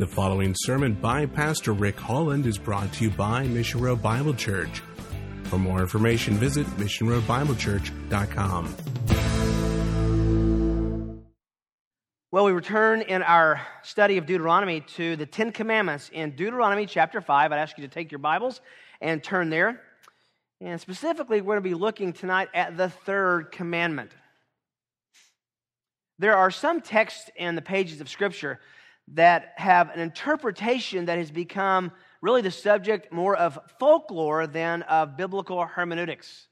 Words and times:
The 0.00 0.06
following 0.06 0.54
sermon 0.56 0.94
by 0.94 1.26
Pastor 1.26 1.74
Rick 1.74 2.00
Holland 2.00 2.46
is 2.46 2.56
brought 2.56 2.90
to 2.94 3.04
you 3.04 3.10
by 3.10 3.46
Mission 3.46 3.82
Road 3.82 4.00
Bible 4.00 4.32
Church. 4.32 4.80
For 5.42 5.58
more 5.58 5.82
information, 5.82 6.36
visit 6.36 6.66
missionroadbiblechurch.com. 6.78 8.74
Well, 12.32 12.46
we 12.46 12.52
return 12.52 13.02
in 13.02 13.22
our 13.22 13.60
study 13.82 14.16
of 14.16 14.24
Deuteronomy 14.24 14.80
to 14.96 15.16
the 15.16 15.26
Ten 15.26 15.52
Commandments 15.52 16.08
in 16.10 16.30
Deuteronomy 16.34 16.86
chapter 16.86 17.20
5. 17.20 17.52
I'd 17.52 17.58
ask 17.58 17.76
you 17.76 17.86
to 17.86 17.92
take 17.92 18.10
your 18.10 18.20
Bibles 18.20 18.62
and 19.02 19.22
turn 19.22 19.50
there. 19.50 19.82
And 20.62 20.80
specifically, 20.80 21.42
we're 21.42 21.56
going 21.56 21.62
to 21.62 21.68
be 21.68 21.74
looking 21.74 22.14
tonight 22.14 22.48
at 22.54 22.78
the 22.78 22.88
third 22.88 23.52
commandment. 23.52 24.12
There 26.18 26.38
are 26.38 26.50
some 26.50 26.80
texts 26.80 27.28
in 27.36 27.54
the 27.54 27.60
pages 27.60 28.00
of 28.00 28.08
Scripture 28.08 28.60
that 29.14 29.52
have 29.56 29.90
an 29.90 30.00
interpretation 30.00 31.06
that 31.06 31.18
has 31.18 31.30
become 31.30 31.92
really 32.22 32.42
the 32.42 32.50
subject 32.50 33.12
more 33.12 33.34
of 33.34 33.58
folklore 33.78 34.46
than 34.46 34.82
of 34.82 35.16
biblical 35.16 35.64
hermeneutics. 35.64 36.46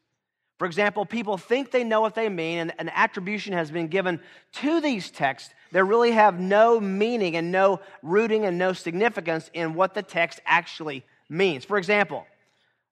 For 0.58 0.66
example, 0.66 1.06
people 1.06 1.38
think 1.38 1.70
they 1.70 1.84
know 1.84 2.00
what 2.00 2.16
they 2.16 2.28
mean, 2.28 2.58
and 2.58 2.74
an 2.78 2.88
attribution 2.88 3.52
has 3.52 3.70
been 3.70 3.86
given 3.86 4.20
to 4.54 4.80
these 4.80 5.10
texts 5.10 5.54
that 5.70 5.84
really 5.84 6.10
have 6.10 6.40
no 6.40 6.80
meaning 6.80 7.36
and 7.36 7.52
no 7.52 7.80
rooting 8.02 8.44
and 8.44 8.59
no 8.59 8.72
significance 8.72 9.50
in 9.54 9.74
what 9.74 9.95
the 9.95 10.02
text 10.02 10.40
actually 10.45 11.04
means. 11.28 11.64
For 11.64 11.78
example, 11.78 12.26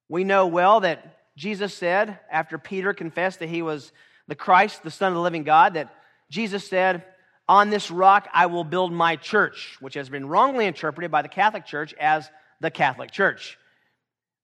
we 0.09 0.23
know 0.23 0.47
well 0.47 0.81
that 0.81 1.19
Jesus 1.37 1.75
said, 1.75 2.21
after 2.31 2.57
Peter 2.57 2.95
confessed 2.95 3.41
that 3.41 3.49
he 3.49 3.63
was 3.63 3.91
the 4.29 4.37
Christ, 4.37 4.85
the 4.85 4.91
Son 4.91 5.09
of 5.09 5.15
the 5.17 5.21
living 5.21 5.43
God, 5.43 5.75
that 5.75 5.93
Jesus 6.31 6.69
said, 6.69 7.05
on 7.49 7.71
this 7.71 7.91
rock 7.91 8.29
I 8.33 8.47
will 8.47 8.65
build 8.65 8.93
my 8.93 9.17
church, 9.17 9.77
which 9.81 9.95
has 9.95 10.09
been 10.09 10.29
wrongly 10.29 10.67
interpreted 10.67 11.11
by 11.11 11.23
the 11.23 11.29
Catholic 11.29 11.67
Church 11.67 11.95
as 11.95 12.31
the 12.61 12.71
Catholic 12.71 13.11
Church. 13.11 13.59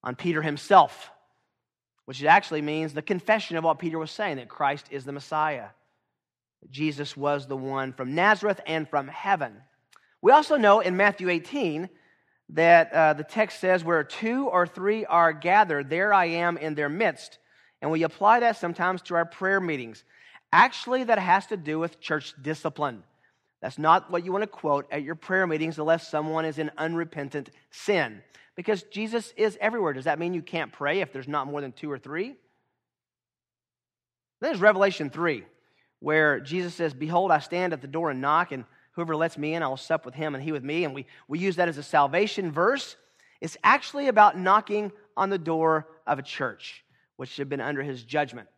On 0.05 0.17
Peter 0.17 0.43
himself, 0.43 1.11
which 2.07 2.25
actually 2.25 2.63
means 2.63 2.93
the 2.93 3.03
confession 3.03 3.57
of 3.57 3.65
what 3.65 3.79
Peter 3.79 3.99
was 3.99 4.11
saying 4.11 4.37
that 4.37 4.49
Christ 4.49 4.87
is 4.91 5.05
the 5.05 5.13
Messiah. 5.13 5.69
Jesus 6.71 7.17
was 7.17 7.47
the 7.47 7.57
one 7.57 7.93
from 7.93 8.15
Nazareth 8.15 8.61
and 8.67 8.89
from 8.89 9.09
heaven. 9.09 9.57
We 10.21 10.33
also 10.33 10.57
know 10.57 10.81
in 10.81 10.97
Matthew 10.97 11.29
18 11.29 11.89
that 12.51 12.93
uh, 12.93 13.13
the 13.15 13.25
text 13.25 13.61
says, 13.61 13.85
Where 13.85 14.05
two 14.05 14.49
or 14.49 14.67
three 14.67 15.05
are 15.05 15.33
gathered, 15.33 15.91
there 15.91 16.13
I 16.13 16.27
am 16.27 16.57
in 16.57 16.75
their 16.75 16.89
midst. 16.89 17.39
And 17.81 17.91
we 17.91 18.05
apply 18.05 18.41
that 18.41 18.57
sometimes 18.57 19.03
to 19.03 19.17
our 19.17 19.25
prayer 19.25 19.61
meetings. 19.61 20.05
Actually, 20.53 21.05
that 21.05 21.19
has 21.19 21.47
to 21.47 21.57
do 21.57 21.79
with 21.79 22.01
church 22.01 22.35
discipline. 22.43 23.03
That's 23.63 23.79
not 23.79 24.11
what 24.11 24.25
you 24.25 24.33
want 24.33 24.43
to 24.43 24.49
quote 24.49 24.87
at 24.91 25.03
your 25.03 25.15
prayer 25.15 25.47
meetings 25.47 25.79
unless 25.79 26.09
someone 26.09 26.45
is 26.45 26.59
in 26.59 26.71
unrepentant 26.77 27.51
sin. 27.71 28.21
Because 28.55 28.83
Jesus 28.83 29.33
is 29.37 29.57
everywhere. 29.61 29.93
Does 29.93 30.05
that 30.05 30.19
mean 30.19 30.35
you 30.35 30.43
can't 30.43 30.73
pray 30.73 31.01
if 31.01 31.13
there's 31.13 31.29
not 31.29 31.47
more 31.47 31.61
than 31.61 31.73
two 31.73 31.91
or 31.91 31.99
three? 31.99 32.37
Then 34.41 34.51
there's 34.51 34.61
Revelation 34.61 35.09
3, 35.09 35.45
where 36.01 36.41
Jesus 36.41 36.75
says, 36.75 36.93
Behold, 36.93 37.31
I 37.31 37.39
stand 37.39 37.73
at 37.73 37.81
the 37.81 37.87
door 37.87 38.11
and 38.11 38.21
knock, 38.21 38.51
and 38.51 38.65
whoever 38.93 39.15
lets 39.15 39.39
me 39.39 39.55
in, 39.55 39.63
I 39.63 39.69
will 39.69 39.77
sup 39.77 40.05
with 40.05 40.15
him 40.15 40.35
and 40.35 40.43
he 40.43 40.51
with 40.51 40.65
me. 40.65 40.85
And 40.85 40.93
we, 40.93 41.07
we 41.29 41.39
use 41.39 41.57
that 41.57 41.69
as 41.69 41.79
a 41.79 41.83
salvation 41.83 42.51
verse. 42.51 42.97
It's 43.41 43.57
actually 43.63 44.09
about 44.09 44.37
knocking 44.37 44.93
on 45.17 45.31
the 45.31 45.39
door 45.39 45.87
of 46.07 46.19
a 46.19 46.23
church, 46.23 46.85
which 47.17 47.37
had 47.37 47.49
been 47.49 47.61
under 47.61 47.83
his 47.83 48.03
judgment. 48.03 48.49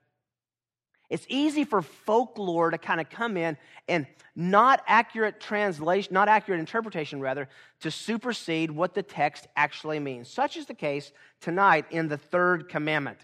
It's 1.10 1.26
easy 1.28 1.64
for 1.64 1.82
folklore 1.82 2.70
to 2.70 2.78
kind 2.78 3.00
of 3.00 3.10
come 3.10 3.36
in 3.36 3.56
and 3.88 4.06
not 4.34 4.82
accurate 4.86 5.40
translation, 5.40 6.14
not 6.14 6.28
accurate 6.28 6.60
interpretation, 6.60 7.20
rather, 7.20 7.48
to 7.80 7.90
supersede 7.90 8.70
what 8.70 8.94
the 8.94 9.02
text 9.02 9.46
actually 9.54 9.98
means. 9.98 10.28
Such 10.28 10.56
is 10.56 10.66
the 10.66 10.74
case 10.74 11.12
tonight 11.40 11.86
in 11.90 12.08
the 12.08 12.16
third 12.16 12.68
commandment. 12.68 13.18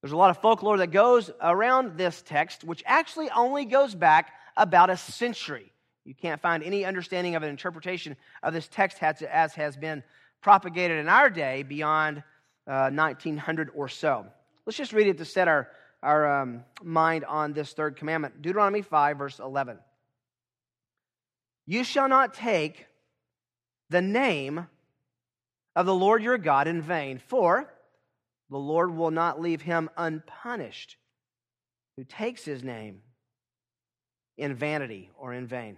There's 0.00 0.12
a 0.12 0.16
lot 0.16 0.30
of 0.30 0.38
folklore 0.38 0.78
that 0.78 0.92
goes 0.92 1.30
around 1.42 1.98
this 1.98 2.22
text, 2.22 2.64
which 2.64 2.82
actually 2.86 3.28
only 3.30 3.66
goes 3.66 3.94
back 3.94 4.32
about 4.56 4.88
a 4.88 4.96
century. 4.96 5.72
You 6.04 6.14
can't 6.14 6.40
find 6.40 6.62
any 6.62 6.84
understanding 6.84 7.34
of 7.34 7.42
an 7.42 7.50
interpretation 7.50 8.16
of 8.42 8.54
this 8.54 8.66
text 8.68 9.02
as 9.02 9.54
has 9.54 9.76
been 9.76 10.02
propagated 10.40 10.98
in 10.98 11.08
our 11.08 11.28
day 11.28 11.62
beyond 11.62 12.22
uh, 12.66 12.90
1900 12.90 13.70
or 13.74 13.88
so. 13.88 14.26
Let's 14.64 14.78
just 14.78 14.92
read 14.92 15.06
it 15.06 15.18
to 15.18 15.24
set 15.24 15.48
our 15.48 15.68
our 16.02 16.42
um, 16.42 16.64
mind 16.82 17.24
on 17.24 17.52
this 17.52 17.72
third 17.72 17.96
commandment 17.96 18.42
Deuteronomy 18.42 18.82
5, 18.82 19.18
verse 19.18 19.38
11. 19.38 19.78
You 21.66 21.84
shall 21.84 22.08
not 22.08 22.34
take 22.34 22.86
the 23.90 24.00
name 24.00 24.66
of 25.76 25.86
the 25.86 25.94
Lord 25.94 26.22
your 26.22 26.38
God 26.38 26.66
in 26.66 26.82
vain, 26.82 27.18
for 27.18 27.72
the 28.48 28.58
Lord 28.58 28.94
will 28.94 29.10
not 29.10 29.40
leave 29.40 29.62
him 29.62 29.88
unpunished 29.96 30.96
who 31.96 32.04
takes 32.04 32.44
his 32.44 32.64
name 32.64 33.02
in 34.36 34.54
vanity 34.54 35.10
or 35.16 35.32
in 35.32 35.46
vain. 35.46 35.76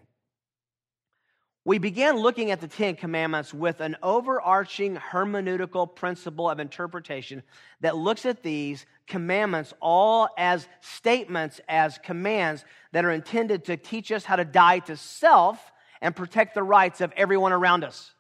We 1.64 1.78
began 1.78 2.16
looking 2.16 2.50
at 2.50 2.60
the 2.60 2.66
Ten 2.66 2.96
Commandments 2.96 3.54
with 3.54 3.80
an 3.80 3.96
overarching 4.02 4.96
hermeneutical 4.96 5.94
principle 5.94 6.50
of 6.50 6.58
interpretation 6.58 7.44
that 7.82 7.96
looks 7.96 8.26
at 8.26 8.42
these 8.42 8.84
commandments 9.06 9.72
all 9.80 10.28
as 10.36 10.66
statements, 10.80 11.60
as 11.68 11.98
commands 11.98 12.64
that 12.90 13.04
are 13.04 13.12
intended 13.12 13.66
to 13.66 13.76
teach 13.76 14.10
us 14.10 14.24
how 14.24 14.34
to 14.34 14.44
die 14.44 14.80
to 14.80 14.96
self 14.96 15.70
and 16.00 16.16
protect 16.16 16.56
the 16.56 16.64
rights 16.64 17.00
of 17.00 17.12
everyone 17.16 17.52
around 17.52 17.84
us. 17.84 18.10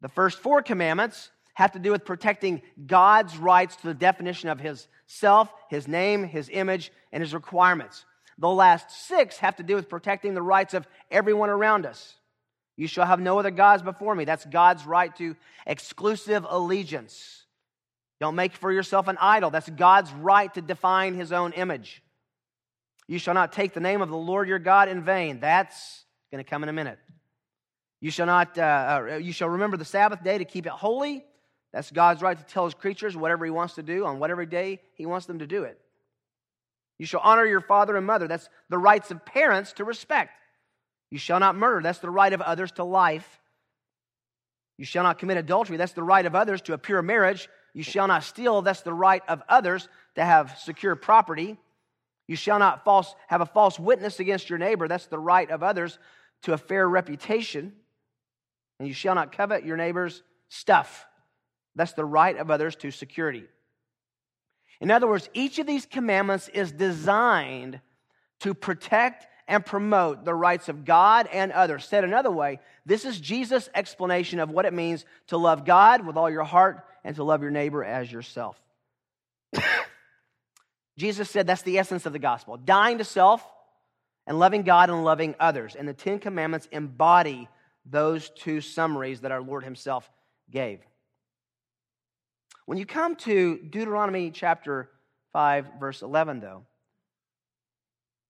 The 0.00 0.08
first 0.08 0.40
four 0.40 0.60
commandments 0.60 1.30
have 1.54 1.70
to 1.72 1.78
do 1.78 1.92
with 1.92 2.04
protecting 2.04 2.62
God's 2.84 3.38
rights 3.38 3.76
to 3.76 3.86
the 3.86 3.94
definition 3.94 4.48
of 4.48 4.58
His 4.58 4.88
self, 5.06 5.54
His 5.70 5.86
name, 5.86 6.24
His 6.24 6.50
image, 6.52 6.90
and 7.12 7.22
His 7.22 7.32
requirements. 7.32 8.04
The 8.38 8.48
last 8.48 8.90
six 9.06 9.38
have 9.38 9.54
to 9.56 9.62
do 9.62 9.76
with 9.76 9.88
protecting 9.88 10.34
the 10.34 10.42
rights 10.42 10.74
of 10.74 10.88
everyone 11.12 11.48
around 11.48 11.86
us. 11.86 12.16
You 12.76 12.86
shall 12.88 13.06
have 13.06 13.20
no 13.20 13.38
other 13.38 13.50
gods 13.50 13.82
before 13.82 14.14
me. 14.14 14.24
That's 14.24 14.44
God's 14.44 14.84
right 14.84 15.14
to 15.16 15.36
exclusive 15.66 16.44
allegiance. 16.48 17.44
Don't 18.20 18.34
make 18.34 18.52
for 18.54 18.72
yourself 18.72 19.08
an 19.08 19.16
idol. 19.20 19.50
That's 19.50 19.68
God's 19.68 20.12
right 20.12 20.52
to 20.54 20.62
define 20.62 21.14
his 21.14 21.32
own 21.32 21.52
image. 21.52 22.02
You 23.06 23.18
shall 23.18 23.34
not 23.34 23.52
take 23.52 23.74
the 23.74 23.80
name 23.80 24.02
of 24.02 24.08
the 24.08 24.16
Lord 24.16 24.48
your 24.48 24.58
God 24.58 24.88
in 24.88 25.02
vain. 25.02 25.40
That's 25.40 26.04
going 26.30 26.42
to 26.42 26.48
come 26.48 26.62
in 26.62 26.68
a 26.68 26.72
minute. 26.72 26.98
You 28.00 28.10
shall 28.10 28.26
not. 28.26 28.58
Uh, 28.58 29.06
uh, 29.12 29.16
you 29.16 29.32
shall 29.32 29.48
remember 29.48 29.76
the 29.76 29.84
Sabbath 29.84 30.22
day 30.22 30.38
to 30.38 30.44
keep 30.44 30.66
it 30.66 30.72
holy. 30.72 31.24
That's 31.72 31.90
God's 31.90 32.22
right 32.22 32.38
to 32.38 32.44
tell 32.44 32.64
his 32.64 32.74
creatures 32.74 33.16
whatever 33.16 33.44
he 33.44 33.50
wants 33.50 33.74
to 33.74 33.82
do 33.82 34.04
on 34.04 34.18
whatever 34.20 34.46
day 34.46 34.80
he 34.94 35.06
wants 35.06 35.26
them 35.26 35.40
to 35.40 35.46
do 35.46 35.64
it. 35.64 35.78
You 36.98 37.06
shall 37.06 37.20
honor 37.22 37.44
your 37.44 37.60
father 37.60 37.96
and 37.96 38.06
mother. 38.06 38.28
That's 38.28 38.48
the 38.68 38.78
rights 38.78 39.10
of 39.10 39.24
parents 39.24 39.72
to 39.74 39.84
respect. 39.84 40.30
You 41.14 41.20
shall 41.20 41.38
not 41.38 41.54
murder. 41.54 41.80
That's 41.80 42.00
the 42.00 42.10
right 42.10 42.32
of 42.32 42.40
others 42.40 42.72
to 42.72 42.82
life. 42.82 43.40
You 44.78 44.84
shall 44.84 45.04
not 45.04 45.20
commit 45.20 45.36
adultery. 45.36 45.76
That's 45.76 45.92
the 45.92 46.02
right 46.02 46.26
of 46.26 46.34
others 46.34 46.60
to 46.62 46.72
a 46.72 46.78
pure 46.78 47.02
marriage. 47.02 47.48
You 47.72 47.84
shall 47.84 48.08
not 48.08 48.24
steal. 48.24 48.62
That's 48.62 48.80
the 48.80 48.92
right 48.92 49.22
of 49.28 49.40
others 49.48 49.88
to 50.16 50.24
have 50.24 50.58
secure 50.58 50.96
property. 50.96 51.56
You 52.26 52.34
shall 52.34 52.58
not 52.58 52.84
false, 52.84 53.14
have 53.28 53.42
a 53.42 53.46
false 53.46 53.78
witness 53.78 54.18
against 54.18 54.50
your 54.50 54.58
neighbor. 54.58 54.88
That's 54.88 55.06
the 55.06 55.20
right 55.20 55.48
of 55.48 55.62
others 55.62 56.00
to 56.42 56.52
a 56.52 56.58
fair 56.58 56.88
reputation. 56.88 57.74
And 58.80 58.88
you 58.88 58.94
shall 58.94 59.14
not 59.14 59.30
covet 59.30 59.64
your 59.64 59.76
neighbor's 59.76 60.20
stuff. 60.48 61.06
That's 61.76 61.92
the 61.92 62.04
right 62.04 62.36
of 62.36 62.50
others 62.50 62.74
to 62.74 62.90
security. 62.90 63.44
In 64.80 64.90
other 64.90 65.06
words, 65.06 65.30
each 65.32 65.60
of 65.60 65.66
these 65.68 65.86
commandments 65.86 66.48
is 66.48 66.72
designed 66.72 67.80
to 68.40 68.52
protect 68.52 69.28
and 69.46 69.64
promote 69.64 70.24
the 70.24 70.34
rights 70.34 70.68
of 70.68 70.84
God 70.84 71.28
and 71.32 71.52
others. 71.52 71.84
Said 71.84 72.04
another 72.04 72.30
way, 72.30 72.60
this 72.86 73.04
is 73.04 73.20
Jesus' 73.20 73.68
explanation 73.74 74.40
of 74.40 74.50
what 74.50 74.64
it 74.64 74.72
means 74.72 75.04
to 75.28 75.36
love 75.36 75.64
God 75.64 76.06
with 76.06 76.16
all 76.16 76.30
your 76.30 76.44
heart 76.44 76.84
and 77.04 77.14
to 77.16 77.24
love 77.24 77.42
your 77.42 77.50
neighbor 77.50 77.84
as 77.84 78.10
yourself. 78.10 78.58
Jesus 80.98 81.28
said 81.28 81.46
that's 81.46 81.62
the 81.62 81.78
essence 81.78 82.06
of 82.06 82.12
the 82.12 82.18
gospel 82.18 82.56
dying 82.56 82.98
to 82.98 83.04
self 83.04 83.44
and 84.26 84.38
loving 84.38 84.62
God 84.62 84.90
and 84.90 85.04
loving 85.04 85.34
others. 85.38 85.74
And 85.74 85.86
the 85.86 85.94
Ten 85.94 86.18
Commandments 86.18 86.68
embody 86.72 87.48
those 87.84 88.30
two 88.30 88.60
summaries 88.60 89.20
that 89.20 89.32
our 89.32 89.42
Lord 89.42 89.64
Himself 89.64 90.10
gave. 90.50 90.80
When 92.66 92.78
you 92.78 92.86
come 92.86 93.16
to 93.16 93.58
Deuteronomy 93.58 94.30
chapter 94.30 94.88
5, 95.32 95.66
verse 95.78 96.00
11, 96.00 96.40
though, 96.40 96.62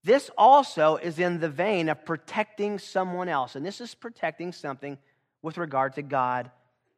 this 0.04 0.30
also 0.36 0.96
is 0.96 1.18
in 1.18 1.40
the 1.40 1.48
vein 1.48 1.88
of 1.88 2.04
protecting 2.04 2.78
someone 2.78 3.28
else. 3.28 3.56
And 3.56 3.64
this 3.64 3.80
is 3.80 3.94
protecting 3.94 4.52
something 4.52 4.98
with 5.40 5.56
regard 5.56 5.94
to 5.94 6.02
God 6.02 6.50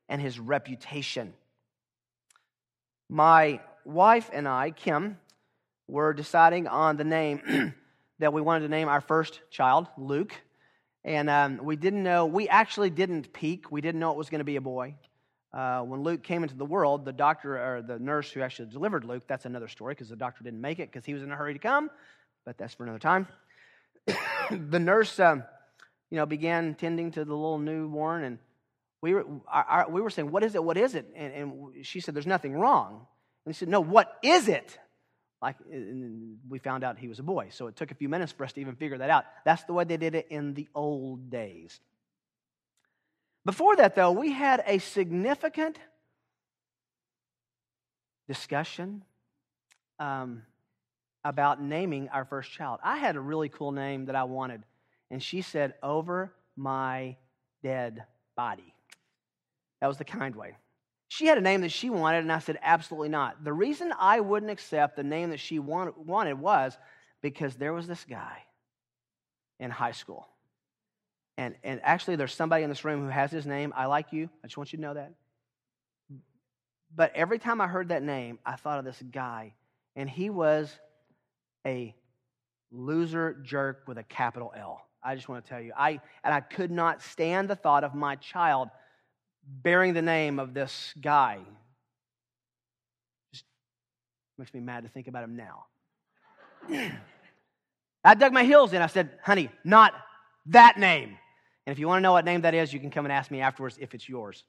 and 0.08 0.20
his 0.20 0.40
reputation. 0.40 1.32
My 3.08 3.60
wife 3.84 4.28
and 4.32 4.48
I, 4.48 4.72
Kim, 4.72 5.18
were 5.86 6.12
deciding 6.12 6.66
on 6.66 6.96
the 6.96 7.04
name 7.04 7.74
that 8.18 8.32
we 8.32 8.40
wanted 8.40 8.60
to 8.60 8.68
name 8.68 8.88
our 8.88 9.00
first 9.00 9.40
child, 9.50 9.86
Luke. 9.96 10.34
And 11.04 11.30
um, 11.30 11.60
we 11.62 11.76
didn't 11.76 12.02
know, 12.02 12.26
we 12.26 12.48
actually 12.48 12.90
didn't 12.90 13.32
peek. 13.32 13.70
We 13.70 13.80
didn't 13.80 14.00
know 14.00 14.10
it 14.10 14.18
was 14.18 14.30
going 14.30 14.40
to 14.40 14.44
be 14.44 14.56
a 14.56 14.60
boy. 14.60 14.96
Uh, 15.52 15.82
when 15.82 16.02
Luke 16.02 16.24
came 16.24 16.42
into 16.42 16.56
the 16.56 16.64
world, 16.64 17.04
the 17.04 17.12
doctor 17.12 17.56
or 17.56 17.82
the 17.82 18.00
nurse 18.00 18.30
who 18.30 18.40
actually 18.40 18.68
delivered 18.70 19.04
Luke, 19.04 19.22
that's 19.28 19.44
another 19.44 19.68
story 19.68 19.94
because 19.94 20.08
the 20.08 20.16
doctor 20.16 20.42
didn't 20.42 20.60
make 20.60 20.80
it 20.80 20.90
because 20.90 21.04
he 21.04 21.14
was 21.14 21.22
in 21.22 21.30
a 21.30 21.36
hurry 21.36 21.52
to 21.52 21.60
come, 21.60 21.88
but 22.46 22.56
that's 22.56 22.72
for 22.72 22.84
another 22.84 23.00
time. 23.00 23.26
the 24.50 24.78
nurse, 24.78 25.18
um, 25.20 25.42
you 26.08 26.16
know, 26.16 26.24
began 26.24 26.74
tending 26.74 27.10
to 27.10 27.24
the 27.24 27.34
little 27.34 27.58
newborn, 27.58 28.24
and 28.24 28.38
we 29.02 29.12
were, 29.12 29.26
we 29.90 30.00
were 30.00 30.08
saying, 30.08 30.30
What 30.30 30.44
is 30.44 30.54
it? 30.54 30.64
What 30.64 30.78
is 30.78 30.94
it? 30.94 31.12
And, 31.14 31.32
and 31.34 31.84
she 31.84 32.00
said, 32.00 32.14
There's 32.14 32.26
nothing 32.26 32.54
wrong. 32.54 33.06
And 33.44 33.54
he 33.54 33.58
said, 33.58 33.68
No, 33.68 33.80
what 33.80 34.16
is 34.22 34.48
it? 34.48 34.78
Like, 35.42 35.56
we 36.48 36.58
found 36.60 36.82
out 36.82 36.98
he 36.98 37.08
was 37.08 37.18
a 37.18 37.22
boy. 37.22 37.48
So 37.50 37.66
it 37.66 37.76
took 37.76 37.90
a 37.90 37.94
few 37.94 38.08
minutes 38.08 38.32
for 38.32 38.44
us 38.44 38.52
to 38.54 38.60
even 38.60 38.76
figure 38.76 38.98
that 38.98 39.10
out. 39.10 39.24
That's 39.44 39.62
the 39.64 39.74
way 39.74 39.84
they 39.84 39.98
did 39.98 40.14
it 40.14 40.28
in 40.30 40.54
the 40.54 40.66
old 40.74 41.28
days. 41.28 41.78
Before 43.44 43.76
that, 43.76 43.94
though, 43.94 44.12
we 44.12 44.32
had 44.32 44.64
a 44.66 44.78
significant 44.78 45.78
discussion 48.26 49.04
um, 49.98 50.42
about 51.28 51.62
naming 51.62 52.08
our 52.08 52.24
first 52.24 52.50
child. 52.50 52.80
I 52.82 52.98
had 52.98 53.16
a 53.16 53.20
really 53.20 53.48
cool 53.48 53.72
name 53.72 54.06
that 54.06 54.16
I 54.16 54.24
wanted, 54.24 54.62
and 55.10 55.22
she 55.22 55.42
said, 55.42 55.74
Over 55.82 56.32
my 56.56 57.16
dead 57.62 58.04
body. 58.36 58.74
That 59.80 59.88
was 59.88 59.98
the 59.98 60.04
kind 60.04 60.34
way. 60.34 60.56
She 61.08 61.26
had 61.26 61.38
a 61.38 61.42
name 61.42 61.60
that 61.60 61.72
she 61.72 61.90
wanted, 61.90 62.18
and 62.18 62.32
I 62.32 62.38
said, 62.38 62.58
Absolutely 62.62 63.08
not. 63.08 63.44
The 63.44 63.52
reason 63.52 63.92
I 63.98 64.20
wouldn't 64.20 64.50
accept 64.50 64.96
the 64.96 65.04
name 65.04 65.30
that 65.30 65.40
she 65.40 65.58
wanted 65.58 66.38
was 66.38 66.76
because 67.22 67.54
there 67.56 67.72
was 67.72 67.86
this 67.86 68.04
guy 68.08 68.42
in 69.58 69.70
high 69.70 69.92
school 69.92 70.28
and, 71.38 71.54
and 71.62 71.80
actually, 71.82 72.16
there's 72.16 72.34
somebody 72.34 72.62
in 72.62 72.70
this 72.70 72.84
room 72.84 73.02
who 73.02 73.08
has 73.08 73.30
his 73.30 73.46
name. 73.46 73.72
I 73.76 73.86
like 73.86 74.12
you. 74.12 74.30
I 74.42 74.46
just 74.46 74.56
want 74.56 74.72
you 74.72 74.78
to 74.78 74.82
know 74.82 74.94
that. 74.94 75.12
But 76.94 77.12
every 77.14 77.38
time 77.38 77.60
I 77.60 77.66
heard 77.66 77.88
that 77.88 78.02
name, 78.02 78.38
I 78.46 78.56
thought 78.56 78.78
of 78.78 78.86
this 78.86 79.02
guy, 79.10 79.52
and 79.94 80.08
he 80.08 80.30
was 80.30 80.72
a 81.66 81.94
loser 82.70 83.34
jerk 83.42 83.82
with 83.86 83.98
a 83.98 84.04
capital 84.04 84.52
L. 84.56 84.80
I 85.02 85.14
just 85.14 85.28
want 85.28 85.44
to 85.44 85.48
tell 85.48 85.60
you. 85.60 85.72
I, 85.76 86.00
and 86.24 86.32
I 86.32 86.40
could 86.40 86.70
not 86.70 87.02
stand 87.02 87.50
the 87.50 87.56
thought 87.56 87.84
of 87.84 87.94
my 87.94 88.16
child 88.16 88.68
bearing 89.46 89.94
the 89.94 90.02
name 90.02 90.38
of 90.38 90.54
this 90.54 90.94
guy. 91.00 91.38
Just 93.32 93.44
makes 94.38 94.54
me 94.54 94.60
mad 94.60 94.84
to 94.84 94.88
think 94.88 95.08
about 95.08 95.24
him 95.24 95.36
now. 95.36 95.66
I 98.04 98.14
dug 98.14 98.32
my 98.32 98.44
heels 98.44 98.72
in. 98.72 98.82
I 98.82 98.86
said, 98.86 99.10
honey, 99.22 99.50
not 99.64 99.92
that 100.46 100.78
name. 100.78 101.16
And 101.66 101.72
if 101.72 101.78
you 101.78 101.88
want 101.88 101.98
to 101.98 102.02
know 102.02 102.12
what 102.12 102.24
name 102.24 102.42
that 102.42 102.54
is, 102.54 102.72
you 102.72 102.78
can 102.78 102.90
come 102.90 103.04
and 103.04 103.12
ask 103.12 103.30
me 103.30 103.40
afterwards 103.40 103.76
if 103.80 103.94
it's 103.94 104.08
yours. 104.08 104.44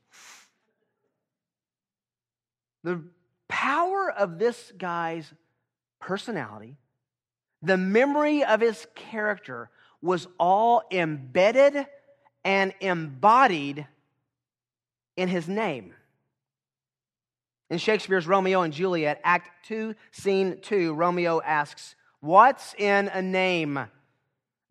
The 2.83 3.03
power 3.47 4.11
of 4.11 4.37
this 4.37 4.71
guy's 4.77 5.31
personality, 5.99 6.77
the 7.67 7.77
memory 7.77 8.43
of 8.43 8.61
his 8.61 8.87
character 8.95 9.69
was 10.01 10.27
all 10.39 10.83
embedded 10.91 11.85
and 12.43 12.73
embodied 12.79 13.87
in 15.15 15.27
his 15.27 15.47
name. 15.47 15.93
In 17.69 17.77
Shakespeare's 17.77 18.27
Romeo 18.27 18.61
and 18.61 18.73
Juliet, 18.73 19.19
Act 19.23 19.49
2, 19.67 19.93
Scene 20.11 20.59
2, 20.61 20.93
Romeo 20.93 21.41
asks, 21.41 21.95
What's 22.21 22.73
in 22.75 23.09
a 23.09 23.21
name? 23.21 23.87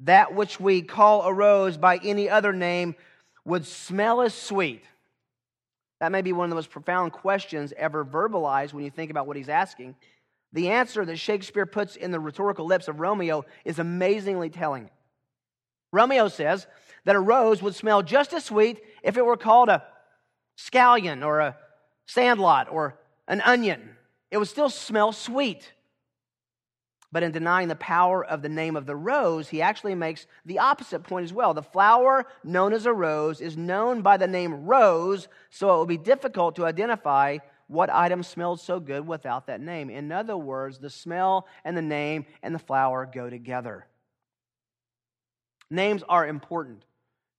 that 0.01 0.35
which 0.35 0.61
we 0.61 0.83
call 0.83 1.23
a 1.23 1.33
rose 1.33 1.77
by 1.77 1.99
any 2.03 2.29
other 2.29 2.53
name 2.53 2.95
would 3.45 3.67
smell 3.67 4.21
as 4.21 4.35
sweet? 4.35 4.85
That 6.01 6.13
may 6.13 6.23
be 6.23 6.33
one 6.33 6.45
of 6.45 6.51
the 6.51 6.57
most 6.57 6.71
profound 6.71 7.13
questions 7.13 7.73
ever 7.77 8.05
verbalized 8.05 8.75
when 8.75 8.85
you 8.85 8.91
think 8.91 9.11
about 9.11 9.27
what 9.27 9.37
he's 9.37 9.49
asking. 9.49 9.97
The 10.57 10.71
answer 10.71 11.05
that 11.05 11.19
Shakespeare 11.19 11.67
puts 11.67 11.97
in 11.97 12.13
the 12.13 12.19
rhetorical 12.19 12.65
lips 12.65 12.89
of 12.89 12.99
Romeo 12.99 13.45
is 13.67 13.79
amazingly 13.79 14.49
telling. 14.49 14.89
Romeo 15.93 16.29
says 16.29 16.67
that 17.05 17.15
a 17.15 17.21
rose 17.21 17.61
would 17.61 17.75
smell 17.75 18.03
just 18.03 18.33
as 18.33 18.47
sweet 18.47 18.83
if 19.03 19.19
it 19.19 19.27
were 19.27 19.37
called 19.37 19.69
a 19.69 19.85
scallion 20.57 21.23
or 21.23 21.41
a 21.41 21.59
sandlot 22.07 22.71
or 22.71 22.99
an 23.29 23.43
onion. 23.43 23.97
It 24.31 24.39
would 24.39 24.49
still 24.49 24.71
smell 24.71 25.13
sweet. 25.13 25.75
But 27.13 27.23
in 27.23 27.33
denying 27.33 27.69
the 27.69 27.77
power 27.77 28.25
of 28.25 28.41
the 28.41 28.49
name 28.49 28.77
of 28.77 28.87
the 28.87 28.97
rose, 28.97 29.51
he 29.51 29.61
actually 29.61 29.95
makes 29.95 30.27
the 30.47 30.61
opposite 30.61 31.03
point 31.03 31.25
as 31.25 31.35
well. 31.35 31.53
The 31.53 31.63
flower 31.63 32.25
known 32.43 32.73
as 32.73 32.87
a 32.87 32.95
rose 32.95 33.43
is 33.43 33.59
known 33.59 34.01
by 34.01 34.17
the 34.17 34.27
name 34.27 34.65
rose, 34.65 35.29
so 35.51 35.69
it 35.69 35.77
will 35.77 35.85
be 35.85 35.99
difficult 35.99 36.57
to 36.57 36.65
identify 36.65 37.39
what 37.69 37.91
item 37.91 38.23
smelled 38.23 38.61
so 38.61 38.79
good 38.79 39.07
without 39.07 39.47
that 39.47 39.61
name. 39.61 39.91
In 39.91 40.13
other 40.13 40.37
words, 40.37 40.79
the 40.79 40.91
smell 40.91 41.47
and 41.65 41.77
the 41.77 41.83
name 41.83 42.27
and 42.43 42.55
the 42.55 42.61
flower 42.61 43.09
go 43.13 43.29
together. 43.29 43.87
Names 45.69 46.03
are 46.09 46.27
important, 46.27 46.85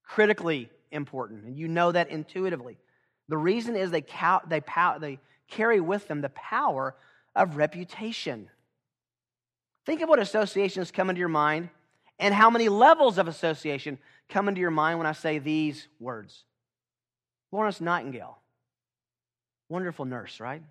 critically 0.04 0.68
important, 0.90 1.44
and 1.44 1.56
you 1.56 1.66
know 1.68 1.92
that 1.92 2.10
intuitively. 2.10 2.78
The 3.28 3.38
reason 3.38 3.76
is 3.76 3.90
they, 3.90 4.04
they, 4.48 4.62
they 5.00 5.18
carry 5.48 5.80
with 5.80 6.08
them 6.08 6.20
the 6.20 6.28
power 6.30 6.94
of 7.34 7.56
reputation. 7.56 8.48
Think 9.86 10.02
of 10.02 10.08
what 10.08 10.18
associations 10.18 10.90
come 10.90 11.08
into 11.08 11.20
your 11.20 11.28
mind 11.28 11.70
and 12.18 12.34
how 12.34 12.50
many 12.50 12.68
levels 12.68 13.16
of 13.16 13.28
association 13.28 13.98
come 14.28 14.48
into 14.48 14.60
your 14.60 14.70
mind 14.70 14.98
when 14.98 15.06
I 15.06 15.12
say 15.12 15.38
these 15.38 15.88
words. 15.98 16.44
Florence 17.50 17.80
Nightingale, 17.80 18.38
wonderful 19.68 20.04
nurse, 20.04 20.40
right? 20.40 20.62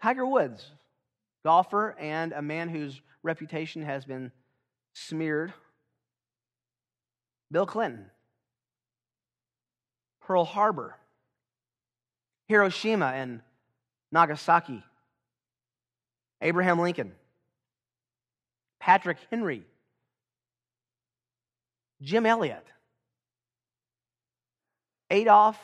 Tiger 0.00 0.26
Woods, 0.26 0.64
golfer 1.44 1.96
and 1.98 2.32
a 2.32 2.42
man 2.42 2.68
whose 2.68 3.00
reputation 3.22 3.82
has 3.82 4.04
been 4.04 4.32
smeared. 4.94 5.52
Bill 7.50 7.66
Clinton, 7.66 8.06
Pearl 10.22 10.44
Harbor, 10.44 10.96
Hiroshima 12.48 13.06
and 13.06 13.40
Nagasaki, 14.10 14.82
Abraham 16.40 16.78
Lincoln, 16.78 17.12
Patrick 18.80 19.18
Henry, 19.30 19.64
Jim 22.00 22.26
Elliot, 22.26 22.66
Adolf 25.10 25.58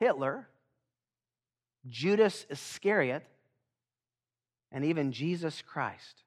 Hitler, 0.00 0.48
Judas 1.86 2.46
Iscariot, 2.50 3.24
and 4.72 4.84
even 4.84 5.12
Jesus 5.12 5.62
Christ. 5.62 6.22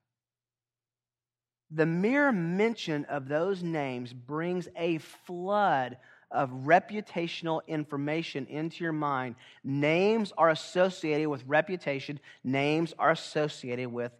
The 1.70 1.86
mere 1.86 2.32
mention 2.32 3.04
of 3.06 3.28
those 3.28 3.62
names 3.62 4.12
brings 4.12 4.68
a 4.76 4.98
flood 4.98 5.96
of 6.30 6.50
reputational 6.50 7.60
information 7.66 8.46
into 8.46 8.84
your 8.84 8.92
mind. 8.92 9.36
Names 9.62 10.32
are 10.36 10.50
associated 10.50 11.28
with 11.28 11.44
reputation, 11.46 12.20
names 12.42 12.94
are 12.98 13.10
associated 13.10 13.92
with 13.92 14.12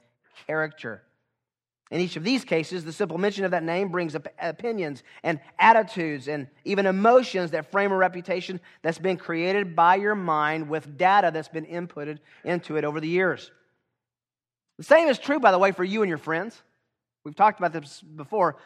character. 0.47 1.03
In 1.92 2.00
each 2.00 2.16
of 2.16 2.25
these 2.25 2.42
cases, 2.42 2.87
the 2.87 2.92
simple 2.92 3.18
mention 3.18 3.44
of 3.44 3.50
that 3.50 3.62
name 3.62 3.90
brings 3.90 4.16
op- 4.16 4.26
opinions 4.40 5.02
and 5.22 5.38
attitudes 5.58 6.26
and 6.26 6.49
even 6.64 6.87
emotions 6.87 7.50
that 7.50 7.70
frame 7.70 7.92
a 7.92 7.96
reputation 7.96 8.61
that's 8.80 8.96
been 8.96 9.18
created 9.18 9.76
by 9.76 9.96
your 9.96 10.14
mind 10.14 10.70
with 10.70 10.96
data 10.96 11.30
that's 11.30 11.49
been 11.49 11.66
inputted 11.66 12.18
into 12.44 12.78
it 12.78 12.84
over 12.84 12.99
the 12.99 13.08
years. 13.08 13.50
The 14.78 14.84
same 14.84 15.08
is 15.08 15.18
true, 15.18 15.38
by 15.38 15.52
the 15.52 15.58
way, 15.58 15.70
for 15.70 15.84
you 15.84 16.00
and 16.00 16.08
your 16.08 16.16
friends. 16.16 16.62
We've 17.25 17.37
talked 17.37 17.61
about 17.61 17.75
this 17.75 18.00
before. 18.00 18.56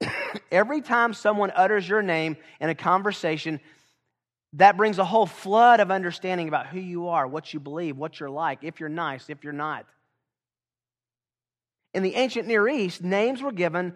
Every 0.50 0.80
time 0.80 1.12
someone 1.12 1.52
utters 1.54 1.86
your 1.86 2.00
name 2.00 2.38
in 2.60 2.70
a 2.70 2.74
conversation, 2.74 3.60
that 4.54 4.78
brings 4.78 4.98
a 4.98 5.04
whole 5.04 5.26
flood 5.26 5.80
of 5.80 5.90
understanding 5.90 6.48
about 6.48 6.66
who 6.66 6.80
you 6.80 7.08
are, 7.08 7.26
what 7.26 7.52
you 7.52 7.60
believe, 7.60 7.98
what 7.98 8.18
you're 8.18 8.30
like, 8.30 8.60
if 8.62 8.80
you're 8.80 8.88
nice, 8.88 9.28
if 9.28 9.44
you're 9.44 9.52
not. 9.52 9.84
In 11.92 12.02
the 12.02 12.14
ancient 12.14 12.46
Near 12.46 12.68
East, 12.68 13.02
names 13.02 13.42
were 13.42 13.52
given 13.52 13.94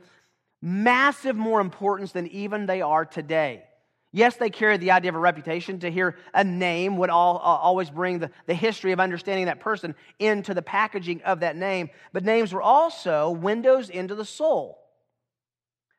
massive 0.60 1.36
more 1.36 1.60
importance 1.60 2.12
than 2.12 2.26
even 2.28 2.66
they 2.66 2.82
are 2.82 3.04
today. 3.04 3.64
Yes, 4.12 4.36
they 4.36 4.48
carried 4.48 4.80
the 4.80 4.92
idea 4.92 5.10
of 5.10 5.16
a 5.16 5.18
reputation. 5.18 5.80
To 5.80 5.90
hear 5.90 6.16
a 6.32 6.44
name 6.44 6.96
would 6.98 7.10
all, 7.10 7.36
uh, 7.38 7.40
always 7.40 7.90
bring 7.90 8.20
the, 8.20 8.30
the 8.46 8.54
history 8.54 8.92
of 8.92 9.00
understanding 9.00 9.46
that 9.46 9.58
person 9.58 9.94
into 10.20 10.54
the 10.54 10.62
packaging 10.62 11.22
of 11.22 11.40
that 11.40 11.56
name. 11.56 11.90
But 12.12 12.24
names 12.24 12.52
were 12.52 12.62
also 12.62 13.32
windows 13.32 13.90
into 13.90 14.14
the 14.14 14.24
soul. 14.24 14.78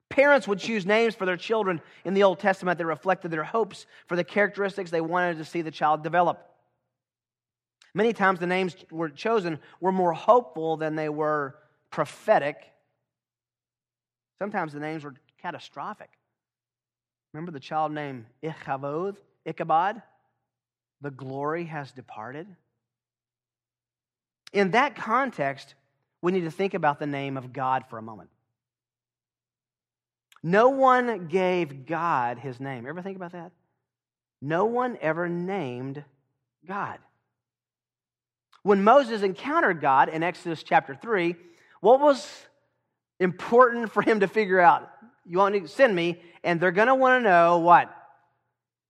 Parents 0.10 0.48
would 0.48 0.60
choose 0.60 0.86
names 0.86 1.14
for 1.14 1.26
their 1.26 1.36
children 1.36 1.82
in 2.06 2.14
the 2.14 2.24
Old 2.24 2.40
Testament 2.40 2.78
that 2.78 2.86
reflected 2.86 3.32
their 3.32 3.44
hopes 3.44 3.86
for 4.08 4.16
the 4.16 4.24
characteristics 4.24 4.92
they 4.92 5.02
wanted 5.02 5.38
to 5.38 5.46
see 5.46 5.62
the 5.62 5.72
child 5.72 6.02
develop. 6.02 6.40
Many 7.94 8.14
times 8.14 8.40
the 8.40 8.48
names 8.48 8.78
were 8.92 9.10
chosen 9.10 9.60
were 9.82 9.92
more 9.92 10.14
hopeful 10.14 10.78
than 10.78 10.96
they 10.96 11.10
were 11.10 11.56
prophetic. 11.96 12.58
Sometimes 14.38 14.74
the 14.74 14.82
names 14.82 15.06
were 15.06 15.14
catastrophic. 15.42 16.10
Remember 17.32 17.54
the 17.54 17.60
child 17.62 17.94
named 17.94 18.26
Ichabod? 18.42 19.16
Ichabod? 19.46 20.02
The 21.00 21.12
glory 21.12 21.64
has 21.64 21.94
departed. 21.94 22.48
In 24.52 24.72
that 24.72 24.98
context, 24.98 25.74
we 26.22 26.34
need 26.34 26.42
to 26.42 26.52
think 26.52 26.74
about 26.74 27.00
the 27.00 27.08
name 27.08 27.38
of 27.38 27.54
God 27.54 27.86
for 27.90 27.98
a 27.98 28.02
moment. 28.02 28.30
No 30.44 30.68
one 30.68 31.28
gave 31.28 31.86
God 31.86 32.40
his 32.40 32.60
name. 32.60 32.86
Ever 32.86 33.02
think 33.02 33.16
about 33.16 33.32
that? 33.32 33.54
No 34.42 34.66
one 34.66 34.98
ever 35.02 35.30
named 35.30 36.04
God. 36.68 37.00
When 38.64 38.84
Moses 38.84 39.22
encountered 39.22 39.80
God 39.80 40.10
in 40.10 40.24
Exodus 40.24 40.62
chapter 40.62 40.94
3, 40.94 41.38
what 41.86 42.00
was 42.00 42.28
important 43.20 43.92
for 43.92 44.02
him 44.02 44.22
to 44.22 44.28
figure 44.28 44.60
out? 44.60 44.90
You 45.24 45.38
want 45.38 45.54
to 45.54 45.68
send 45.68 45.96
me, 45.96 46.20
and 46.44 46.60
they're 46.60 46.72
going 46.72 46.88
to 46.88 46.96
want 46.96 47.24
to 47.24 47.30
know 47.30 47.60
what? 47.60 47.96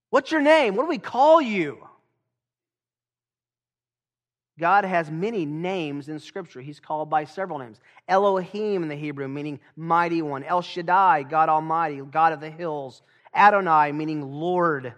What's 0.08 0.32
your 0.32 0.40
name? 0.40 0.76
What 0.76 0.84
do 0.84 0.88
we 0.88 0.96
call 0.96 1.42
you? 1.42 1.86
God 4.58 4.86
has 4.86 5.10
many 5.10 5.44
names 5.44 6.08
in 6.08 6.18
Scripture. 6.18 6.62
He's 6.62 6.80
called 6.80 7.10
by 7.10 7.24
several 7.24 7.58
names. 7.58 7.78
Elohim 8.08 8.82
in 8.82 8.88
the 8.88 8.96
Hebrew, 8.96 9.28
meaning 9.28 9.60
mighty 9.76 10.22
one. 10.22 10.42
El 10.42 10.62
Shaddai, 10.62 11.24
God 11.24 11.50
Almighty, 11.50 12.00
God 12.00 12.32
of 12.32 12.40
the 12.40 12.48
hills. 12.48 13.02
Adonai, 13.34 13.92
meaning 13.92 14.22
Lord. 14.22 14.94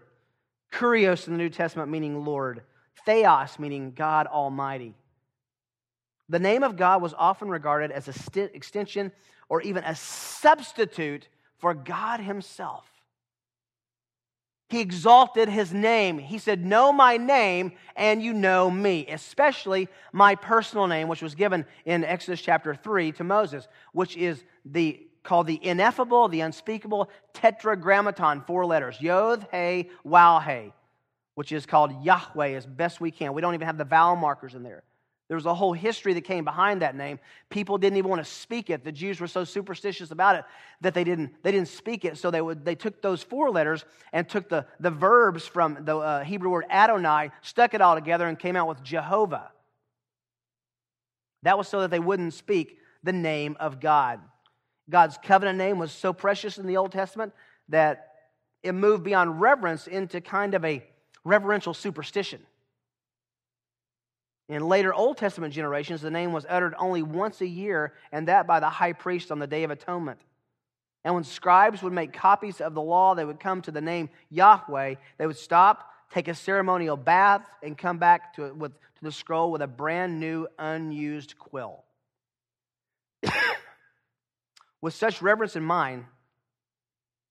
Kurios 0.72 1.26
in 1.26 1.32
the 1.32 1.38
New 1.38 1.50
Testament, 1.50 1.90
meaning 1.90 2.24
Lord. 2.24 2.62
Theos, 3.04 3.58
meaning 3.58 3.90
God 3.90 4.28
Almighty. 4.28 4.94
The 6.28 6.38
name 6.38 6.62
of 6.62 6.76
God 6.76 7.02
was 7.02 7.14
often 7.16 7.48
regarded 7.48 7.90
as 7.90 8.08
a 8.08 8.54
extension 8.54 9.12
or 9.48 9.62
even 9.62 9.84
a 9.84 9.94
substitute 9.94 11.28
for 11.58 11.74
God 11.74 12.20
Himself. 12.20 12.84
He 14.68 14.80
exalted 14.80 15.48
his 15.48 15.72
name. 15.72 16.18
He 16.18 16.36
said, 16.38 16.64
Know 16.64 16.92
my 16.92 17.16
name, 17.16 17.72
and 17.96 18.22
you 18.22 18.34
know 18.34 18.70
me, 18.70 19.06
especially 19.06 19.88
my 20.12 20.34
personal 20.34 20.86
name, 20.86 21.08
which 21.08 21.22
was 21.22 21.34
given 21.34 21.64
in 21.86 22.04
Exodus 22.04 22.42
chapter 22.42 22.74
3 22.74 23.12
to 23.12 23.24
Moses, 23.24 23.66
which 23.92 24.16
is 24.16 24.44
the 24.66 25.04
called 25.24 25.46
the 25.46 25.62
ineffable, 25.62 26.28
the 26.28 26.40
unspeakable 26.40 27.10
tetragrammaton, 27.34 28.42
four 28.46 28.64
letters, 28.64 29.00
Yod, 29.00 29.46
He, 29.52 29.90
Waw, 30.04 30.40
He, 30.40 30.72
which 31.34 31.52
is 31.52 31.66
called 31.66 32.02
Yahweh 32.02 32.50
as 32.50 32.64
best 32.64 33.00
we 33.00 33.10
can. 33.10 33.34
We 33.34 33.42
don't 33.42 33.54
even 33.54 33.66
have 33.66 33.78
the 33.78 33.84
vowel 33.84 34.16
markers 34.16 34.54
in 34.54 34.62
there. 34.62 34.84
There 35.28 35.36
was 35.36 35.44
a 35.44 35.54
whole 35.54 35.74
history 35.74 36.14
that 36.14 36.22
came 36.22 36.42
behind 36.42 36.80
that 36.80 36.96
name. 36.96 37.18
People 37.50 37.76
didn't 37.76 37.98
even 37.98 38.08
want 38.08 38.24
to 38.24 38.30
speak 38.30 38.70
it. 38.70 38.82
The 38.82 38.90
Jews 38.90 39.20
were 39.20 39.26
so 39.26 39.44
superstitious 39.44 40.10
about 40.10 40.36
it 40.36 40.44
that 40.80 40.94
they 40.94 41.04
didn't, 41.04 41.42
they 41.42 41.52
didn't 41.52 41.68
speak 41.68 42.06
it. 42.06 42.16
So 42.16 42.30
they, 42.30 42.40
would, 42.40 42.64
they 42.64 42.74
took 42.74 43.02
those 43.02 43.22
four 43.22 43.50
letters 43.50 43.84
and 44.14 44.26
took 44.26 44.48
the, 44.48 44.64
the 44.80 44.90
verbs 44.90 45.46
from 45.46 45.84
the 45.84 45.96
uh, 45.98 46.24
Hebrew 46.24 46.48
word 46.48 46.64
Adonai, 46.70 47.30
stuck 47.42 47.74
it 47.74 47.82
all 47.82 47.94
together, 47.94 48.26
and 48.26 48.38
came 48.38 48.56
out 48.56 48.68
with 48.68 48.82
Jehovah. 48.82 49.52
That 51.42 51.58
was 51.58 51.68
so 51.68 51.82
that 51.82 51.90
they 51.90 52.00
wouldn't 52.00 52.32
speak 52.32 52.78
the 53.02 53.12
name 53.12 53.56
of 53.60 53.80
God. 53.80 54.20
God's 54.88 55.18
covenant 55.22 55.58
name 55.58 55.78
was 55.78 55.92
so 55.92 56.14
precious 56.14 56.56
in 56.56 56.66
the 56.66 56.78
Old 56.78 56.92
Testament 56.92 57.34
that 57.68 58.12
it 58.62 58.72
moved 58.72 59.04
beyond 59.04 59.42
reverence 59.42 59.86
into 59.86 60.22
kind 60.22 60.54
of 60.54 60.64
a 60.64 60.82
reverential 61.22 61.74
superstition. 61.74 62.40
In 64.48 64.66
later 64.66 64.94
Old 64.94 65.18
Testament 65.18 65.52
generations, 65.52 66.00
the 66.00 66.10
name 66.10 66.32
was 66.32 66.46
uttered 66.48 66.74
only 66.78 67.02
once 67.02 67.40
a 67.42 67.46
year, 67.46 67.92
and 68.12 68.28
that 68.28 68.46
by 68.46 68.60
the 68.60 68.70
high 68.70 68.94
priest 68.94 69.30
on 69.30 69.38
the 69.38 69.46
Day 69.46 69.62
of 69.64 69.70
Atonement. 69.70 70.20
And 71.04 71.14
when 71.14 71.24
scribes 71.24 71.82
would 71.82 71.92
make 71.92 72.12
copies 72.12 72.60
of 72.60 72.74
the 72.74 72.82
law, 72.82 73.14
they 73.14 73.24
would 73.24 73.40
come 73.40 73.62
to 73.62 73.70
the 73.70 73.80
name 73.80 74.08
Yahweh. 74.30 74.94
They 75.18 75.26
would 75.26 75.36
stop, 75.36 75.90
take 76.10 76.28
a 76.28 76.34
ceremonial 76.34 76.96
bath, 76.96 77.46
and 77.62 77.76
come 77.76 77.98
back 77.98 78.34
to, 78.36 78.54
with, 78.54 78.72
to 78.72 79.04
the 79.04 79.12
scroll 79.12 79.52
with 79.52 79.60
a 79.60 79.66
brand 79.66 80.18
new, 80.18 80.48
unused 80.58 81.38
quill. 81.38 81.84
with 84.80 84.94
such 84.94 85.20
reverence 85.20 85.56
in 85.56 85.62
mind, 85.62 86.06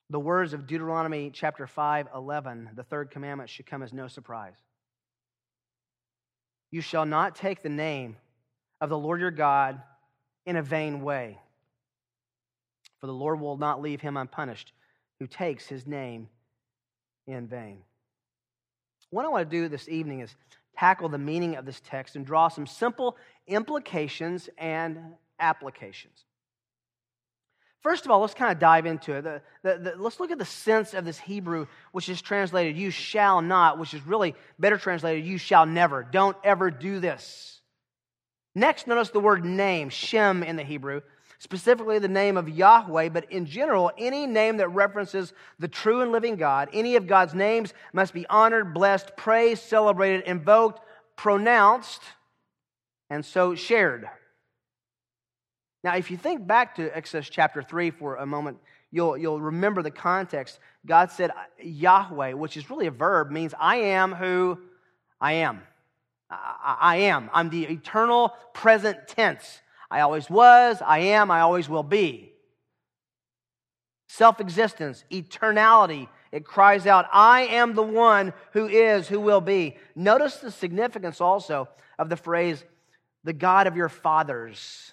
the 0.10 0.20
words 0.20 0.54
of 0.54 0.68
Deuteronomy 0.68 1.32
chapter 1.34 1.66
5 1.68 2.10
11, 2.16 2.70
the 2.76 2.84
third 2.84 3.10
commandment, 3.10 3.50
should 3.50 3.66
come 3.66 3.82
as 3.82 3.92
no 3.92 4.08
surprise. 4.08 4.56
You 6.78 6.82
shall 6.82 7.08
not 7.08 7.36
take 7.36 7.64
the 7.64 7.70
name 7.70 8.18
of 8.82 8.90
the 8.90 8.98
Lord 9.00 9.20
your 9.20 9.32
God 9.32 9.82
in 10.46 10.58
a 10.58 10.62
vain 10.62 11.02
way, 11.02 11.40
for 13.00 13.08
the 13.08 13.14
Lord 13.14 13.42
will 13.42 13.58
not 13.58 13.82
leave 13.82 14.00
him 14.00 14.16
unpunished 14.16 14.74
who 15.20 15.26
takes 15.26 15.66
his 15.66 15.88
name 15.88 16.30
in 17.26 17.48
vain. 17.48 17.80
What 19.10 19.26
I 19.26 19.30
want 19.30 19.50
to 19.50 19.58
do 19.58 19.68
this 19.68 19.90
evening 19.90 20.20
is 20.20 20.36
tackle 20.78 21.10
the 21.10 21.18
meaning 21.18 21.56
of 21.56 21.66
this 21.66 21.82
text 21.84 22.16
and 22.16 22.24
draw 22.24 22.48
some 22.48 22.68
simple 22.68 23.18
implications 23.48 24.48
and 24.60 25.00
applications. 25.40 26.26
First 27.82 28.06
of 28.06 28.12
all, 28.12 28.22
let's 28.22 28.34
kind 28.34 28.52
of 28.52 28.60
dive 28.60 28.86
into 28.86 29.14
it. 29.14 29.24
The, 29.24 29.42
the, 29.64 29.78
the, 29.78 29.94
let's 29.98 30.20
look 30.20 30.32
at 30.32 30.40
the 30.40 30.46
sense 30.46 30.94
of 30.94 31.06
this 31.06 31.20
Hebrew, 31.20 31.68
which 31.92 32.10
is 32.10 32.22
translated, 32.22 32.76
you 32.76 32.90
shall 32.90 33.42
not, 33.42 33.78
which 33.78 33.94
is 33.94 34.06
really 34.06 34.36
better 34.58 34.78
translated, 34.78 35.26
you 35.26 35.38
shall 35.38 35.66
never. 35.66 36.04
Don't 36.04 36.36
ever 36.44 36.72
do 36.72 37.00
this. 37.00 37.62
Next, 38.56 38.88
notice 38.88 39.10
the 39.10 39.20
word 39.20 39.46
name, 39.46 39.90
Shem 39.90 40.42
in 40.42 40.56
the 40.56 40.64
Hebrew, 40.64 41.02
specifically 41.38 42.00
the 42.00 42.08
name 42.08 42.36
of 42.36 42.50
Yahweh, 42.50 43.10
but 43.10 43.32
in 43.32 43.46
general, 43.46 43.92
any 43.98 44.26
name 44.26 44.58
that 44.58 44.70
references 44.70 45.32
the 45.60 45.68
true 45.68 46.02
and 46.02 46.12
living 46.12 46.36
God, 46.36 46.70
any 46.74 46.96
of 46.96 47.06
God's 47.06 47.36
names 47.36 47.76
must 47.94 48.16
be 48.16 48.26
honored, 48.28 48.74
blessed, 48.74 49.16
praised, 49.16 49.62
celebrated, 49.62 50.24
invoked, 50.26 50.82
pronounced, 51.16 52.02
and 53.12 53.24
so 53.24 53.54
shared. 53.54 54.10
Now, 55.84 55.96
if 55.96 56.10
you 56.12 56.18
think 56.18 56.46
back 56.46 56.76
to 56.76 56.96
Exodus 56.96 57.30
chapter 57.30 57.62
3 57.62 57.92
for 57.92 58.16
a 58.16 58.26
moment, 58.26 58.58
you'll, 58.92 59.18
you'll 59.18 59.40
remember 59.40 59.82
the 59.82 59.92
context. 59.92 60.60
God 60.86 61.12
said, 61.12 61.32
Yahweh, 61.62 62.34
which 62.34 62.58
is 62.58 62.70
really 62.70 62.88
a 62.88 62.92
verb, 62.92 63.32
means 63.32 63.54
I 63.60 63.78
am 63.78 64.14
who 64.14 64.60
I 65.22 65.34
am. 65.34 65.62
I, 66.30 66.78
I 66.80 66.96
am. 66.98 67.30
I'm 67.34 67.50
the 67.50 67.66
eternal 67.66 68.34
present 68.54 69.08
tense. 69.08 69.62
I 69.90 70.02
always 70.02 70.30
was, 70.30 70.82
I 70.86 71.00
am, 71.00 71.32
I 71.32 71.42
always 71.42 71.70
will 71.70 71.84
be. 71.84 72.34
Self 74.08 74.40
existence, 74.40 75.04
eternality. 75.12 76.08
It 76.32 76.44
cries 76.44 76.86
out, 76.86 77.06
I 77.14 77.44
am 77.44 77.74
the 77.74 77.84
one 77.84 78.34
who 78.52 78.68
is, 78.68 79.08
who 79.08 79.20
will 79.20 79.42
be. 79.42 79.78
Notice 79.96 80.38
the 80.38 80.52
significance 80.52 81.22
also 81.22 81.70
of 81.98 82.10
the 82.10 82.18
phrase, 82.18 82.64
the 83.24 83.34
God 83.34 83.68
of 83.68 83.78
your 83.78 83.90
fathers. 83.90 84.92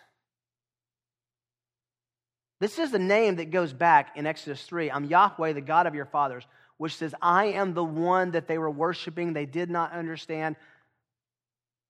This 2.61 2.79
is 2.79 2.91
the 2.91 2.99
name 2.99 3.37
that 3.37 3.51
goes 3.51 3.73
back 3.73 4.17
in 4.17 4.27
Exodus 4.27 4.63
3. 4.63 4.91
I'm 4.91 5.05
Yahweh, 5.05 5.53
the 5.53 5.61
God 5.61 5.87
of 5.87 5.95
your 5.95 6.07
fathers, 6.07 6.45
which 6.77 6.97
says, 6.97 7.15
I 7.21 7.47
am 7.47 7.75
the 7.75 7.85
one 7.85 8.33
that 8.33 8.47
they 8.47 8.59
were 8.59 8.71
worshiping. 8.71 9.33
They 9.33 9.47
did 9.47 9.71
not 9.71 9.93
understand 9.93 10.57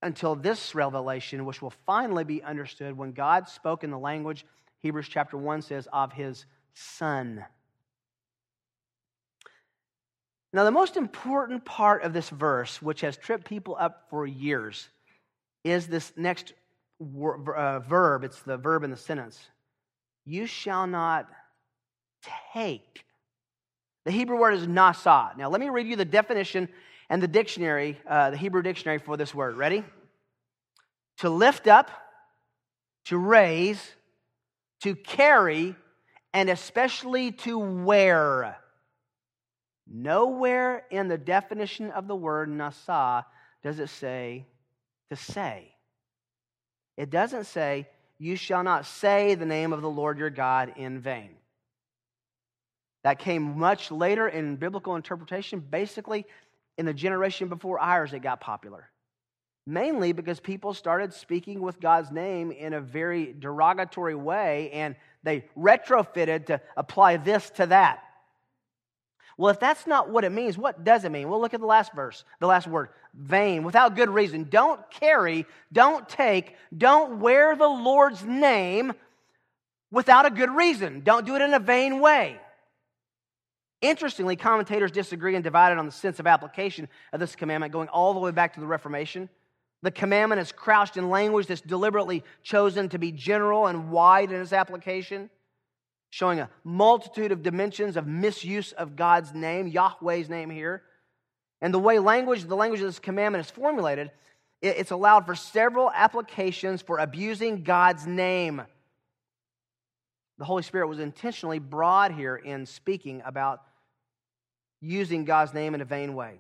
until 0.03 0.35
this 0.35 0.75
revelation, 0.75 1.45
which 1.45 1.63
will 1.63 1.73
finally 1.87 2.25
be 2.25 2.43
understood 2.43 2.97
when 2.97 3.13
God 3.13 3.49
spoke 3.49 3.85
in 3.85 3.91
the 3.91 3.99
language, 3.99 4.45
Hebrews 4.81 5.09
chapter 5.09 5.37
1 5.37 5.63
says, 5.63 5.89
of 5.93 6.13
his 6.13 6.45
Son. 6.75 7.45
Now, 10.53 10.65
the 10.65 10.71
most 10.71 10.97
important 10.97 11.65
part 11.65 12.05
of 12.05 12.13
this 12.13 12.31
verse, 12.31 12.81
which 12.81 13.01
has 13.01 13.17
tripped 13.17 13.49
people 13.49 13.77
up 13.79 14.07
for 14.09 14.27
years, 14.27 14.89
is 15.65 15.87
this 15.89 16.13
next 16.17 16.53
uh, 17.01 17.79
verb. 17.81 18.25
It's 18.25 18.41
the 18.43 18.57
verb 18.57 18.85
in 18.85 18.91
the 18.91 18.97
sentence 18.97 19.49
you 20.25 20.47
shall 20.47 20.87
not 20.87 21.29
take. 22.53 23.05
The 24.05 24.11
Hebrew 24.11 24.39
word 24.39 24.55
is 24.55 24.67
nasa. 24.67 25.37
Now, 25.37 25.49
let 25.49 25.61
me 25.61 25.69
read 25.69 25.87
you 25.87 25.97
the 25.97 26.05
definition 26.05 26.69
and 27.09 27.23
the 27.23 27.29
dictionary, 27.29 27.99
uh, 28.09 28.31
the 28.31 28.37
Hebrew 28.37 28.63
dictionary 28.63 28.99
for 28.99 29.17
this 29.17 29.35
word. 29.35 29.57
Ready? 29.57 29.85
To 31.19 31.31
lift 31.31 31.67
up, 31.67 31.91
to 33.07 33.19
raise, 33.19 33.83
to 34.83 34.95
carry, 34.95 35.75
and 36.33 36.51
especially 36.51 37.33
to 37.33 37.59
wear. 37.59 38.57
Nowhere 39.87 40.85
in 40.91 41.09
the 41.09 41.19
definition 41.19 41.91
of 41.91 42.09
the 42.09 42.17
word 42.17 42.49
nasa 42.49 43.25
does 43.63 43.79
it 43.79 43.89
say 43.89 44.47
to 45.11 45.17
say. 45.17 45.75
It 46.97 47.11
doesn't 47.11 47.45
say 47.45 47.89
you 48.25 48.37
shall 48.37 48.63
not 48.63 48.87
say 48.87 49.35
the 49.35 49.45
name 49.45 49.75
of 49.75 49.83
the 49.83 49.91
Lord 49.91 50.19
your 50.19 50.31
God 50.31 50.73
in 50.77 50.99
vain. 50.99 51.29
That 53.03 53.19
came 53.19 53.59
much 53.59 53.91
later 53.91 54.27
in 54.27 54.57
biblical 54.57 54.97
interpretation. 54.97 55.61
Basically, 55.61 56.25
in 56.79 56.87
the 56.87 56.95
generation 56.95 57.51
before 57.51 57.79
ours, 57.79 58.15
it 58.15 58.21
got 58.21 58.41
popular. 58.41 58.91
Mainly 59.67 60.13
because 60.13 60.41
people 60.41 60.73
started 60.73 61.13
speaking 61.13 61.61
with 61.61 61.81
God's 61.81 62.11
name 62.11 62.51
in 62.51 62.73
a 62.73 62.81
very 62.81 63.35
derogatory 63.39 64.15
way 64.15 64.71
and 64.73 64.97
they 65.23 65.45
retrofitted 65.55 66.47
to 66.47 66.63
apply 66.79 67.19
this 67.19 67.51
to 67.51 67.67
that. 67.67 68.05
Well, 69.37 69.51
if 69.51 69.59
that's 69.59 69.87
not 69.87 70.11
what 70.11 70.25
it 70.25 70.31
means, 70.31 70.57
what 70.57 70.85
does 70.85 71.05
it 71.05 71.11
mean? 71.11 71.29
Well, 71.29 71.41
look 71.41 71.55
at 71.55 71.61
the 71.61 71.67
last 71.67 71.93
verse, 71.93 72.25
the 72.41 72.47
last 72.47 72.67
word 72.67 72.91
vain, 73.15 73.65
without 73.65 73.97
good 73.97 74.11
reason. 74.11 74.45
Don't 74.45 74.81
carry, 74.91 75.47
don't 75.73 76.09
take, 76.09 76.57
don't 76.77 77.21
wear 77.21 77.57
the 77.57 77.69
Lord's 77.69 78.25
name 78.25 78.93
without 79.91 80.27
a 80.27 80.31
good 80.31 80.51
reason. 80.51 81.01
Don't 81.01 81.27
do 81.27 81.35
it 81.37 81.43
in 81.43 81.55
a 81.55 81.59
vain 81.59 82.01
way. 82.01 82.39
Interestingly, 83.81 84.37
commentators 84.37 84.91
disagree 84.91 85.35
and 85.35 85.45
divided 85.45 85.79
on 85.79 85.87
the 85.87 85.93
sense 85.93 86.19
of 86.19 86.27
application 86.27 86.89
of 87.13 87.21
this 87.21 87.37
commandment 87.37 87.73
going 87.73 87.89
all 87.89 88.15
the 88.15 88.21
way 88.21 88.31
back 88.31 88.55
to 88.55 88.61
the 88.61 88.67
Reformation. 88.67 89.29
The 89.83 89.91
commandment 89.91 90.41
is 90.41 90.53
crouched 90.53 90.97
in 90.97 91.11
language 91.11 91.47
that's 91.47 91.61
deliberately 91.61 92.25
chosen 92.43 92.89
to 92.91 92.99
be 92.99 93.13
general 93.13 93.67
and 93.67 93.91
wide 93.91 94.33
in 94.33 94.41
its 94.41 94.53
application 94.55 95.29
showing 96.15 96.39
a 96.39 96.49
multitude 96.63 97.33
of 97.33 97.43
dimensions 97.43 97.97
of 97.97 98.07
misuse 98.07 98.71
of 98.71 98.95
God's 98.95 99.35
name, 99.35 99.67
Yahweh's 99.67 100.29
name 100.29 100.49
here. 100.49 100.85
And 101.61 101.75
the 101.75 101.81
way 101.81 101.99
language, 101.99 102.45
the 102.45 102.55
language 102.55 102.81
of 102.81 102.87
this 102.87 103.01
commandment 103.01 103.45
is 103.45 103.51
formulated, 103.51 104.13
it's 104.63 104.93
allowed 104.93 105.27
for 105.27 105.35
several 105.35 105.91
applications 105.91 106.83
for 106.83 106.99
abusing 106.99 107.65
God's 107.65 108.07
name. 108.07 108.63
The 110.39 110.45
Holy 110.45 110.63
Spirit 110.63 110.87
was 110.87 111.01
intentionally 111.01 111.59
broad 111.59 112.13
here 112.13 112.37
in 112.37 112.65
speaking 112.65 113.21
about 113.27 113.63
using 114.81 115.25
God's 115.25 115.53
name 115.53 115.75
in 115.75 115.81
a 115.81 115.85
vain 115.85 116.15
way. 116.15 116.39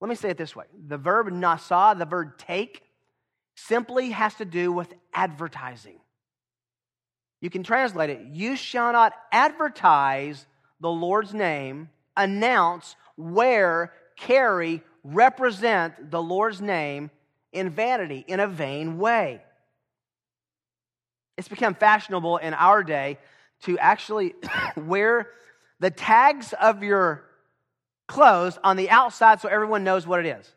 Let 0.00 0.08
me 0.08 0.14
say 0.14 0.30
it 0.30 0.38
this 0.38 0.56
way 0.56 0.64
the 0.86 0.96
verb 0.96 1.28
nasa, 1.28 1.98
the 1.98 2.06
verb 2.06 2.38
take, 2.38 2.84
simply 3.54 4.12
has 4.12 4.32
to 4.36 4.46
do 4.46 4.72
with 4.72 4.94
advertising. 5.12 6.00
You 7.40 7.50
can 7.50 7.62
translate 7.62 8.10
it 8.10 8.20
You 8.32 8.56
shall 8.56 8.92
not 8.92 9.12
advertise 9.32 10.46
the 10.80 10.90
Lord's 10.90 11.34
name, 11.34 11.90
announce, 12.16 12.96
wear, 13.16 13.92
carry, 14.16 14.82
represent 15.02 16.10
the 16.10 16.22
Lord's 16.22 16.60
name 16.60 17.10
in 17.52 17.70
vanity, 17.70 18.24
in 18.26 18.40
a 18.40 18.46
vain 18.46 18.98
way. 18.98 19.40
It's 21.36 21.48
become 21.48 21.74
fashionable 21.74 22.38
in 22.38 22.54
our 22.54 22.82
day 22.82 23.18
to 23.62 23.78
actually 23.78 24.34
wear 24.76 25.28
the 25.80 25.90
tags 25.90 26.52
of 26.60 26.82
your 26.82 27.24
clothes 28.06 28.58
on 28.64 28.76
the 28.76 28.90
outside 28.90 29.40
so 29.40 29.48
everyone 29.48 29.84
knows 29.84 30.06
what 30.06 30.20
it 30.24 30.26
is. 30.26 30.52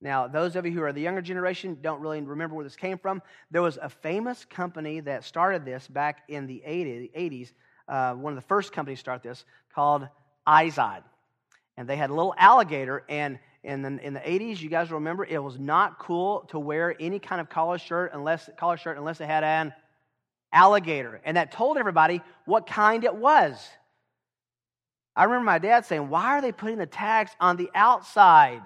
Now, 0.00 0.28
those 0.28 0.54
of 0.54 0.64
you 0.64 0.72
who 0.72 0.82
are 0.82 0.92
the 0.92 1.00
younger 1.00 1.22
generation 1.22 1.78
don't 1.80 2.00
really 2.00 2.20
remember 2.20 2.54
where 2.54 2.64
this 2.64 2.76
came 2.76 2.98
from. 2.98 3.20
There 3.50 3.62
was 3.62 3.78
a 3.82 3.88
famous 3.88 4.44
company 4.44 5.00
that 5.00 5.24
started 5.24 5.64
this 5.64 5.88
back 5.88 6.22
in 6.28 6.46
the 6.46 6.62
80s, 6.66 7.52
uh, 7.88 8.14
one 8.14 8.32
of 8.32 8.36
the 8.36 8.46
first 8.46 8.72
companies 8.72 8.98
to 8.98 9.00
start 9.00 9.22
this, 9.22 9.44
called 9.74 10.06
Izod. 10.46 11.02
And 11.76 11.88
they 11.88 11.96
had 11.96 12.10
a 12.10 12.14
little 12.14 12.34
alligator, 12.38 13.04
and 13.08 13.38
in 13.64 13.82
the, 13.82 13.98
in 14.00 14.14
the 14.14 14.20
80s, 14.20 14.60
you 14.60 14.68
guys 14.68 14.90
remember, 14.92 15.24
it 15.24 15.42
was 15.42 15.58
not 15.58 15.98
cool 15.98 16.42
to 16.50 16.60
wear 16.60 16.94
any 17.00 17.18
kind 17.18 17.40
of 17.40 17.48
collar 17.48 17.78
shirt 17.78 18.12
unless 18.14 18.48
collar 18.56 18.76
shirt 18.76 18.98
unless 18.98 19.20
it 19.20 19.26
had 19.26 19.42
an 19.42 19.72
alligator. 20.52 21.20
And 21.24 21.36
that 21.36 21.50
told 21.50 21.76
everybody 21.76 22.22
what 22.46 22.66
kind 22.66 23.02
it 23.02 23.14
was. 23.14 23.68
I 25.16 25.24
remember 25.24 25.44
my 25.44 25.58
dad 25.58 25.84
saying, 25.86 26.08
Why 26.08 26.38
are 26.38 26.40
they 26.40 26.52
putting 26.52 26.78
the 26.78 26.86
tags 26.86 27.32
on 27.40 27.56
the 27.56 27.68
outside? 27.74 28.62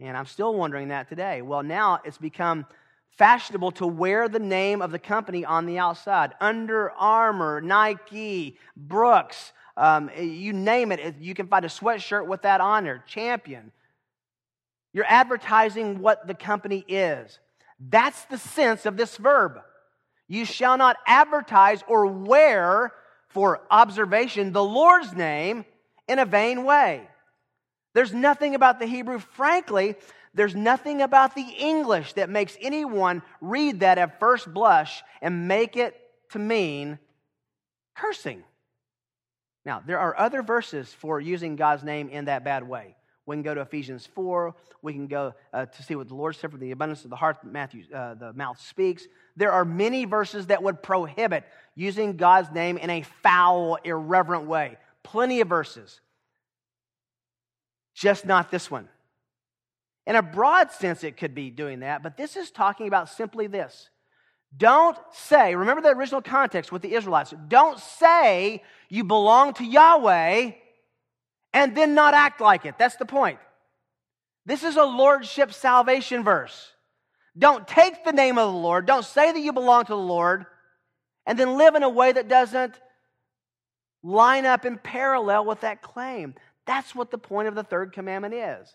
And 0.00 0.16
I'm 0.16 0.26
still 0.26 0.54
wondering 0.54 0.88
that 0.88 1.08
today. 1.08 1.42
Well, 1.42 1.62
now 1.62 2.00
it's 2.04 2.18
become 2.18 2.64
fashionable 3.10 3.72
to 3.72 3.86
wear 3.86 4.28
the 4.28 4.38
name 4.38 4.80
of 4.80 4.90
the 4.90 4.98
company 4.98 5.44
on 5.44 5.66
the 5.66 5.78
outside 5.78 6.32
Under 6.40 6.90
Armour, 6.92 7.60
Nike, 7.60 8.56
Brooks, 8.76 9.52
um, 9.76 10.10
you 10.18 10.52
name 10.52 10.92
it. 10.92 11.16
You 11.20 11.34
can 11.34 11.46
find 11.46 11.64
a 11.64 11.68
sweatshirt 11.68 12.26
with 12.26 12.42
that 12.42 12.60
on 12.60 12.84
there, 12.84 13.04
Champion. 13.06 13.72
You're 14.92 15.06
advertising 15.06 16.00
what 16.00 16.26
the 16.26 16.34
company 16.34 16.84
is. 16.88 17.38
That's 17.78 18.24
the 18.26 18.38
sense 18.38 18.86
of 18.86 18.96
this 18.96 19.16
verb. 19.16 19.60
You 20.28 20.44
shall 20.44 20.76
not 20.76 20.96
advertise 21.06 21.82
or 21.86 22.06
wear 22.06 22.92
for 23.28 23.62
observation 23.70 24.52
the 24.52 24.64
Lord's 24.64 25.14
name 25.14 25.64
in 26.08 26.18
a 26.18 26.26
vain 26.26 26.64
way. 26.64 27.08
There's 27.94 28.12
nothing 28.12 28.54
about 28.54 28.78
the 28.78 28.86
Hebrew, 28.86 29.18
frankly, 29.18 29.96
there's 30.32 30.54
nothing 30.54 31.02
about 31.02 31.34
the 31.34 31.46
English 31.58 32.12
that 32.12 32.30
makes 32.30 32.56
anyone 32.60 33.22
read 33.40 33.80
that 33.80 33.98
at 33.98 34.20
first 34.20 34.52
blush 34.52 35.02
and 35.20 35.48
make 35.48 35.76
it 35.76 36.00
to 36.30 36.38
mean 36.38 36.98
cursing. 37.96 38.44
Now, 39.64 39.82
there 39.84 39.98
are 39.98 40.16
other 40.16 40.42
verses 40.42 40.92
for 40.92 41.20
using 41.20 41.56
God's 41.56 41.82
name 41.82 42.08
in 42.08 42.26
that 42.26 42.44
bad 42.44 42.66
way. 42.66 42.96
We 43.26 43.36
can 43.36 43.42
go 43.42 43.54
to 43.54 43.60
Ephesians 43.60 44.06
4. 44.06 44.54
We 44.82 44.92
can 44.92 45.06
go 45.06 45.34
uh, 45.52 45.66
to 45.66 45.82
see 45.82 45.94
what 45.94 46.08
the 46.08 46.14
Lord 46.14 46.36
said 46.36 46.50
from 46.50 46.60
the 46.60 46.70
abundance 46.70 47.04
of 47.04 47.10
the 47.10 47.16
heart, 47.16 47.44
Matthew, 47.44 47.84
uh, 47.94 48.14
the 48.14 48.32
mouth 48.32 48.60
speaks. 48.60 49.06
There 49.36 49.52
are 49.52 49.64
many 49.64 50.04
verses 50.04 50.46
that 50.46 50.62
would 50.62 50.82
prohibit 50.82 51.44
using 51.74 52.16
God's 52.16 52.50
name 52.50 52.78
in 52.78 52.88
a 52.88 53.02
foul, 53.22 53.78
irreverent 53.84 54.46
way. 54.46 54.78
Plenty 55.02 55.40
of 55.40 55.48
verses 55.48 56.00
just 57.94 58.24
not 58.24 58.50
this 58.50 58.70
one. 58.70 58.88
In 60.06 60.16
a 60.16 60.22
broad 60.22 60.72
sense, 60.72 61.04
it 61.04 61.16
could 61.16 61.34
be 61.34 61.50
doing 61.50 61.80
that, 61.80 62.02
but 62.02 62.16
this 62.16 62.36
is 62.36 62.50
talking 62.50 62.88
about 62.88 63.08
simply 63.08 63.46
this. 63.46 63.90
Don't 64.56 64.98
say, 65.12 65.54
remember 65.54 65.82
the 65.82 65.96
original 65.96 66.22
context 66.22 66.72
with 66.72 66.82
the 66.82 66.94
Israelites, 66.94 67.32
don't 67.48 67.78
say 67.78 68.62
you 68.88 69.04
belong 69.04 69.54
to 69.54 69.64
Yahweh 69.64 70.52
and 71.52 71.76
then 71.76 71.94
not 71.94 72.14
act 72.14 72.40
like 72.40 72.64
it. 72.64 72.76
That's 72.78 72.96
the 72.96 73.04
point. 73.04 73.38
This 74.46 74.64
is 74.64 74.76
a 74.76 74.84
lordship 74.84 75.52
salvation 75.52 76.24
verse. 76.24 76.72
Don't 77.38 77.68
take 77.68 78.04
the 78.04 78.12
name 78.12 78.38
of 78.38 78.52
the 78.52 78.58
Lord, 78.58 78.86
don't 78.86 79.04
say 79.04 79.30
that 79.30 79.40
you 79.40 79.52
belong 79.52 79.84
to 79.84 79.92
the 79.92 79.96
Lord, 79.96 80.46
and 81.26 81.38
then 81.38 81.56
live 81.56 81.76
in 81.76 81.84
a 81.84 81.88
way 81.88 82.10
that 82.10 82.28
doesn't 82.28 82.74
line 84.02 84.46
up 84.46 84.64
in 84.64 84.78
parallel 84.78 85.44
with 85.44 85.60
that 85.60 85.82
claim. 85.82 86.34
That's 86.66 86.94
what 86.94 87.10
the 87.10 87.18
point 87.18 87.48
of 87.48 87.54
the 87.54 87.64
third 87.64 87.92
commandment 87.92 88.34
is. 88.34 88.74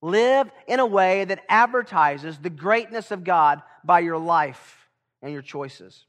Live 0.00 0.50
in 0.66 0.80
a 0.80 0.86
way 0.86 1.24
that 1.24 1.44
advertises 1.48 2.38
the 2.38 2.50
greatness 2.50 3.10
of 3.10 3.24
God 3.24 3.62
by 3.84 4.00
your 4.00 4.18
life 4.18 4.88
and 5.22 5.32
your 5.32 5.42
choices. 5.42 6.04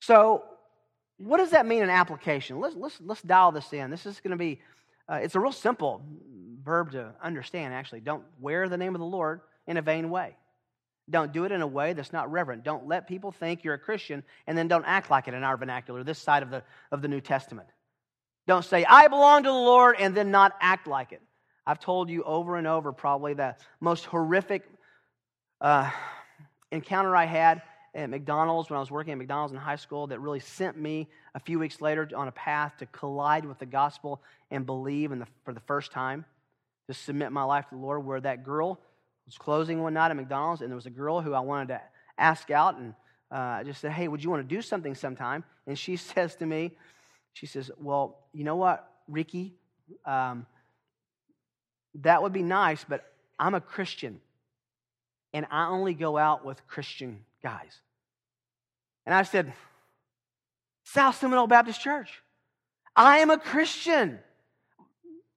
So, 0.00 0.44
what 1.16 1.38
does 1.38 1.50
that 1.50 1.64
mean 1.64 1.82
in 1.82 1.90
application? 1.90 2.60
Let's, 2.60 2.76
let's, 2.76 3.00
let's 3.00 3.22
dial 3.22 3.52
this 3.52 3.72
in. 3.72 3.90
This 3.90 4.04
is 4.04 4.20
going 4.20 4.32
to 4.32 4.36
be, 4.36 4.60
uh, 5.08 5.20
it's 5.22 5.34
a 5.34 5.40
real 5.40 5.52
simple 5.52 6.02
verb 6.62 6.92
to 6.92 7.14
understand, 7.22 7.72
actually. 7.72 8.00
Don't 8.00 8.24
wear 8.40 8.68
the 8.68 8.76
name 8.76 8.94
of 8.94 8.98
the 8.98 9.06
Lord 9.06 9.40
in 9.66 9.76
a 9.76 9.82
vain 9.82 10.10
way. 10.10 10.36
Don't 11.08 11.32
do 11.32 11.44
it 11.44 11.52
in 11.52 11.62
a 11.62 11.66
way 11.66 11.92
that's 11.92 12.12
not 12.12 12.30
reverent. 12.32 12.64
Don't 12.64 12.88
let 12.88 13.06
people 13.06 13.30
think 13.30 13.62
you're 13.62 13.74
a 13.74 13.78
Christian 13.78 14.24
and 14.46 14.56
then 14.56 14.68
don't 14.68 14.84
act 14.84 15.10
like 15.10 15.28
it 15.28 15.34
in 15.34 15.44
our 15.44 15.56
vernacular, 15.56 16.02
this 16.02 16.18
side 16.18 16.42
of 16.42 16.50
the, 16.50 16.62
of 16.90 17.02
the 17.02 17.08
New 17.08 17.20
Testament. 17.20 17.68
Don't 18.46 18.64
say, 18.64 18.84
I 18.84 19.08
belong 19.08 19.44
to 19.44 19.48
the 19.48 19.54
Lord, 19.54 19.96
and 19.98 20.14
then 20.14 20.30
not 20.30 20.52
act 20.60 20.86
like 20.86 21.12
it. 21.12 21.22
I've 21.66 21.80
told 21.80 22.10
you 22.10 22.22
over 22.24 22.56
and 22.56 22.66
over 22.66 22.92
probably 22.92 23.34
the 23.34 23.56
most 23.80 24.04
horrific 24.04 24.64
uh, 25.60 25.90
encounter 26.70 27.16
I 27.16 27.24
had 27.24 27.62
at 27.94 28.10
McDonald's 28.10 28.68
when 28.68 28.76
I 28.76 28.80
was 28.80 28.90
working 28.90 29.12
at 29.12 29.18
McDonald's 29.18 29.52
in 29.52 29.58
high 29.58 29.76
school 29.76 30.08
that 30.08 30.20
really 30.20 30.40
sent 30.40 30.76
me 30.76 31.08
a 31.34 31.40
few 31.40 31.58
weeks 31.58 31.80
later 31.80 32.08
on 32.14 32.28
a 32.28 32.32
path 32.32 32.74
to 32.78 32.86
collide 32.86 33.46
with 33.46 33.58
the 33.58 33.66
gospel 33.66 34.20
and 34.50 34.66
believe 34.66 35.10
the, 35.10 35.26
for 35.44 35.54
the 35.54 35.60
first 35.60 35.92
time, 35.92 36.24
to 36.88 36.94
submit 36.94 37.32
my 37.32 37.44
life 37.44 37.66
to 37.70 37.76
the 37.76 37.80
Lord, 37.80 38.04
where 38.04 38.20
that 38.20 38.44
girl 38.44 38.78
was 39.24 39.38
closing 39.38 39.82
one 39.82 39.94
night 39.94 40.10
at 40.10 40.16
McDonald's, 40.16 40.60
and 40.60 40.70
there 40.70 40.76
was 40.76 40.86
a 40.86 40.90
girl 40.90 41.22
who 41.22 41.32
I 41.32 41.40
wanted 41.40 41.68
to 41.68 41.80
ask 42.18 42.50
out, 42.50 42.76
and 42.76 42.92
uh, 43.32 43.36
I 43.36 43.62
just 43.64 43.80
said, 43.80 43.92
Hey, 43.92 44.06
would 44.06 44.22
you 44.22 44.28
want 44.28 44.46
to 44.46 44.54
do 44.54 44.60
something 44.60 44.94
sometime? 44.94 45.44
And 45.66 45.78
she 45.78 45.96
says 45.96 46.34
to 46.36 46.46
me, 46.46 46.72
she 47.34 47.46
says, 47.46 47.70
Well, 47.78 48.16
you 48.32 48.44
know 48.44 48.56
what, 48.56 48.90
Ricky? 49.08 49.54
Um, 50.06 50.46
that 51.96 52.22
would 52.22 52.32
be 52.32 52.42
nice, 52.42 52.84
but 52.88 53.04
I'm 53.38 53.54
a 53.54 53.60
Christian. 53.60 54.20
And 55.32 55.46
I 55.50 55.66
only 55.66 55.94
go 55.94 56.16
out 56.16 56.44
with 56.44 56.66
Christian 56.66 57.24
guys. 57.42 57.80
And 59.04 59.14
I 59.14 59.24
said, 59.24 59.52
South 60.84 61.16
Seminole 61.16 61.48
Baptist 61.48 61.80
Church. 61.80 62.22
I 62.96 63.18
am 63.18 63.30
a 63.30 63.38
Christian. 63.38 64.20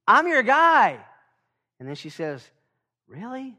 I'm 0.08 0.28
your 0.28 0.44
guy. 0.44 1.00
And 1.80 1.90
then 1.90 1.96
she 1.96 2.10
says, 2.10 2.48
Really? 3.08 3.56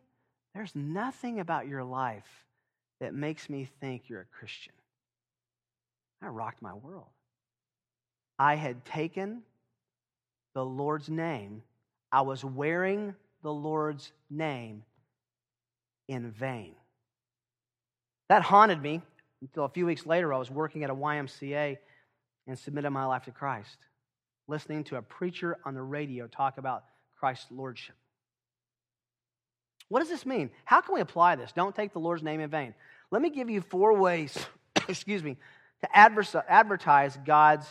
There's 0.55 0.75
nothing 0.75 1.41
about 1.41 1.67
your 1.67 1.85
life 1.85 2.47
that 3.01 3.15
makes 3.15 3.49
me 3.49 3.69
think 3.81 4.09
you're 4.09 4.23
a 4.23 4.39
Christian. 4.39 4.73
I 6.23 6.27
rocked 6.29 6.63
my 6.63 6.75
world. 6.75 7.07
I 8.39 8.55
had 8.55 8.85
taken 8.85 9.43
the 10.55 10.65
Lord's 10.65 11.09
name, 11.09 11.63
I 12.11 12.23
was 12.23 12.45
wearing 12.45 13.15
the 13.43 13.53
Lord's 13.53 14.13
name 14.31 14.83
in 16.09 16.31
vain. 16.31 16.75
That 18.29 18.43
haunted 18.43 18.83
me 18.83 19.03
until 19.41 19.65
a 19.65 19.69
few 19.69 19.87
weeks 19.87 20.07
later 20.07 20.33
I 20.33 20.39
was 20.39 20.51
working 20.51 20.85
at 20.85 20.91
a 20.91 20.95
YMCA 20.95 21.79
and 22.47 22.59
submitted 22.59 22.91
my 22.91 23.05
life 23.05 23.25
to 23.25 23.31
Christ. 23.31 23.77
listening 24.51 24.83
to 24.83 24.97
a 24.97 25.03
preacher 25.03 25.59
on 25.67 25.75
the 25.75 25.83
radio 25.83 26.27
talk 26.27 26.57
about 26.57 26.85
Christ's 27.21 27.51
lordship. 27.51 27.95
What 29.89 30.01
does 30.01 30.09
this 30.09 30.25
mean? 30.25 30.51
How 30.65 30.81
can 30.81 30.95
we 30.95 31.03
apply 31.03 31.37
this? 31.37 31.53
Don't 31.53 31.75
take 31.77 31.93
the 31.93 31.99
Lord's 31.99 32.23
name 32.23 32.41
in 32.41 32.49
vain. 32.49 32.75
Let 33.11 33.21
me 33.21 33.29
give 33.29 33.51
you 33.51 33.61
four 33.61 33.95
ways, 33.95 34.39
excuse 34.89 35.23
me, 35.23 35.37
to 35.83 35.97
advertise 36.49 37.19
God's 37.25 37.67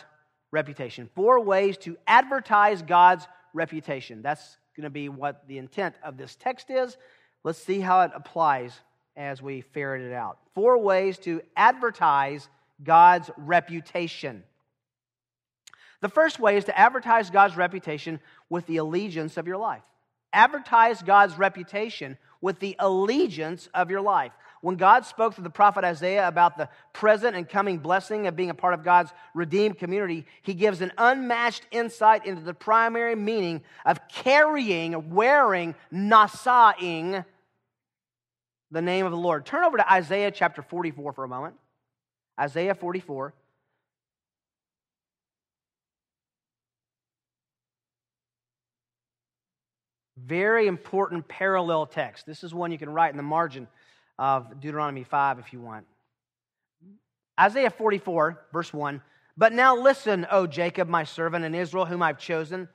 reputation. 0.50 1.08
Four 1.14 1.40
ways 1.40 1.76
to 1.78 1.96
advertise 2.06 2.82
God's 2.82 3.26
reputation. 3.54 4.22
That's 4.22 4.56
going 4.76 4.84
to 4.84 4.90
be 4.90 5.08
what 5.08 5.46
the 5.48 5.58
intent 5.58 5.94
of 6.02 6.16
this 6.16 6.36
text 6.36 6.70
is. 6.70 6.96
Let's 7.44 7.58
see 7.58 7.80
how 7.80 8.02
it 8.02 8.12
applies 8.14 8.72
as 9.16 9.42
we 9.42 9.60
ferret 9.60 10.02
it 10.02 10.12
out. 10.12 10.38
Four 10.54 10.78
ways 10.78 11.18
to 11.18 11.42
advertise 11.56 12.48
God's 12.82 13.30
reputation. 13.36 14.44
The 16.00 16.08
first 16.08 16.38
way 16.38 16.56
is 16.56 16.64
to 16.66 16.78
advertise 16.78 17.30
God's 17.30 17.56
reputation 17.56 18.20
with 18.48 18.66
the 18.66 18.76
allegiance 18.76 19.36
of 19.36 19.46
your 19.48 19.56
life. 19.56 19.82
Advertise 20.32 21.02
God's 21.02 21.36
reputation 21.36 22.16
with 22.40 22.60
the 22.60 22.76
allegiance 22.78 23.68
of 23.74 23.90
your 23.90 24.00
life. 24.00 24.32
When 24.60 24.76
God 24.76 25.04
spoke 25.04 25.36
to 25.36 25.40
the 25.40 25.50
prophet 25.50 25.84
Isaiah 25.84 26.26
about 26.26 26.56
the 26.56 26.68
present 26.92 27.36
and 27.36 27.48
coming 27.48 27.78
blessing 27.78 28.26
of 28.26 28.34
being 28.34 28.50
a 28.50 28.54
part 28.54 28.74
of 28.74 28.82
God's 28.82 29.12
redeemed 29.34 29.78
community, 29.78 30.26
he 30.42 30.54
gives 30.54 30.80
an 30.80 30.92
unmatched 30.98 31.66
insight 31.70 32.26
into 32.26 32.42
the 32.42 32.54
primary 32.54 33.14
meaning 33.14 33.62
of 33.86 34.00
carrying, 34.08 35.14
wearing, 35.14 35.74
nasaing 35.92 37.24
the 38.70 38.82
name 38.82 39.06
of 39.06 39.12
the 39.12 39.18
Lord. 39.18 39.46
Turn 39.46 39.64
over 39.64 39.76
to 39.76 39.92
Isaiah 39.92 40.30
chapter 40.30 40.62
44 40.62 41.12
for 41.12 41.24
a 41.24 41.28
moment. 41.28 41.54
Isaiah 42.38 42.74
44. 42.74 43.32
Very 50.16 50.66
important 50.66 51.28
parallel 51.28 51.86
text. 51.86 52.26
This 52.26 52.42
is 52.42 52.52
one 52.52 52.72
you 52.72 52.78
can 52.78 52.90
write 52.90 53.12
in 53.12 53.16
the 53.16 53.22
margin 53.22 53.68
of 54.18 54.60
Deuteronomy 54.60 55.04
5 55.04 55.38
if 55.38 55.52
you 55.52 55.60
want. 55.60 55.86
Isaiah 57.38 57.70
44, 57.70 58.46
verse 58.52 58.72
1. 58.72 59.00
But 59.36 59.52
now 59.52 59.76
listen, 59.76 60.26
O 60.30 60.46
Jacob, 60.46 60.88
my 60.88 61.04
servant, 61.04 61.44
and 61.44 61.54
Israel, 61.54 61.86
whom 61.86 62.02
I've 62.02 62.18
chosen. 62.18 62.68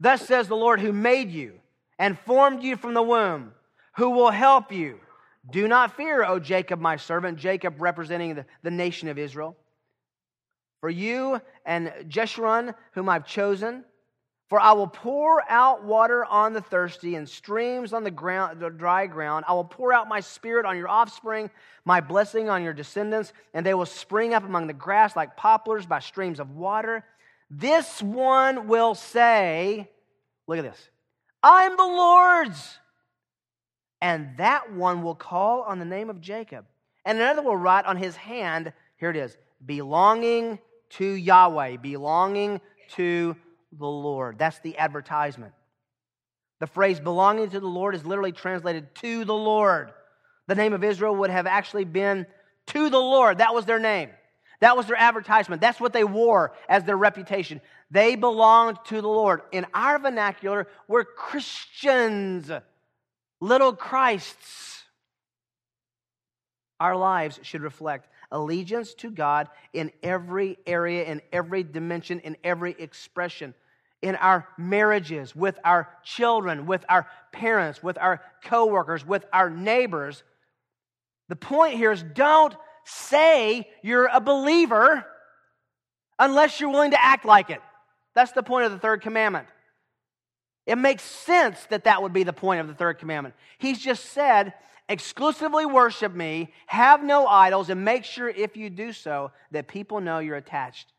Thus 0.00 0.26
says 0.26 0.48
the 0.48 0.56
Lord 0.56 0.80
who 0.80 0.92
made 0.92 1.30
you 1.30 1.60
and 1.98 2.18
formed 2.18 2.62
you 2.62 2.76
from 2.76 2.94
the 2.94 3.02
womb, 3.02 3.52
who 3.96 4.10
will 4.10 4.30
help 4.30 4.72
you. 4.72 5.00
Do 5.50 5.68
not 5.68 5.96
fear, 5.96 6.24
O 6.24 6.38
Jacob, 6.38 6.80
my 6.80 6.96
servant, 6.96 7.38
Jacob 7.38 7.80
representing 7.80 8.36
the, 8.36 8.46
the 8.62 8.70
nation 8.70 9.08
of 9.08 9.18
Israel. 9.18 9.56
For 10.80 10.88
you 10.88 11.40
and 11.66 11.92
Jeshurun, 12.08 12.74
whom 12.92 13.08
I've 13.08 13.26
chosen, 13.26 13.84
for 14.48 14.58
I 14.58 14.72
will 14.72 14.86
pour 14.86 15.42
out 15.50 15.84
water 15.84 16.24
on 16.24 16.54
the 16.54 16.62
thirsty 16.62 17.16
and 17.16 17.28
streams 17.28 17.92
on 17.92 18.02
the, 18.02 18.10
ground, 18.10 18.60
the 18.60 18.70
dry 18.70 19.06
ground. 19.06 19.44
I 19.46 19.52
will 19.52 19.64
pour 19.64 19.92
out 19.92 20.08
my 20.08 20.20
spirit 20.20 20.64
on 20.64 20.78
your 20.78 20.88
offspring, 20.88 21.50
my 21.84 22.00
blessing 22.00 22.48
on 22.48 22.62
your 22.62 22.72
descendants, 22.72 23.34
and 23.52 23.64
they 23.64 23.74
will 23.74 23.86
spring 23.86 24.32
up 24.32 24.44
among 24.44 24.66
the 24.66 24.72
grass 24.72 25.14
like 25.14 25.36
poplars 25.36 25.84
by 25.84 26.00
streams 26.00 26.40
of 26.40 26.50
water. 26.52 27.04
This 27.50 28.02
one 28.02 28.68
will 28.68 28.94
say, 28.94 29.90
Look 30.46 30.58
at 30.58 30.64
this, 30.64 30.88
I'm 31.42 31.76
the 31.76 31.84
Lord's. 31.84 32.78
And 34.00 34.36
that 34.36 34.72
one 34.72 35.02
will 35.02 35.16
call 35.16 35.62
on 35.62 35.78
the 35.78 35.84
name 35.84 36.08
of 36.08 36.20
Jacob. 36.20 36.64
And 37.04 37.18
another 37.18 37.42
will 37.42 37.56
write 37.56 37.84
on 37.84 37.96
his 37.96 38.16
hand, 38.16 38.72
here 38.96 39.10
it 39.10 39.16
is, 39.16 39.36
belonging 39.66 40.58
to 40.90 41.04
Yahweh, 41.04 41.78
belonging 41.78 42.60
to 42.92 43.36
the 43.72 43.86
Lord. 43.86 44.38
That's 44.38 44.58
the 44.60 44.78
advertisement. 44.78 45.52
The 46.60 46.66
phrase 46.66 47.00
belonging 47.00 47.50
to 47.50 47.60
the 47.60 47.66
Lord 47.66 47.94
is 47.94 48.04
literally 48.04 48.32
translated 48.32 48.94
to 48.96 49.24
the 49.24 49.34
Lord. 49.34 49.92
The 50.46 50.54
name 50.54 50.72
of 50.72 50.82
Israel 50.82 51.14
would 51.16 51.30
have 51.30 51.46
actually 51.46 51.84
been 51.84 52.26
to 52.68 52.90
the 52.90 52.98
Lord. 52.98 53.38
That 53.38 53.54
was 53.54 53.64
their 53.64 53.78
name. 53.78 54.10
That 54.60 54.76
was 54.76 54.86
their 54.86 54.96
advertisement. 54.96 55.60
That's 55.60 55.80
what 55.80 55.92
they 55.92 56.04
wore 56.04 56.52
as 56.68 56.82
their 56.84 56.96
reputation. 56.96 57.60
They 57.90 58.16
belonged 58.16 58.78
to 58.86 59.00
the 59.00 59.08
Lord. 59.08 59.42
In 59.52 59.66
our 59.72 59.98
vernacular, 59.98 60.66
we're 60.88 61.04
Christians, 61.04 62.50
little 63.40 63.72
Christs. 63.72 64.82
Our 66.80 66.96
lives 66.96 67.38
should 67.42 67.62
reflect 67.62 68.08
allegiance 68.30 68.94
to 68.94 69.10
God 69.10 69.48
in 69.72 69.90
every 70.02 70.58
area, 70.66 71.04
in 71.04 71.22
every 71.32 71.62
dimension, 71.62 72.20
in 72.20 72.36
every 72.44 72.76
expression. 72.78 73.54
In 74.00 74.14
our 74.14 74.46
marriages, 74.56 75.34
with 75.34 75.58
our 75.64 75.88
children, 76.04 76.66
with 76.66 76.84
our 76.88 77.08
parents, 77.32 77.82
with 77.82 77.98
our 77.98 78.22
coworkers, 78.44 79.04
with 79.04 79.24
our 79.32 79.50
neighbors. 79.50 80.22
The 81.28 81.36
point 81.36 81.74
here 81.74 81.90
is 81.90 82.02
don't 82.02 82.54
say 82.84 83.68
you're 83.82 84.08
a 84.12 84.20
believer 84.20 85.04
unless 86.18 86.60
you're 86.60 86.70
willing 86.70 86.92
to 86.92 87.04
act 87.04 87.24
like 87.24 87.50
it. 87.50 87.60
That's 88.14 88.32
the 88.32 88.42
point 88.42 88.66
of 88.66 88.72
the 88.72 88.78
third 88.78 89.02
commandment. 89.02 89.48
It 90.66 90.76
makes 90.76 91.02
sense 91.02 91.58
that 91.70 91.84
that 91.84 92.02
would 92.02 92.12
be 92.12 92.24
the 92.24 92.32
point 92.32 92.60
of 92.60 92.68
the 92.68 92.74
third 92.74 92.98
commandment. 92.98 93.34
He's 93.58 93.78
just 93.78 94.06
said 94.06 94.52
exclusively 94.88 95.66
worship 95.66 96.14
me, 96.14 96.52
have 96.66 97.02
no 97.02 97.26
idols, 97.26 97.68
and 97.68 97.84
make 97.84 98.04
sure 98.04 98.28
if 98.28 98.56
you 98.56 98.70
do 98.70 98.92
so 98.92 99.30
that 99.50 99.68
people 99.68 100.00
know 100.00 100.18
you're 100.18 100.36
attached 100.36 100.92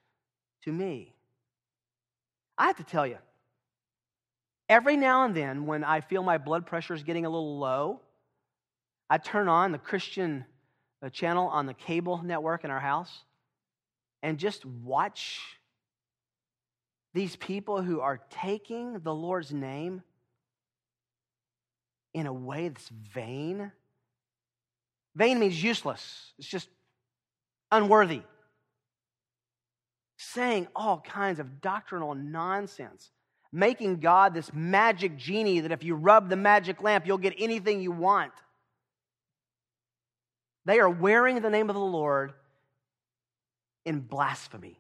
to 0.63 0.71
me. 0.71 1.13
I 2.58 2.67
have 2.67 2.78
to 2.78 2.84
tell 2.84 3.08
you, 3.08 3.17
every 4.67 4.97
now 4.97 5.25
and 5.25 5.36
then 5.36 5.65
when 5.65 5.84
I 5.84 6.02
feel 6.02 6.21
my 6.21 6.38
blood 6.38 6.65
pressure 6.65 6.93
is 6.93 7.04
getting 7.04 7.25
a 7.25 7.30
little 7.30 7.58
low, 7.58 8.02
I 9.10 9.17
turn 9.17 9.47
on 9.47 9.71
the 9.71 9.78
Christian 9.78 10.45
uh, 11.02 11.10
channel 11.10 11.47
on 11.47 11.65
the 11.65 11.73
cable 11.73 12.21
network 12.23 12.63
in 12.63 12.71
our 12.71 12.80
house 12.80 13.23
and 14.21 14.38
just 14.38 14.65
watch 14.65 15.39
these 17.13 17.36
people 17.38 17.82
who 17.82 18.02
are 18.02 18.21
taking 18.30 18.99
the 18.99 19.13
Lord's 19.13 19.52
name 19.52 20.04
in 22.13 22.28
a 22.28 22.34
way 22.34 22.67
that's 22.67 22.89
vain 22.89 23.71
Vain 25.19 25.38
means 25.38 25.62
useless, 25.62 26.32
it's 26.39 26.47
just 26.47 26.69
unworthy. 27.73 28.21
Saying 30.17 30.69
all 30.73 31.01
kinds 31.01 31.39
of 31.39 31.60
doctrinal 31.60 32.15
nonsense, 32.15 33.12
making 33.51 33.99
God 33.99 34.34
this 34.34 34.49
magic 34.53 35.17
genie 35.17 35.60
that 35.60 35.73
if 35.73 35.84
you 35.84 35.95
rub 35.95 36.29
the 36.29 36.38
magic 36.38 36.82
lamp, 36.82 37.05
you'll 37.05 37.17
get 37.17 37.34
anything 37.38 37.82
you 37.82 37.91
want. 37.91 38.32
They 40.63 40.79
are 40.79 40.89
wearing 40.89 41.41
the 41.41 41.49
name 41.49 41.69
of 41.69 41.73
the 41.73 41.82
Lord 41.82 42.32
in 43.86 43.99
blasphemy. 43.99 44.79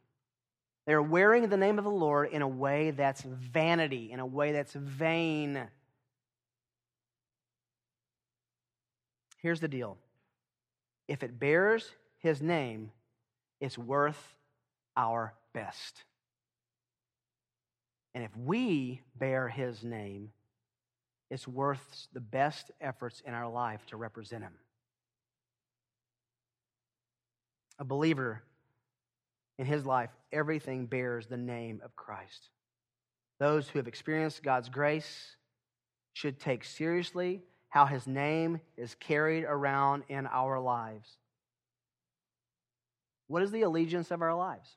They 0.87 0.93
are 0.93 1.01
wearing 1.01 1.49
the 1.49 1.57
name 1.57 1.77
of 1.77 1.83
the 1.83 1.91
Lord 1.91 2.29
in 2.31 2.41
a 2.41 2.47
way 2.47 2.91
that's 2.91 3.23
vanity, 3.23 4.09
in 4.13 4.21
a 4.21 4.25
way 4.25 4.53
that's 4.53 4.73
vain. 4.73 5.67
Here's 9.41 9.59
the 9.59 9.67
deal 9.67 9.97
if 11.09 11.23
it 11.23 11.39
bears 11.39 11.91
his 12.19 12.39
name, 12.39 12.91
it's 13.59 13.79
worth 13.79 14.37
our 14.95 15.33
best. 15.53 16.03
And 18.13 18.23
if 18.23 18.29
we 18.37 19.01
bear 19.15 19.49
his 19.49 19.83
name, 19.83 20.29
it's 21.31 21.47
worth 21.47 22.07
the 22.13 22.19
best 22.19 22.69
efforts 22.79 23.23
in 23.25 23.33
our 23.33 23.49
life 23.49 23.83
to 23.87 23.97
represent 23.97 24.43
him. 24.43 24.53
A 27.79 27.83
believer 27.83 28.43
in 29.57 29.65
his 29.65 29.85
life, 29.87 30.11
everything 30.31 30.85
bears 30.85 31.25
the 31.25 31.37
name 31.37 31.81
of 31.83 31.95
Christ. 31.95 32.49
Those 33.39 33.67
who 33.67 33.79
have 33.79 33.87
experienced 33.87 34.43
God's 34.43 34.69
grace 34.69 35.35
should 36.13 36.39
take 36.39 36.63
seriously 36.63 37.41
how 37.69 37.85
his 37.85 38.07
name 38.07 38.59
is 38.77 38.95
carried 38.95 39.43
around 39.43 40.03
in 40.09 40.27
our 40.27 40.59
lives. 40.59 41.07
What 43.27 43.43
is 43.43 43.51
the 43.51 43.61
allegiance 43.61 44.11
of 44.11 44.21
our 44.21 44.35
lives? 44.35 44.69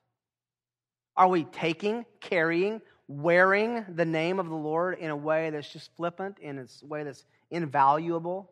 Are 1.17 1.29
we 1.29 1.45
taking, 1.45 2.05
carrying, 2.21 2.81
wearing 3.09 3.85
the 3.89 4.05
name 4.05 4.39
of 4.39 4.49
the 4.49 4.55
Lord 4.55 4.99
in 4.99 5.11
a 5.11 5.17
way 5.17 5.51
that's 5.51 5.73
just 5.73 5.95
flippant, 5.97 6.39
in 6.39 6.59
a 6.59 6.87
way 6.87 7.03
that's 7.03 7.25
invaluable? 7.51 8.51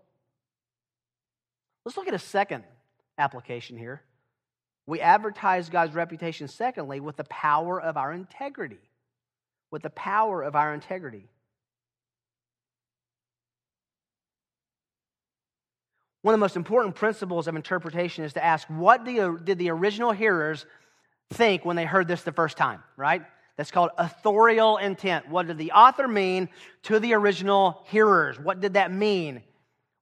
Let's 1.84 1.96
look 1.96 2.08
at 2.08 2.14
a 2.14 2.18
second 2.18 2.64
application 3.18 3.76
here. 3.76 4.02
We 4.86 5.00
advertise 5.00 5.68
God's 5.68 5.94
reputation, 5.94 6.48
secondly, 6.48 7.00
with 7.00 7.16
the 7.16 7.24
power 7.24 7.80
of 7.80 7.96
our 7.96 8.12
integrity. 8.12 8.80
With 9.70 9.82
the 9.82 9.90
power 9.90 10.42
of 10.42 10.56
our 10.56 10.74
integrity. 10.74 11.28
One 16.22 16.34
of 16.34 16.38
the 16.38 16.44
most 16.44 16.56
important 16.56 16.94
principles 16.94 17.48
of 17.48 17.56
interpretation 17.56 18.24
is 18.24 18.34
to 18.34 18.44
ask 18.44 18.68
what 18.68 19.04
did 19.04 19.58
the 19.58 19.70
original 19.70 20.12
hearers 20.12 20.66
think 21.32 21.64
when 21.64 21.76
they 21.76 21.86
heard 21.86 22.08
this 22.08 22.22
the 22.22 22.32
first 22.32 22.56
time, 22.56 22.82
right? 22.96 23.22
That's 23.56 23.70
called 23.70 23.90
authorial 23.96 24.76
intent. 24.76 25.28
What 25.28 25.46
did 25.46 25.58
the 25.58 25.72
author 25.72 26.08
mean 26.08 26.48
to 26.84 26.98
the 26.98 27.14
original 27.14 27.82
hearers? 27.86 28.38
What 28.38 28.60
did 28.60 28.74
that 28.74 28.92
mean? 28.92 29.42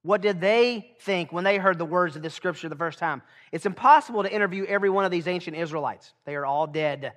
What 0.01 0.21
did 0.21 0.39
they 0.39 0.91
think 1.01 1.31
when 1.31 1.43
they 1.43 1.57
heard 1.57 1.77
the 1.77 1.85
words 1.85 2.15
of 2.15 2.21
this 2.21 2.33
scripture 2.33 2.69
the 2.69 2.75
first 2.75 2.99
time? 2.99 3.21
It's 3.51 3.65
impossible 3.65 4.23
to 4.23 4.33
interview 4.33 4.65
every 4.65 4.89
one 4.89 5.05
of 5.05 5.11
these 5.11 5.27
ancient 5.27 5.57
Israelites. 5.57 6.13
They 6.25 6.35
are 6.35 6.45
all 6.45 6.67
dead. 6.67 7.13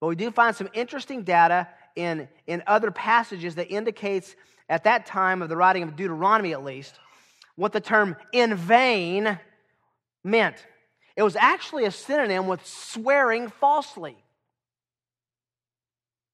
But 0.00 0.08
we 0.08 0.16
do 0.16 0.30
find 0.30 0.54
some 0.54 0.68
interesting 0.72 1.22
data 1.22 1.68
in, 1.94 2.28
in 2.46 2.62
other 2.66 2.90
passages 2.90 3.54
that 3.54 3.70
indicates 3.70 4.34
at 4.68 4.84
that 4.84 5.06
time 5.06 5.42
of 5.42 5.48
the 5.48 5.56
writing 5.56 5.84
of 5.84 5.94
Deuteronomy 5.94 6.52
at 6.52 6.64
least 6.64 6.98
what 7.56 7.72
the 7.72 7.80
term 7.80 8.16
in 8.32 8.54
vain 8.54 9.38
meant. 10.24 10.66
It 11.16 11.22
was 11.22 11.36
actually 11.36 11.84
a 11.84 11.90
synonym 11.90 12.46
with 12.46 12.66
swearing 12.66 13.48
falsely. 13.48 14.16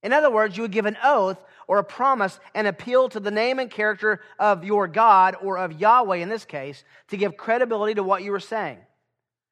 In 0.03 0.13
other 0.13 0.31
words, 0.31 0.57
you 0.57 0.63
would 0.63 0.73
give 0.73 0.87
an 0.87 0.97
oath 1.03 1.39
or 1.67 1.79
a 1.79 1.85
promise 1.85 2.39
and 2.55 2.67
appeal 2.67 3.09
to 3.11 3.21
the 3.21 3.31
name 3.31 3.59
and 3.59 3.71
character 3.71 4.21
of 4.39 4.65
your 4.65 4.87
God 4.87 5.37
or 5.43 5.59
of 5.59 5.81
Yahweh 5.81 6.17
in 6.17 6.29
this 6.29 6.45
case 6.45 6.85
to 7.09 7.17
give 7.17 7.37
credibility 7.37 7.95
to 7.95 8.03
what 8.03 8.23
you 8.23 8.31
were 8.31 8.41
saying. 8.41 8.79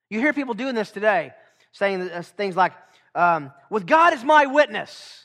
You 0.09 0.21
hear 0.21 0.33
people 0.33 0.55
doing 0.55 0.75
this 0.75 0.93
today, 0.93 1.33
saying 1.73 2.09
things 2.37 2.57
like, 2.57 2.73
um, 3.15 3.53
with 3.71 3.87
God 3.87 4.13
as 4.13 4.23
my 4.23 4.47
witness. 4.47 5.25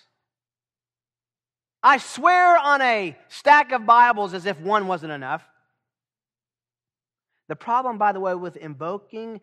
I 1.84 1.98
swear 1.98 2.58
on 2.58 2.82
a 2.82 3.16
stack 3.28 3.72
of 3.72 3.86
Bibles 3.86 4.34
as 4.34 4.46
if 4.46 4.60
one 4.60 4.88
wasn't 4.88 5.12
enough. 5.12 5.44
The 7.52 7.58
problem, 7.58 7.98
by 7.98 8.14
the 8.14 8.22
way, 8.22 8.34
with 8.34 8.56
invoking 8.56 9.42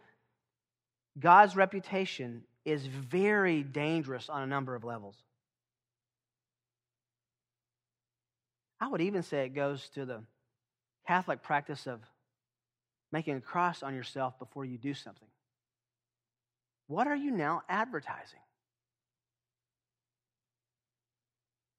God's 1.18 1.56
reputation 1.56 2.42
is 2.64 2.86
very 2.86 3.62
dangerous 3.62 4.30
on 4.30 4.40
a 4.40 4.46
number 4.46 4.74
of 4.74 4.82
levels. 4.82 5.14
I 8.80 8.88
would 8.88 9.02
even 9.02 9.22
say 9.22 9.44
it 9.44 9.50
goes 9.50 9.90
to 9.90 10.06
the 10.06 10.22
Catholic 11.06 11.42
practice 11.42 11.86
of 11.86 12.00
making 13.12 13.36
a 13.36 13.42
cross 13.42 13.82
on 13.82 13.94
yourself 13.94 14.38
before 14.38 14.64
you 14.64 14.78
do 14.78 14.94
something. 14.94 15.28
What 16.86 17.08
are 17.08 17.16
you 17.16 17.30
now 17.30 17.60
advertising? 17.68 18.40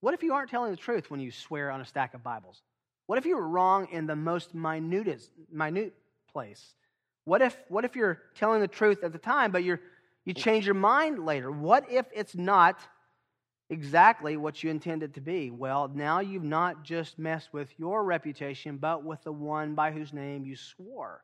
What 0.02 0.14
if 0.14 0.22
you 0.22 0.34
aren't 0.36 0.52
telling 0.52 0.70
the 0.70 0.78
truth 0.78 1.10
when 1.10 1.22
you 1.22 1.32
swear 1.32 1.72
on 1.72 1.82
a 1.82 1.86
stack 1.86 2.14
of 2.14 2.22
Bibles? 2.22 2.62
What 3.08 3.18
if 3.18 3.26
you 3.26 3.36
were 3.36 3.50
wrong 3.50 3.88
in 3.92 4.06
the 4.06 4.16
most 4.16 4.54
minutest, 4.54 5.32
minute 5.52 5.96
place? 6.32 6.76
What 7.26 7.42
if, 7.42 7.58
what 7.68 7.86
if 7.86 7.96
you're 7.96 8.20
telling 8.36 8.62
the 8.62 8.68
truth 8.68 9.04
at 9.04 9.12
the 9.12 9.20
time, 9.20 9.52
but 9.52 9.64
you're, 9.64 9.80
you 10.26 10.34
change 10.34 10.66
your 10.66 10.76
mind 10.76 11.26
later? 11.26 11.52
What 11.52 11.92
if 11.92 12.06
it's 12.14 12.36
not 12.36 12.80
exactly 13.70 14.36
what 14.36 14.64
you 14.64 14.70
intended 14.70 15.14
to 15.14 15.22
be. 15.22 15.52
Well, 15.52 15.92
now 15.94 16.20
you've 16.20 16.44
not 16.44 16.84
just 16.84 17.20
messed 17.20 17.54
with 17.54 17.70
your 17.78 18.04
reputation, 18.04 18.78
but 18.78 19.04
with 19.04 19.24
the 19.24 19.32
one 19.32 19.76
by 19.76 19.92
whose 19.92 20.12
name 20.12 20.46
you 20.46 20.56
swore. 20.56 21.24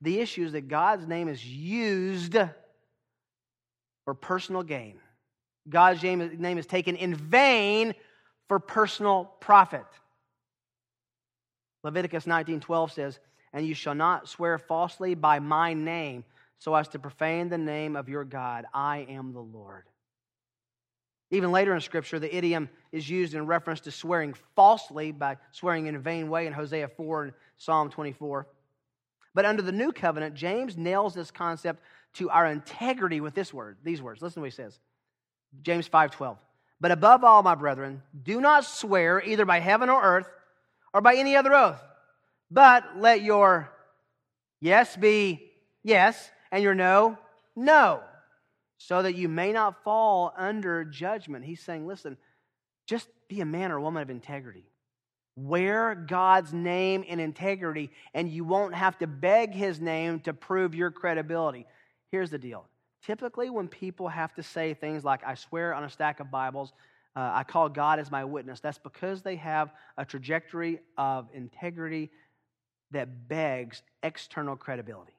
The 0.00 0.20
issue 0.20 0.44
is 0.44 0.52
that 0.52 0.68
God's 0.68 1.06
name 1.06 1.28
is 1.28 1.44
used 1.44 2.36
for 4.04 4.14
personal 4.14 4.62
gain. 4.62 4.98
God's 5.68 6.02
name 6.02 6.58
is 6.58 6.66
taken 6.66 6.96
in 6.96 7.14
vain 7.14 7.94
for 8.48 8.58
personal 8.58 9.32
profit. 9.40 9.86
Leviticus 11.84 12.26
19:12 12.26 12.90
says, 12.90 13.20
"And 13.52 13.64
you 13.64 13.74
shall 13.74 13.94
not 13.94 14.28
swear 14.28 14.58
falsely 14.58 15.14
by 15.14 15.38
my 15.38 15.74
name, 15.74 16.24
so 16.58 16.74
as 16.74 16.88
to 16.88 16.98
profane 16.98 17.50
the 17.50 17.58
name 17.58 17.94
of 17.94 18.08
your 18.08 18.24
God. 18.24 18.64
I 18.72 19.06
am 19.08 19.32
the 19.32 19.42
Lord. 19.42 19.84
Even 21.30 21.52
later 21.52 21.74
in 21.74 21.80
Scripture, 21.80 22.18
the 22.18 22.34
idiom 22.34 22.70
is 22.90 23.08
used 23.08 23.34
in 23.34 23.46
reference 23.46 23.80
to 23.80 23.90
swearing 23.90 24.34
falsely 24.54 25.12
by 25.12 25.36
swearing 25.52 25.86
in 25.86 25.96
a 25.96 25.98
vain 25.98 26.30
way 26.30 26.46
in 26.46 26.52
Hosea 26.52 26.88
4 26.88 27.24
and 27.24 27.32
Psalm 27.58 27.90
24. 27.90 28.46
But 29.34 29.44
under 29.44 29.62
the 29.62 29.72
new 29.72 29.92
covenant, 29.92 30.34
James 30.34 30.78
nails 30.78 31.12
this 31.12 31.30
concept 31.30 31.82
to 32.14 32.30
our 32.30 32.46
integrity 32.46 33.20
with 33.20 33.34
this 33.34 33.52
word, 33.52 33.76
these 33.82 34.00
words. 34.00 34.22
Listen 34.22 34.36
to 34.36 34.40
what 34.40 34.52
he 34.52 34.56
says. 34.56 34.78
James 35.60 35.88
5:12. 35.88 36.38
But 36.80 36.92
above 36.92 37.24
all, 37.24 37.42
my 37.42 37.54
brethren, 37.54 38.02
do 38.22 38.40
not 38.40 38.64
swear 38.64 39.22
either 39.22 39.44
by 39.44 39.58
heaven 39.58 39.90
or 39.90 40.02
earth 40.02 40.30
or 40.94 41.00
by 41.00 41.16
any 41.16 41.36
other 41.36 41.52
oath, 41.52 41.82
but 42.50 42.84
let 42.96 43.20
your 43.20 43.68
yes 44.60 44.96
be 44.96 45.50
yes 45.82 46.30
and 46.50 46.62
your 46.62 46.74
no, 46.74 47.18
no, 47.56 48.00
so 48.78 49.02
that 49.02 49.14
you 49.14 49.28
may 49.28 49.52
not 49.52 49.82
fall 49.82 50.32
under 50.36 50.84
judgment. 50.84 51.44
He's 51.44 51.60
saying, 51.60 51.86
listen, 51.86 52.16
just 52.86 53.08
be 53.28 53.40
a 53.40 53.44
man 53.44 53.72
or 53.72 53.80
woman 53.80 54.02
of 54.02 54.08
integrity. 54.08 54.64
Wear 55.36 55.96
God's 55.96 56.52
name 56.52 57.02
in 57.02 57.18
integrity, 57.18 57.90
and 58.14 58.30
you 58.30 58.44
won't 58.44 58.74
have 58.74 58.96
to 58.98 59.08
beg 59.08 59.52
his 59.52 59.80
name 59.80 60.20
to 60.20 60.32
prove 60.32 60.76
your 60.76 60.92
credibility. 60.92 61.66
Here's 62.12 62.30
the 62.30 62.38
deal. 62.38 62.66
Typically, 63.04 63.50
when 63.50 63.66
people 63.66 64.08
have 64.08 64.32
to 64.34 64.44
say 64.44 64.74
things 64.74 65.04
like, 65.04 65.24
I 65.26 65.34
swear 65.34 65.74
on 65.74 65.82
a 65.82 65.90
stack 65.90 66.20
of 66.20 66.30
Bibles, 66.30 66.72
uh, 67.16 67.30
I 67.32 67.44
call 67.44 67.68
God 67.68 67.98
as 67.98 68.10
my 68.10 68.24
witness, 68.24 68.60
that's 68.60 68.78
because 68.78 69.22
they 69.22 69.36
have 69.36 69.72
a 69.96 70.04
trajectory 70.04 70.80
of 70.98 71.28
integrity 71.32 72.10
that 72.90 73.28
begs 73.28 73.82
external 74.02 74.56
credibility. 74.56 75.12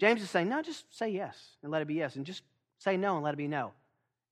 James 0.00 0.20
is 0.20 0.30
saying, 0.30 0.48
no, 0.48 0.62
just 0.62 0.84
say 0.96 1.10
yes 1.10 1.36
and 1.62 1.70
let 1.70 1.82
it 1.82 1.88
be 1.88 1.94
yes, 1.94 2.16
and 2.16 2.26
just 2.26 2.42
say 2.78 2.96
no 2.96 3.14
and 3.14 3.24
let 3.24 3.34
it 3.34 3.38
be 3.38 3.46
no, 3.46 3.72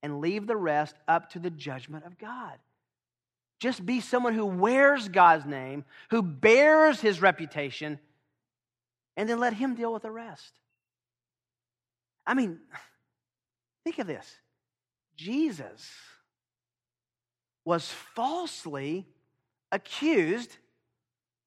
and 0.03 0.21
leave 0.21 0.47
the 0.47 0.57
rest 0.57 0.97
up 1.07 1.31
to 1.31 1.39
the 1.39 1.51
judgment 1.51 2.05
of 2.05 2.19
God. 2.19 2.59
Just 3.61 3.85
be 3.85 4.01
someone 4.01 4.35
who 4.35 4.47
wears 4.47 5.09
God's 5.09 5.45
name, 5.45 5.85
who 6.11 6.23
bears 6.23 7.01
his 7.01 7.23
reputation, 7.23 8.01
and 9.17 9.29
then 9.29 9.39
let 9.39 9.53
him 9.53 9.75
deal 9.75 9.93
with 9.93 10.03
the 10.03 10.11
rest. 10.11 10.59
I 12.27 12.35
mean, 12.35 12.59
think 13.85 13.99
of 14.01 14.09
this 14.09 14.27
Jesus 15.21 15.91
was 17.67 17.87
falsely 18.15 19.07
accused 19.71 20.57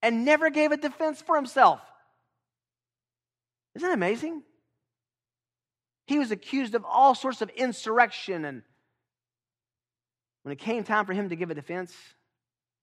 and 0.04 0.26
never 0.26 0.52
gave 0.52 0.72
a 0.72 0.78
defense 0.78 1.24
for 1.24 1.36
himself. 1.36 1.82
Isn't 3.74 3.88
that 3.88 3.96
amazing? 3.96 4.44
He 6.06 6.20
was 6.20 6.30
accused 6.30 6.76
of 6.76 6.86
all 6.86 7.16
sorts 7.16 7.42
of 7.42 7.50
insurrection. 7.50 8.46
And 8.46 8.62
when 10.44 10.54
it 10.54 10.60
came 10.60 10.84
time 10.84 11.08
for 11.08 11.14
him 11.14 11.30
to 11.30 11.36
give 11.36 11.50
a 11.50 11.56
defense, 11.56 11.96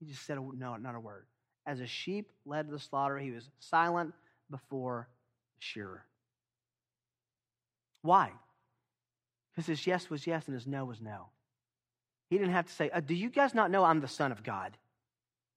he 0.00 0.06
just 0.06 0.26
said, 0.26 0.38
No, 0.38 0.76
not 0.76 0.96
a 0.96 1.00
word. 1.00 1.26
As 1.66 1.78
a 1.78 1.86
sheep 1.86 2.32
led 2.44 2.66
to 2.66 2.72
the 2.72 2.80
slaughter, 2.80 3.16
he 3.16 3.30
was 3.30 3.48
silent 3.60 4.12
before 4.50 5.08
the 5.56 5.62
shearer. 5.62 6.04
Why? 8.02 8.32
Because 9.60 9.78
his 9.78 9.86
yes 9.86 10.08
was 10.08 10.26
yes 10.26 10.46
and 10.46 10.54
his 10.54 10.66
no 10.66 10.86
was 10.86 11.02
no. 11.02 11.26
He 12.30 12.38
didn't 12.38 12.54
have 12.54 12.64
to 12.64 12.72
say, 12.72 12.88
uh, 12.88 13.00
Do 13.00 13.14
you 13.14 13.28
guys 13.28 13.52
not 13.52 13.70
know 13.70 13.84
I'm 13.84 14.00
the 14.00 14.08
Son 14.08 14.32
of 14.32 14.42
God? 14.42 14.74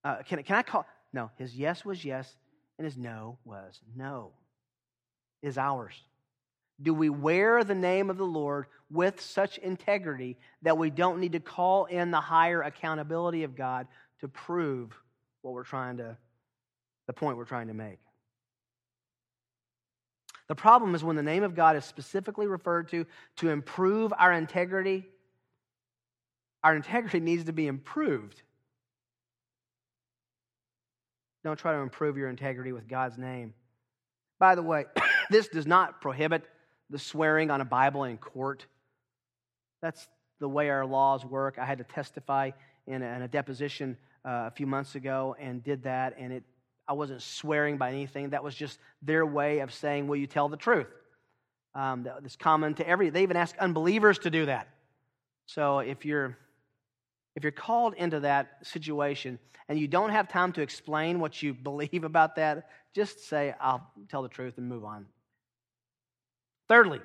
Uh, 0.03 0.17
can, 0.27 0.43
can 0.43 0.57
I 0.57 0.61
call? 0.61 0.85
No, 1.13 1.31
his 1.37 1.55
yes 1.55 1.85
was 1.85 2.03
yes 2.03 2.35
and 2.77 2.83
his 2.83 2.97
no 2.97 3.37
was 3.45 3.79
no 3.95 4.31
is 5.41 5.57
ours? 5.57 5.93
Do 6.81 6.93
we 6.93 7.07
wear 7.07 7.63
the 7.63 7.75
name 7.75 8.09
of 8.09 8.17
the 8.17 8.25
Lord 8.25 8.65
with 8.91 9.21
such 9.21 9.57
integrity 9.59 10.35
that 10.63 10.77
we 10.77 10.89
don't 10.89 11.21
need 11.21 11.31
to 11.31 11.39
call 11.39 11.85
in 11.85 12.11
the 12.11 12.19
higher 12.19 12.61
accountability 12.61 13.43
of 13.43 13.55
God 13.55 13.87
to 14.19 14.27
prove 14.27 14.91
what 15.43 15.53
we're 15.53 15.63
trying 15.63 15.95
to, 15.97 16.17
the 17.07 17.13
point 17.13 17.37
we're 17.37 17.45
trying 17.45 17.67
to 17.67 17.73
make? 17.73 17.99
The 20.47 20.55
problem 20.55 20.93
is 20.95 21.03
when 21.03 21.15
the 21.15 21.23
name 21.23 21.43
of 21.43 21.55
God 21.55 21.75
is 21.75 21.85
specifically 21.85 22.47
referred 22.47 22.89
to 22.89 23.05
to 23.37 23.49
improve 23.49 24.13
our 24.17 24.33
integrity, 24.33 25.05
our 26.63 26.75
integrity 26.75 27.19
needs 27.19 27.45
to 27.45 27.53
be 27.53 27.67
improved. 27.67 28.41
Don't 31.43 31.59
try 31.59 31.73
to 31.73 31.79
improve 31.79 32.17
your 32.17 32.29
integrity 32.29 32.71
with 32.71 32.87
God's 32.87 33.17
name. 33.17 33.53
By 34.39 34.55
the 34.55 34.61
way, 34.61 34.85
this 35.29 35.47
does 35.47 35.67
not 35.67 36.01
prohibit 36.01 36.43
the 36.89 36.99
swearing 36.99 37.51
on 37.51 37.61
a 37.61 37.65
Bible 37.65 38.03
in 38.03 38.17
court. 38.17 38.65
That's 39.81 40.07
the 40.39 40.47
way 40.47 40.69
our 40.69 40.85
laws 40.85 41.25
work. 41.25 41.57
I 41.59 41.65
had 41.65 41.79
to 41.79 41.83
testify 41.83 42.51
in 42.87 43.01
a, 43.01 43.05
in 43.05 43.21
a 43.21 43.27
deposition 43.27 43.97
uh, 44.25 44.47
a 44.47 44.51
few 44.51 44.67
months 44.67 44.95
ago 44.95 45.35
and 45.39 45.63
did 45.63 45.83
that, 45.83 46.15
and 46.17 46.31
it, 46.31 46.43
I 46.87 46.93
wasn't 46.93 47.21
swearing 47.21 47.77
by 47.77 47.89
anything. 47.89 48.31
That 48.31 48.43
was 48.43 48.55
just 48.55 48.79
their 49.01 49.25
way 49.25 49.59
of 49.59 49.73
saying, 49.73 50.07
Will 50.07 50.17
you 50.17 50.27
tell 50.27 50.49
the 50.49 50.57
truth? 50.57 50.87
Um, 51.75 52.03
that's 52.03 52.35
common 52.35 52.75
to 52.75 52.87
every, 52.87 53.09
they 53.09 53.23
even 53.23 53.37
ask 53.37 53.57
unbelievers 53.57 54.19
to 54.19 54.29
do 54.29 54.45
that. 54.45 54.67
So 55.47 55.79
if 55.79 56.05
you're 56.05 56.37
if 57.35 57.43
you're 57.43 57.51
called 57.51 57.95
into 57.95 58.19
that 58.21 58.59
situation 58.63 59.39
and 59.67 59.79
you 59.79 59.87
don't 59.87 60.11
have 60.11 60.27
time 60.27 60.51
to 60.53 60.61
explain 60.61 61.19
what 61.19 61.41
you 61.41 61.53
believe 61.69 62.03
about 62.03 62.35
that, 62.35 62.69
just 62.93 63.27
say, 63.27 63.53
I'll 63.59 63.89
tell 64.09 64.21
the 64.21 64.29
truth 64.29 64.57
and 64.57 64.67
move 64.67 64.85
on. 64.85 65.07
Thirdly, 66.69 67.01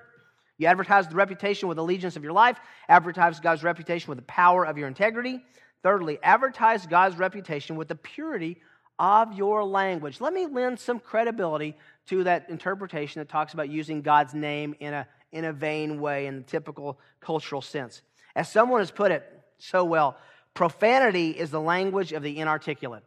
You 0.58 0.66
advertise 0.66 1.08
the 1.08 1.14
reputation 1.14 1.68
with 1.68 1.78
allegiance 1.78 2.16
of 2.16 2.24
your 2.24 2.32
life, 2.32 2.58
advertise 2.88 3.40
God's 3.40 3.62
reputation 3.62 4.08
with 4.08 4.18
the 4.18 4.24
power 4.24 4.64
of 4.64 4.76
your 4.76 4.88
integrity. 4.88 5.40
Thirdly, 5.82 6.18
advertise 6.22 6.86
God's 6.86 7.16
reputation 7.16 7.76
with 7.76 7.88
the 7.88 7.94
purity 7.94 8.58
of 8.98 9.32
your 9.32 9.64
language. 9.64 10.20
Let 10.20 10.32
me 10.32 10.46
lend 10.46 10.80
some 10.80 10.98
credibility 10.98 11.76
to 12.08 12.24
that 12.24 12.48
interpretation 12.50 13.20
that 13.20 13.28
talks 13.28 13.54
about 13.54 13.68
using 13.68 14.02
God's 14.02 14.34
name 14.34 14.74
in 14.80 14.94
a, 14.94 15.06
in 15.32 15.44
a 15.44 15.52
vain 15.52 16.00
way 16.00 16.26
in 16.26 16.36
the 16.36 16.42
typical 16.42 16.98
cultural 17.20 17.62
sense. 17.62 18.02
As 18.34 18.50
someone 18.50 18.80
has 18.80 18.90
put 18.90 19.12
it 19.12 19.24
so 19.58 19.84
well, 19.84 20.16
profanity 20.54 21.30
is 21.30 21.50
the 21.50 21.60
language 21.60 22.12
of 22.12 22.22
the 22.22 22.38
inarticulate. 22.38 23.04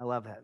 I 0.00 0.04
love 0.04 0.24
that. 0.24 0.42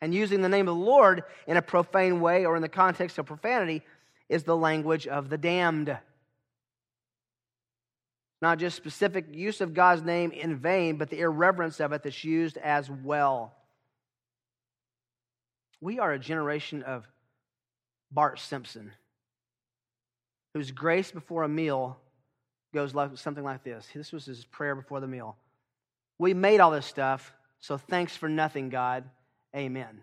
And 0.00 0.14
using 0.14 0.42
the 0.42 0.48
name 0.48 0.68
of 0.68 0.76
the 0.76 0.84
Lord 0.84 1.24
in 1.46 1.56
a 1.56 1.62
profane 1.62 2.20
way 2.20 2.46
or 2.46 2.54
in 2.56 2.62
the 2.62 2.68
context 2.68 3.18
of 3.18 3.26
profanity 3.26 3.82
is 4.28 4.44
the 4.44 4.56
language 4.56 5.06
of 5.06 5.28
the 5.28 5.38
damned. 5.38 5.98
Not 8.40 8.58
just 8.58 8.76
specific 8.76 9.34
use 9.34 9.60
of 9.60 9.74
God's 9.74 10.02
name 10.02 10.30
in 10.30 10.56
vain, 10.56 10.96
but 10.96 11.10
the 11.10 11.18
irreverence 11.18 11.80
of 11.80 11.92
it 11.92 12.04
that's 12.04 12.22
used 12.22 12.56
as 12.58 12.88
well. 12.88 13.57
We 15.80 15.98
are 15.98 16.12
a 16.12 16.18
generation 16.18 16.82
of 16.82 17.06
Bart 18.10 18.40
Simpson, 18.40 18.92
whose 20.54 20.70
grace 20.70 21.10
before 21.10 21.44
a 21.44 21.48
meal 21.48 21.98
goes 22.74 22.94
like, 22.94 23.16
something 23.16 23.44
like 23.44 23.64
this. 23.64 23.86
This 23.94 24.12
was 24.12 24.26
his 24.26 24.44
prayer 24.44 24.74
before 24.74 25.00
the 25.00 25.06
meal. 25.06 25.36
We 26.18 26.34
made 26.34 26.60
all 26.60 26.70
this 26.70 26.86
stuff, 26.86 27.32
so 27.60 27.76
thanks 27.76 28.16
for 28.16 28.28
nothing, 28.28 28.70
God. 28.70 29.04
Amen. 29.54 30.02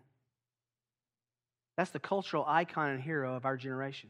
That's 1.77 1.91
the 1.91 1.99
cultural 1.99 2.45
icon 2.47 2.91
and 2.91 3.01
hero 3.01 3.35
of 3.35 3.45
our 3.45 3.57
generation. 3.57 4.09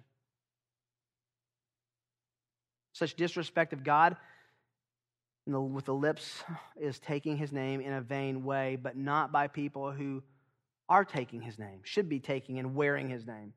Such 2.93 3.15
disrespect 3.15 3.73
of 3.73 3.83
God 3.83 4.17
with 5.47 5.85
the 5.85 5.93
lips 5.93 6.43
is 6.79 6.99
taking 6.99 7.37
his 7.37 7.51
name 7.51 7.81
in 7.81 7.91
a 7.91 8.01
vain 8.01 8.43
way, 8.45 8.77
but 8.81 8.95
not 8.95 9.31
by 9.31 9.47
people 9.47 9.91
who 9.91 10.23
are 10.89 11.05
taking 11.05 11.41
his 11.41 11.57
name, 11.57 11.79
should 11.83 12.09
be 12.09 12.19
taking 12.19 12.59
and 12.59 12.75
wearing 12.75 13.09
his 13.09 13.25
name. 13.25 13.53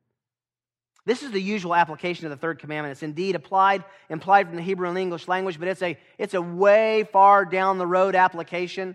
This 1.04 1.22
is 1.22 1.30
the 1.30 1.40
usual 1.40 1.74
application 1.74 2.26
of 2.26 2.30
the 2.30 2.36
third 2.36 2.58
commandment. 2.58 2.92
It's 2.92 3.02
indeed 3.02 3.34
applied, 3.34 3.82
implied 4.10 4.46
from 4.46 4.56
the 4.56 4.62
Hebrew 4.62 4.88
and 4.88 4.98
English 4.98 5.26
language, 5.26 5.58
but 5.58 5.68
it's 5.68 5.82
a, 5.82 5.96
it's 6.18 6.34
a 6.34 6.42
way 6.42 7.08
far 7.10 7.44
down 7.46 7.78
the 7.78 7.86
road 7.86 8.14
application. 8.14 8.94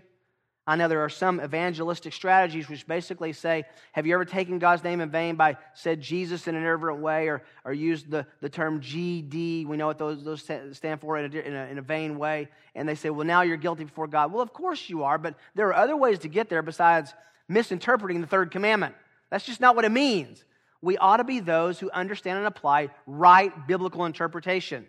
I 0.66 0.76
know 0.76 0.88
there 0.88 1.04
are 1.04 1.10
some 1.10 1.40
evangelistic 1.40 2.14
strategies 2.14 2.68
which 2.68 2.86
basically 2.86 3.34
say, 3.34 3.64
Have 3.92 4.06
you 4.06 4.14
ever 4.14 4.24
taken 4.24 4.58
God's 4.58 4.82
name 4.82 5.00
in 5.00 5.10
vain 5.10 5.34
by 5.34 5.58
said 5.74 6.00
Jesus 6.00 6.46
in 6.48 6.54
an 6.54 6.62
irreverent 6.62 7.00
way 7.00 7.28
or, 7.28 7.42
or 7.64 7.72
used 7.72 8.10
the, 8.10 8.26
the 8.40 8.48
term 8.48 8.80
GD? 8.80 9.66
We 9.66 9.76
know 9.76 9.88
what 9.88 9.98
those, 9.98 10.24
those 10.24 10.48
stand 10.72 11.00
for 11.00 11.18
in 11.18 11.34
a, 11.34 11.38
in, 11.38 11.54
a, 11.54 11.64
in 11.66 11.78
a 11.78 11.82
vain 11.82 12.16
way. 12.16 12.48
And 12.74 12.88
they 12.88 12.94
say, 12.94 13.10
Well, 13.10 13.26
now 13.26 13.42
you're 13.42 13.58
guilty 13.58 13.84
before 13.84 14.06
God. 14.06 14.32
Well, 14.32 14.40
of 14.40 14.54
course 14.54 14.88
you 14.88 15.02
are, 15.02 15.18
but 15.18 15.34
there 15.54 15.68
are 15.68 15.74
other 15.74 15.96
ways 15.96 16.20
to 16.20 16.28
get 16.28 16.48
there 16.48 16.62
besides 16.62 17.12
misinterpreting 17.48 18.20
the 18.20 18.26
third 18.26 18.50
commandment. 18.50 18.94
That's 19.30 19.44
just 19.44 19.60
not 19.60 19.76
what 19.76 19.84
it 19.84 19.92
means. 19.92 20.44
We 20.80 20.98
ought 20.98 21.16
to 21.16 21.24
be 21.24 21.40
those 21.40 21.78
who 21.78 21.90
understand 21.90 22.38
and 22.38 22.46
apply 22.46 22.90
right 23.06 23.66
biblical 23.66 24.04
interpretation. 24.04 24.86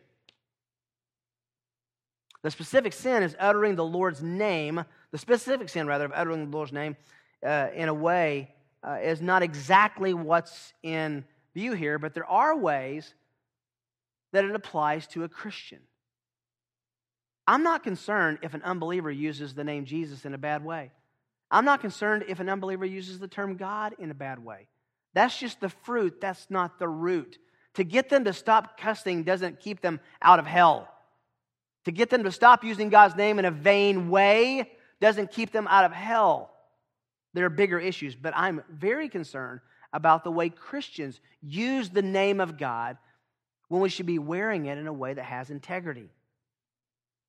The 2.44 2.52
specific 2.52 2.94
sin 2.94 3.24
is 3.24 3.36
uttering 3.40 3.76
the 3.76 3.86
Lord's 3.86 4.22
name, 4.22 4.84
the 5.12 5.18
specific 5.18 5.70
sin, 5.70 5.88
rather, 5.88 6.06
of 6.06 6.12
uttering 6.14 6.52
the 6.52 6.56
Lord's 6.56 6.72
name 6.72 6.96
uh, 7.44 7.70
in 7.74 7.90
a 7.90 7.94
way 7.94 8.54
uh, 8.84 8.98
is 9.02 9.22
not 9.22 9.42
exactly 9.42 10.14
what's 10.14 10.74
in 10.84 11.26
view 11.56 11.74
here, 11.74 11.98
but 11.98 12.14
there 12.14 12.26
are 12.26 12.56
ways 12.56 13.14
that 14.32 14.46
it 14.46 14.54
applies 14.54 15.08
to 15.08 15.24
a 15.24 15.30
Christian. 15.30 15.80
I'm 17.48 17.64
not 17.64 17.84
concerned 17.84 18.40
if 18.42 18.54
an 18.54 18.62
unbeliever 18.64 19.10
uses 19.10 19.54
the 19.54 19.64
name 19.64 19.86
Jesus 19.86 20.26
in 20.26 20.34
a 20.34 20.38
bad 20.38 20.64
way. 20.64 20.92
I'm 21.56 21.64
not 21.64 21.80
concerned 21.80 22.26
if 22.28 22.42
an 22.42 22.50
unbeliever 22.50 22.84
uses 22.84 23.18
the 23.18 23.30
term 23.30 23.56
God 23.56 23.96
in 23.98 24.12
a 24.12 24.14
bad 24.14 24.40
way. 24.40 24.68
That's 25.14 25.40
just 25.40 25.62
the 25.62 25.70
fruit, 25.70 26.20
that's 26.20 26.48
not 26.50 26.80
the 26.80 26.88
root. 26.90 27.38
To 27.76 27.86
get 27.86 28.10
them 28.10 28.26
to 28.26 28.34
stop 28.34 28.78
cussing 28.78 29.24
doesn't 29.24 29.62
keep 29.62 29.80
them 29.80 30.02
out 30.22 30.40
of 30.40 30.46
hell. 30.46 30.90
To 31.86 31.94
get 31.94 32.10
them 32.10 32.26
to 32.26 32.32
stop 32.34 32.66
using 32.66 32.90
God's 32.90 33.16
name 33.16 33.40
in 33.40 33.46
a 33.46 33.52
vain 33.52 34.10
way 34.10 34.70
doesn't 35.00 35.32
keep 35.32 35.54
them 35.54 35.66
out 35.70 35.86
of 35.86 35.94
hell. 35.94 36.52
There 37.34 37.46
are 37.46 37.50
bigger 37.50 37.80
issues, 37.80 38.18
but 38.18 38.34
I'm 38.36 38.62
very 38.70 39.08
concerned 39.08 39.62
about 39.94 40.26
the 40.26 40.32
way 40.32 40.50
Christians 40.50 41.22
use 41.42 41.90
the 41.90 42.02
name 42.02 42.42
of 42.42 42.58
God 42.58 42.98
when 43.70 43.80
we 43.80 43.88
should 43.88 44.08
be 44.08 44.20
wearing 44.20 44.66
it 44.66 44.78
in 44.78 44.88
a 44.88 44.94
way 44.94 45.14
that 45.14 45.24
has 45.24 45.50
integrity. 45.50 46.10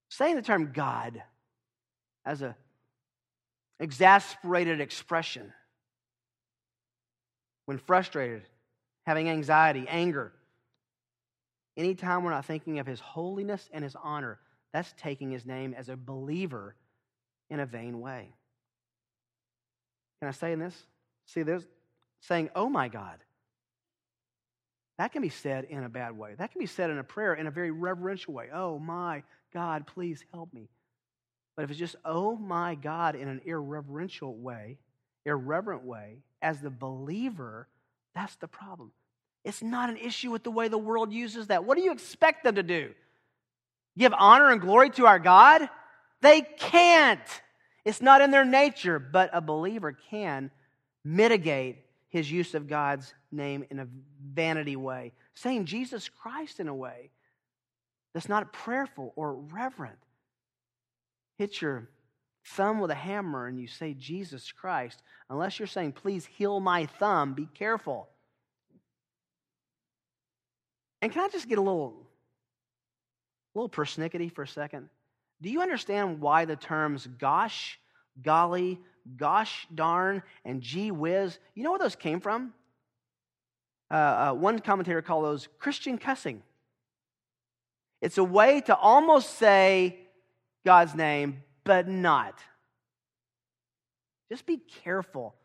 Saying 0.08 0.34
the 0.34 0.42
term 0.42 0.72
God 0.72 1.22
as 2.24 2.42
a 2.42 2.56
exasperated 3.80 4.80
expression 4.80 5.52
when 7.66 7.78
frustrated, 7.78 8.42
having 9.06 9.28
anxiety, 9.28 9.86
anger, 9.88 10.32
anytime 11.76 12.22
we're 12.24 12.30
not 12.30 12.44
thinking 12.44 12.78
of 12.78 12.86
his 12.86 13.00
holiness 13.00 13.68
and 13.72 13.84
his 13.84 13.96
honor, 14.02 14.38
that's 14.72 14.92
taking 14.98 15.30
his 15.30 15.44
name 15.44 15.74
as 15.76 15.88
a 15.88 15.96
believer 15.96 16.74
in 17.50 17.60
a 17.60 17.66
vain 17.66 18.00
way. 18.00 18.34
Can 20.20 20.28
I 20.28 20.32
say 20.32 20.52
in 20.52 20.58
this? 20.58 20.74
See, 21.26 21.42
there's 21.42 21.66
saying, 22.20 22.50
oh 22.54 22.68
my 22.68 22.88
God. 22.88 23.18
That 24.98 25.12
can 25.12 25.20
be 25.20 25.28
said 25.28 25.64
in 25.64 25.84
a 25.84 25.88
bad 25.90 26.16
way. 26.16 26.34
That 26.38 26.52
can 26.52 26.58
be 26.58 26.66
said 26.66 26.88
in 26.88 26.98
a 26.98 27.04
prayer 27.04 27.34
in 27.34 27.46
a 27.46 27.50
very 27.50 27.70
reverential 27.70 28.32
way. 28.32 28.48
Oh 28.52 28.78
my 28.78 29.24
God, 29.52 29.86
please 29.86 30.24
help 30.32 30.52
me. 30.54 30.70
But 31.56 31.64
if 31.64 31.70
it's 31.70 31.78
just, 31.78 31.96
oh 32.04 32.36
my 32.36 32.74
God, 32.74 33.16
in 33.16 33.28
an 33.28 33.40
irreverential 33.44 34.34
way, 34.34 34.78
irreverent 35.24 35.84
way, 35.84 36.18
as 36.42 36.60
the 36.60 36.70
believer, 36.70 37.66
that's 38.14 38.36
the 38.36 38.46
problem. 38.46 38.92
It's 39.44 39.62
not 39.62 39.90
an 39.90 39.96
issue 39.96 40.30
with 40.30 40.42
the 40.42 40.50
way 40.50 40.68
the 40.68 40.78
world 40.78 41.12
uses 41.12 41.48
that. 41.48 41.64
What 41.64 41.76
do 41.76 41.82
you 41.82 41.92
expect 41.92 42.44
them 42.44 42.56
to 42.56 42.62
do? 42.62 42.92
give 43.98 44.12
honor 44.16 44.50
and 44.50 44.60
glory 44.60 44.90
to 44.90 45.06
our 45.06 45.18
God? 45.18 45.68
They 46.20 46.42
can't. 46.42 47.20
It's 47.84 48.02
not 48.02 48.20
in 48.20 48.30
their 48.30 48.44
nature, 48.44 48.98
but 48.98 49.30
a 49.32 49.40
believer 49.40 49.96
can 50.10 50.50
mitigate 51.04 51.78
his 52.08 52.30
use 52.30 52.54
of 52.54 52.68
God's 52.68 53.12
name 53.30 53.64
in 53.70 53.78
a 53.78 53.88
vanity 54.32 54.76
way, 54.76 55.12
saying 55.34 55.66
Jesus 55.66 56.08
Christ 56.08 56.60
in 56.60 56.68
a 56.68 56.74
way 56.74 57.10
that's 58.12 58.28
not 58.28 58.52
prayerful 58.52 59.12
or 59.16 59.34
reverent. 59.34 59.98
Hit 61.38 61.60
your 61.60 61.88
thumb 62.44 62.80
with 62.80 62.90
a 62.90 62.94
hammer 62.94 63.46
and 63.46 63.58
you 63.58 63.66
say 63.66 63.94
Jesus 63.94 64.52
Christ, 64.52 65.02
unless 65.28 65.58
you're 65.58 65.66
saying, 65.66 65.92
please 65.92 66.26
heal 66.26 66.60
my 66.60 66.86
thumb, 66.86 67.34
be 67.34 67.48
careful. 67.54 68.08
And 71.02 71.12
can 71.12 71.22
I 71.22 71.28
just 71.28 71.48
get 71.48 71.58
a 71.58 71.62
little 71.62 72.06
a 73.56 73.58
little 73.58 73.70
persnickety 73.70 74.30
for 74.30 74.42
a 74.42 74.48
second. 74.48 74.88
Do 75.40 75.48
you 75.48 75.62
understand 75.62 76.20
why 76.20 76.44
the 76.44 76.56
terms 76.56 77.08
gosh, 77.18 77.78
golly, 78.22 78.78
gosh 79.16 79.66
darn, 79.74 80.22
and 80.44 80.60
gee 80.60 80.90
whiz, 80.90 81.38
you 81.54 81.62
know 81.62 81.70
where 81.70 81.78
those 81.78 81.96
came 81.96 82.20
from? 82.20 82.52
Uh, 83.90 83.94
uh, 83.94 84.32
one 84.34 84.58
commentator 84.58 85.00
called 85.00 85.24
those 85.24 85.48
Christian 85.58 85.96
cussing. 85.96 86.42
It's 88.02 88.18
a 88.18 88.24
way 88.24 88.60
to 88.62 88.76
almost 88.76 89.38
say 89.38 90.00
God's 90.66 90.96
name, 90.96 91.44
but 91.62 91.86
not. 91.86 92.40
Just 94.28 94.44
be 94.44 94.56
careful. 94.82 95.36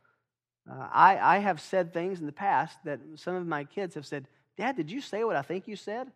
Uh, 0.69 0.87
I, 0.91 1.35
I 1.35 1.37
have 1.37 1.61
said 1.61 1.93
things 1.93 2.19
in 2.19 2.25
the 2.25 2.31
past 2.31 2.75
that 2.85 2.99
some 3.15 3.35
of 3.35 3.45
my 3.45 3.63
kids 3.63 3.93
have 3.93 4.07
said, 4.07 4.27
Dad, 4.57 4.75
did 4.75 4.89
you 4.89 4.99
say 4.99 5.23
what 5.23 5.35
I 5.35 5.43
think 5.43 5.67
you 5.67 5.75
said? 5.75 6.11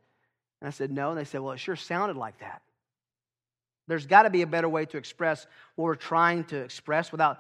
And 0.60 0.68
I 0.68 0.72
said, 0.72 0.91
No. 0.91 1.12
And 1.12 1.20
they 1.20 1.24
said, 1.24 1.41
Well, 1.41 1.53
it 1.53 1.60
sure 1.60 1.76
sounded 1.76 2.18
like 2.18 2.39
that. 2.39 2.64
There's 3.88 4.08
got 4.08 4.24
to 4.24 4.32
be 4.32 4.41
a 4.41 4.47
better 4.47 4.68
way 4.68 4.86
to 4.88 4.97
express 4.97 5.45
what 5.76 5.86
we're 5.86 5.95
trying 5.95 6.45
to 6.45 6.58
express 6.58 7.12
without 7.12 7.38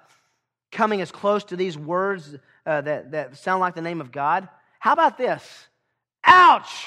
coming 0.71 1.01
as 1.01 1.11
close 1.11 1.43
to 1.45 1.55
these 1.55 1.75
words 1.75 2.35
uh, 2.67 2.81
that, 2.81 3.11
that 3.11 3.37
sound 3.37 3.61
like 3.61 3.73
the 3.73 3.81
name 3.81 4.01
of 4.01 4.11
God. 4.11 4.47
How 4.79 4.93
about 4.93 5.17
this? 5.17 5.67
Ouch! 6.23 6.85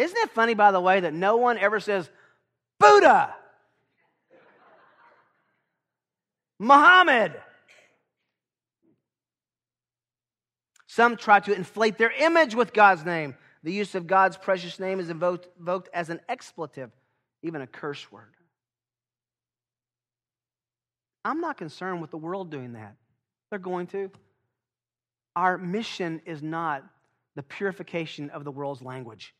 Isn't 0.00 0.16
it 0.16 0.30
funny, 0.30 0.54
by 0.54 0.72
the 0.72 0.80
way, 0.80 1.00
that 1.00 1.12
no 1.12 1.36
one 1.36 1.58
ever 1.58 1.78
says, 1.78 2.08
Buddha, 2.78 3.34
Muhammad, 6.58 7.34
Some 10.90 11.16
try 11.16 11.38
to 11.38 11.54
inflate 11.54 11.98
their 11.98 12.10
image 12.10 12.56
with 12.56 12.72
God's 12.72 13.04
name. 13.04 13.36
The 13.62 13.72
use 13.72 13.94
of 13.94 14.08
God's 14.08 14.36
precious 14.36 14.80
name 14.80 14.98
is 14.98 15.08
invoked, 15.08 15.46
invoked 15.56 15.88
as 15.94 16.10
an 16.10 16.18
expletive, 16.28 16.90
even 17.44 17.62
a 17.62 17.66
curse 17.68 18.10
word. 18.10 18.34
I'm 21.24 21.40
not 21.40 21.58
concerned 21.58 22.00
with 22.00 22.10
the 22.10 22.16
world 22.16 22.50
doing 22.50 22.72
that. 22.72 22.96
They're 23.50 23.60
going 23.60 23.86
to. 23.88 24.10
Our 25.36 25.58
mission 25.58 26.22
is 26.26 26.42
not 26.42 26.84
the 27.36 27.44
purification 27.44 28.30
of 28.30 28.42
the 28.42 28.50
world's 28.50 28.82
language. 28.82 29.32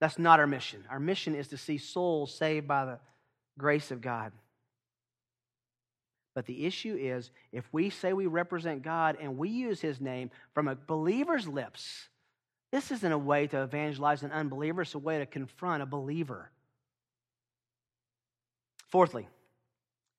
That's 0.00 0.18
not 0.18 0.40
our 0.40 0.46
mission. 0.46 0.84
Our 0.90 1.00
mission 1.00 1.34
is 1.34 1.48
to 1.48 1.56
see 1.56 1.78
souls 1.78 2.34
saved 2.34 2.68
by 2.68 2.84
the 2.84 2.98
grace 3.58 3.90
of 3.90 4.00
God. 4.00 4.32
But 6.34 6.46
the 6.46 6.66
issue 6.66 6.96
is 6.96 7.32
if 7.50 7.64
we 7.72 7.90
say 7.90 8.12
we 8.12 8.26
represent 8.26 8.82
God 8.82 9.16
and 9.20 9.36
we 9.36 9.48
use 9.48 9.80
his 9.80 10.00
name 10.00 10.30
from 10.54 10.68
a 10.68 10.76
believer's 10.76 11.48
lips, 11.48 12.08
this 12.70 12.92
isn't 12.92 13.12
a 13.12 13.18
way 13.18 13.48
to 13.48 13.62
evangelize 13.62 14.22
an 14.22 14.30
unbeliever, 14.30 14.82
it's 14.82 14.94
a 14.94 14.98
way 14.98 15.18
to 15.18 15.26
confront 15.26 15.82
a 15.82 15.86
believer. 15.86 16.52
Fourthly, 18.90 19.28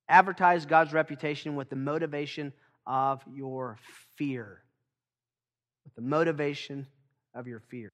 advertise 0.08 0.66
God's 0.66 0.92
reputation 0.92 1.56
with 1.56 1.70
the 1.70 1.76
motivation 1.76 2.52
of 2.86 3.22
your 3.32 3.78
fear. 4.16 4.62
With 5.84 5.94
the 5.94 6.02
motivation 6.02 6.86
of 7.34 7.46
your 7.46 7.60
fear. 7.70 7.90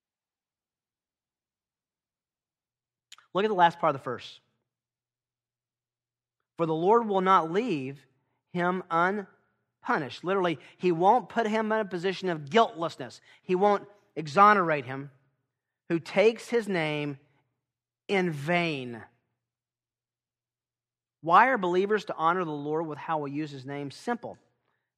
Look 3.37 3.45
at 3.45 3.49
the 3.49 3.55
last 3.55 3.78
part 3.78 3.95
of 3.95 4.01
the 4.01 4.05
verse. 4.05 4.41
For 6.57 6.64
the 6.64 6.72
Lord 6.72 7.07
will 7.07 7.20
not 7.20 7.53
leave 7.53 7.99
him 8.55 8.82
unpunished. 8.91 10.24
Literally, 10.24 10.59
he 10.78 10.91
won't 10.91 11.28
put 11.28 11.47
him 11.47 11.70
in 11.70 11.80
a 11.80 11.84
position 11.84 12.30
of 12.30 12.49
guiltlessness. 12.49 13.20
He 13.43 13.55
won't 13.55 13.84
exonerate 14.16 14.87
him 14.87 15.11
who 15.91 15.99
takes 15.99 16.49
his 16.49 16.66
name 16.66 17.18
in 18.09 18.30
vain. 18.30 19.03
Why 21.20 21.49
are 21.49 21.59
believers 21.59 22.07
to 22.07 22.16
honor 22.16 22.47
the 22.47 22.51
Lord 22.53 22.87
with 22.87 22.97
how 22.97 23.18
we 23.18 23.32
use 23.32 23.51
his 23.51 23.66
name? 23.66 23.91
Simple. 23.91 24.39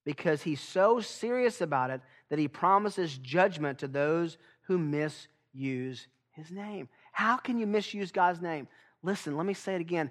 Because 0.05 0.43
he's 0.43 0.61
so 0.61 1.01
serious 1.01 1.61
about 1.61 1.91
it 1.91 2.03
that 2.28 2.39
he 2.39 2.47
promises 2.47 3.18
judgment 3.18 3.80
to 3.80 3.89
those 3.89 4.39
who 4.68 4.78
misuse 4.78 6.07
his 6.39 6.51
name. 6.51 6.89
How 7.12 7.36
can 7.36 7.59
you 7.59 7.66
misuse 7.66 8.12
God's 8.12 8.41
name? 8.41 8.68
Listen, 9.03 9.36
let 9.36 9.45
me 9.45 9.55
say 9.55 9.74
it 9.74 9.80
again. 9.80 10.11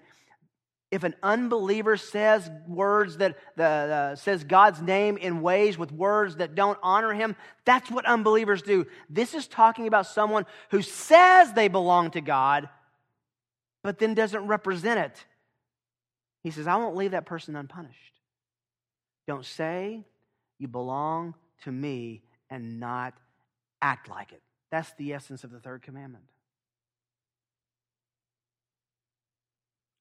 If 0.89 1.03
an 1.03 1.15
unbeliever 1.21 1.97
says 1.97 2.49
words 2.65 3.17
that 3.17 3.37
the, 3.57 3.65
uh, 3.65 4.15
says 4.15 4.43
God's 4.43 4.81
name 4.81 5.17
in 5.17 5.41
ways 5.41 5.77
with 5.77 5.91
words 5.91 6.37
that 6.37 6.55
don't 6.55 6.77
honor 6.81 7.13
him, 7.13 7.35
that's 7.65 7.91
what 7.91 8.05
unbelievers 8.05 8.61
do. 8.61 8.85
This 9.09 9.33
is 9.33 9.47
talking 9.47 9.87
about 9.87 10.07
someone 10.07 10.45
who 10.69 10.81
says 10.81 11.51
they 11.51 11.67
belong 11.67 12.11
to 12.11 12.21
God, 12.21 12.69
but 13.83 13.99
then 13.99 14.13
doesn't 14.13 14.47
represent 14.47 14.99
it. 14.99 15.25
He 16.43 16.51
says, 16.51 16.67
I 16.67 16.77
won't 16.77 16.95
leave 16.95 17.11
that 17.11 17.25
person 17.25 17.57
unpunished. 17.57 18.13
Don't 19.27 19.45
say 19.45 20.05
you 20.57 20.69
belong 20.69 21.35
to 21.63 21.71
me 21.71 22.21
and 22.49 22.79
not 22.79 23.13
act 23.81 24.09
like 24.09 24.31
it. 24.31 24.41
That's 24.71 24.91
the 24.93 25.13
essence 25.13 25.43
of 25.43 25.51
the 25.51 25.59
third 25.59 25.81
commandment. 25.81 26.25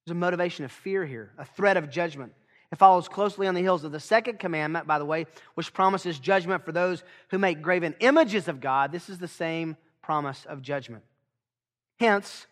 There's 0.04 0.16
a 0.16 0.18
motivation 0.18 0.64
of 0.64 0.72
fear 0.72 1.04
here, 1.04 1.32
a 1.38 1.44
threat 1.44 1.76
of 1.76 1.90
judgment. 1.90 2.32
It 2.72 2.78
follows 2.78 3.08
closely 3.08 3.46
on 3.46 3.54
the 3.54 3.60
heels 3.60 3.84
of 3.84 3.92
the 3.92 4.00
second 4.00 4.38
commandment, 4.38 4.86
by 4.86 4.98
the 4.98 5.04
way, 5.04 5.26
which 5.54 5.72
promises 5.72 6.18
judgment 6.18 6.64
for 6.64 6.72
those 6.72 7.04
who 7.30 7.38
make 7.38 7.62
graven 7.62 7.94
images 8.00 8.48
of 8.48 8.60
God. 8.60 8.92
This 8.92 9.08
is 9.08 9.18
the 9.18 9.28
same 9.28 9.76
promise 10.02 10.44
of 10.48 10.62
judgment. 10.62 11.04
Hence, 11.98 12.46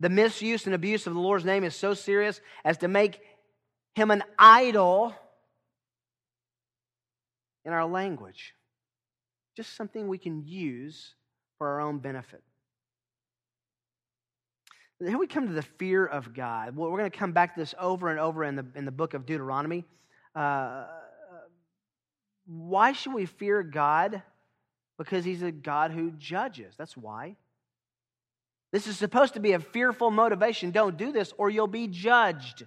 the 0.00 0.08
misuse 0.08 0.66
and 0.66 0.74
abuse 0.74 1.06
of 1.06 1.14
the 1.14 1.20
Lord's 1.20 1.44
name 1.44 1.64
is 1.64 1.74
so 1.74 1.94
serious 1.94 2.40
as 2.64 2.78
to 2.78 2.88
make 2.88 3.20
him 3.94 4.10
an 4.10 4.22
idol 4.38 5.14
in 7.64 7.72
our 7.72 7.86
language. 7.86 8.54
Just 9.56 9.76
something 9.76 10.08
we 10.08 10.18
can 10.18 10.46
use 10.46 11.14
for 11.60 11.68
our 11.68 11.82
own 11.82 11.98
benefit. 11.98 12.42
Here 14.98 15.18
we 15.18 15.26
come 15.26 15.46
to 15.46 15.52
the 15.52 15.60
fear 15.60 16.06
of 16.06 16.32
God. 16.32 16.74
Well, 16.74 16.90
we're 16.90 16.96
going 17.00 17.10
to 17.10 17.18
come 17.18 17.32
back 17.32 17.54
to 17.54 17.60
this 17.60 17.74
over 17.78 18.08
and 18.08 18.18
over 18.18 18.44
in 18.44 18.56
the, 18.56 18.64
in 18.74 18.86
the 18.86 18.90
book 18.90 19.12
of 19.12 19.26
Deuteronomy. 19.26 19.84
Uh, 20.34 20.86
why 22.46 22.92
should 22.92 23.12
we 23.12 23.26
fear 23.26 23.62
God? 23.62 24.22
Because 24.96 25.22
he's 25.22 25.42
a 25.42 25.52
God 25.52 25.90
who 25.90 26.12
judges. 26.12 26.76
That's 26.78 26.96
why. 26.96 27.36
This 28.72 28.86
is 28.86 28.96
supposed 28.96 29.34
to 29.34 29.40
be 29.40 29.52
a 29.52 29.60
fearful 29.60 30.10
motivation. 30.10 30.70
Don't 30.70 30.96
do 30.96 31.12
this 31.12 31.34
or 31.36 31.50
you'll 31.50 31.66
be 31.66 31.88
judged. 31.88 32.66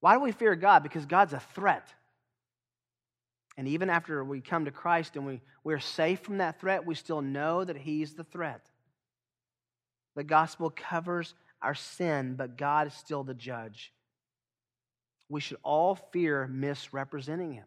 Why 0.00 0.14
do 0.14 0.20
we 0.20 0.32
fear 0.32 0.56
God? 0.56 0.82
Because 0.82 1.06
God's 1.06 1.34
a 1.34 1.42
threat. 1.54 1.86
And 3.60 3.68
even 3.68 3.90
after 3.90 4.24
we 4.24 4.40
come 4.40 4.64
to 4.64 4.70
Christ 4.70 5.16
and 5.16 5.26
we, 5.26 5.42
we're 5.64 5.80
safe 5.80 6.20
from 6.20 6.38
that 6.38 6.58
threat, 6.58 6.86
we 6.86 6.94
still 6.94 7.20
know 7.20 7.62
that 7.62 7.76
He's 7.76 8.14
the 8.14 8.24
threat. 8.24 8.64
The 10.16 10.24
gospel 10.24 10.72
covers 10.74 11.34
our 11.60 11.74
sin, 11.74 12.36
but 12.36 12.56
God 12.56 12.86
is 12.86 12.94
still 12.94 13.22
the 13.22 13.34
judge. 13.34 13.92
We 15.28 15.42
should 15.42 15.58
all 15.62 15.96
fear 16.10 16.46
misrepresenting 16.46 17.52
Him. 17.52 17.66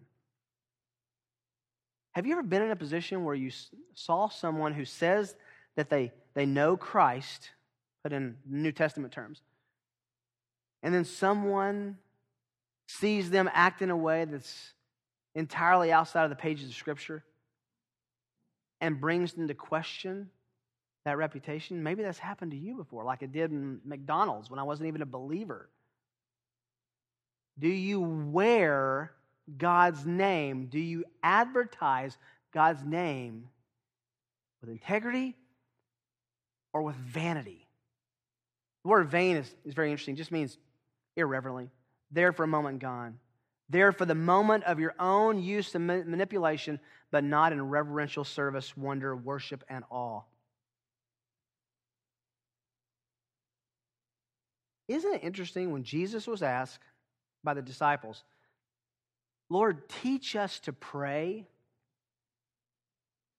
Have 2.13 2.25
you 2.25 2.31
ever 2.31 2.41
been 2.41 2.63
in 2.63 2.71
a 2.71 2.75
position 2.75 3.23
where 3.23 3.35
you 3.35 3.51
saw 3.93 4.29
someone 4.29 4.73
who 4.73 4.85
says 4.85 5.35
that 5.75 5.91
they, 5.91 6.11
they 6.33 6.47
know 6.47 6.75
Christ, 6.75 7.51
put 8.01 8.13
in 8.13 8.37
New 8.49 8.71
Testament 8.71 9.13
terms, 9.13 9.43
and 10.81 10.91
then 10.91 11.05
someone 11.05 11.99
sees 12.87 13.29
them 13.29 13.47
act 13.53 13.83
in 13.83 13.91
a 13.91 13.95
way 13.95 14.25
that's 14.25 14.73
entirely 15.35 15.91
outside 15.91 16.23
of 16.23 16.29
the 16.29 16.35
pages 16.35 16.69
of 16.69 16.75
Scripture 16.75 17.23
and 18.81 18.99
brings 18.99 19.33
into 19.33 19.53
question 19.53 20.29
that 21.05 21.17
reputation. 21.17 21.83
Maybe 21.83 22.03
that's 22.03 22.19
happened 22.19 22.51
to 22.51 22.57
you 22.57 22.75
before, 22.75 23.03
like 23.03 23.21
it 23.21 23.31
did 23.31 23.51
in 23.51 23.79
McDonald's 23.85 24.49
when 24.49 24.59
I 24.59 24.63
wasn't 24.63 24.87
even 24.87 25.01
a 25.01 25.05
believer. 25.05 25.69
Do 27.59 27.67
you 27.67 28.01
wear 28.01 29.11
God's 29.57 30.05
name? 30.05 30.67
Do 30.67 30.79
you 30.79 31.05
advertise 31.21 32.17
God's 32.53 32.83
name 32.83 33.49
with 34.61 34.69
integrity 34.69 35.35
or 36.73 36.81
with 36.81 36.95
vanity? 36.95 37.67
The 38.83 38.89
word 38.89 39.09
vain 39.09 39.37
is, 39.37 39.53
is 39.65 39.73
very 39.73 39.91
interesting. 39.91 40.15
It 40.15 40.17
just 40.17 40.31
means 40.31 40.57
irreverently 41.15 41.69
there 42.11 42.31
for 42.31 42.43
a 42.43 42.47
moment 42.47 42.79
gone. 42.79 43.19
There 43.73 43.91
for 43.91 44.05
the 44.05 44.13
moment 44.13 44.65
of 44.65 44.79
your 44.79 44.93
own 44.99 45.41
use 45.41 45.73
and 45.73 45.87
manipulation, 45.87 46.79
but 47.09 47.23
not 47.23 47.51
in 47.51 47.69
reverential 47.69 48.23
service, 48.23 48.77
wonder, 48.77 49.15
worship, 49.15 49.63
and 49.67 49.83
awe. 49.89 50.21
Isn't 54.87 55.15
it 55.15 55.23
interesting 55.23 55.71
when 55.71 55.83
Jesus 55.83 56.27
was 56.27 56.43
asked 56.43 56.83
by 57.43 57.55
the 57.55 57.63
disciples, 57.63 58.23
Lord, 59.49 59.89
teach 59.89 60.35
us 60.35 60.59
to 60.59 60.71
pray? 60.71 61.47